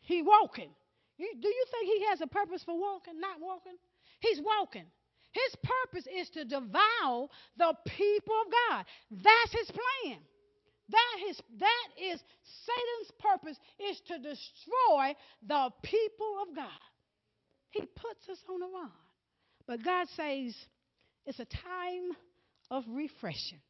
He 0.00 0.22
walking. 0.22 0.70
Do 1.18 1.48
you 1.48 1.64
think 1.70 1.98
he 1.98 2.06
has 2.08 2.20
a 2.20 2.26
purpose 2.26 2.62
for 2.64 2.78
walking, 2.78 3.20
not 3.20 3.40
walking? 3.40 3.74
He's 4.20 4.40
walking. 4.40 4.84
His 5.32 5.56
purpose 5.62 6.06
is 6.06 6.30
to 6.30 6.44
devour 6.44 7.28
the 7.56 7.74
people 7.84 8.34
of 8.46 8.52
God. 8.70 8.84
That's 9.10 9.52
his 9.52 9.70
plan. 9.70 10.18
That 10.90 11.28
is, 11.28 11.40
that 11.58 11.88
is 12.02 12.20
Satan's 12.64 13.12
purpose 13.18 13.56
is 13.90 14.00
to 14.08 14.18
destroy 14.18 15.14
the 15.46 15.70
people 15.82 16.36
of 16.48 16.56
God. 16.56 16.68
He 17.70 17.80
puts 17.80 18.28
us 18.30 18.38
on 18.48 18.60
the 18.60 18.66
run. 18.66 18.90
But 19.66 19.84
God 19.84 20.06
says 20.16 20.54
it's 21.26 21.38
a 21.38 21.44
time 21.44 22.16
of 22.70 22.84
refreshing. 22.88 23.60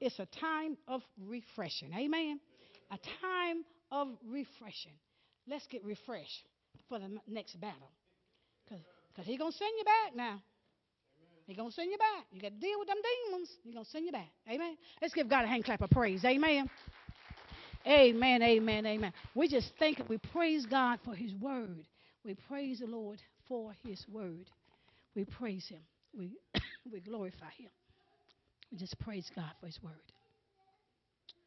It's 0.00 0.18
a 0.18 0.26
time 0.38 0.76
of 0.86 1.00
refreshing. 1.26 1.92
Amen. 1.94 2.40
A 2.90 2.98
time 3.22 3.64
of 3.90 4.08
refreshing. 4.30 4.92
Let's 5.48 5.66
get 5.68 5.82
refreshed 5.82 6.46
for 6.88 6.98
the 6.98 7.08
next 7.26 7.58
battle. 7.60 7.90
Because 8.68 9.26
he's 9.26 9.38
going 9.38 9.52
to 9.52 9.56
send 9.56 9.72
you 9.78 9.84
back 9.84 10.16
now. 10.16 10.42
He's 11.46 11.56
going 11.56 11.68
to 11.68 11.74
send 11.74 11.90
you 11.90 11.98
back. 11.98 12.24
You 12.32 12.40
got 12.40 12.52
to 12.52 12.60
deal 12.60 12.78
with 12.78 12.88
them 12.88 12.96
demons. 13.26 13.50
He's 13.62 13.74
going 13.74 13.84
to 13.84 13.90
send 13.90 14.06
you 14.06 14.12
back. 14.12 14.30
Amen. 14.48 14.76
Let's 15.02 15.14
give 15.14 15.28
God 15.28 15.44
a 15.44 15.46
hand 15.46 15.64
clap 15.64 15.82
of 15.82 15.90
praise. 15.90 16.24
Amen. 16.24 16.70
Amen, 17.86 18.42
amen, 18.42 18.86
amen. 18.86 19.12
We 19.34 19.48
just 19.48 19.72
thank 19.78 20.00
We 20.08 20.16
praise 20.16 20.64
God 20.64 21.00
for 21.04 21.14
his 21.14 21.34
word. 21.34 21.84
We 22.24 22.34
praise 22.34 22.80
the 22.80 22.86
Lord 22.86 23.20
for 23.46 23.74
his 23.84 24.02
word. 24.10 24.50
We 25.14 25.26
praise 25.26 25.66
him. 25.68 25.80
We, 26.16 26.30
we 26.90 27.00
glorify 27.00 27.50
him. 27.58 27.70
We 28.72 28.78
just 28.78 28.98
praise 29.00 29.30
God 29.34 29.50
for 29.60 29.66
his 29.66 29.78
word. 29.82 30.13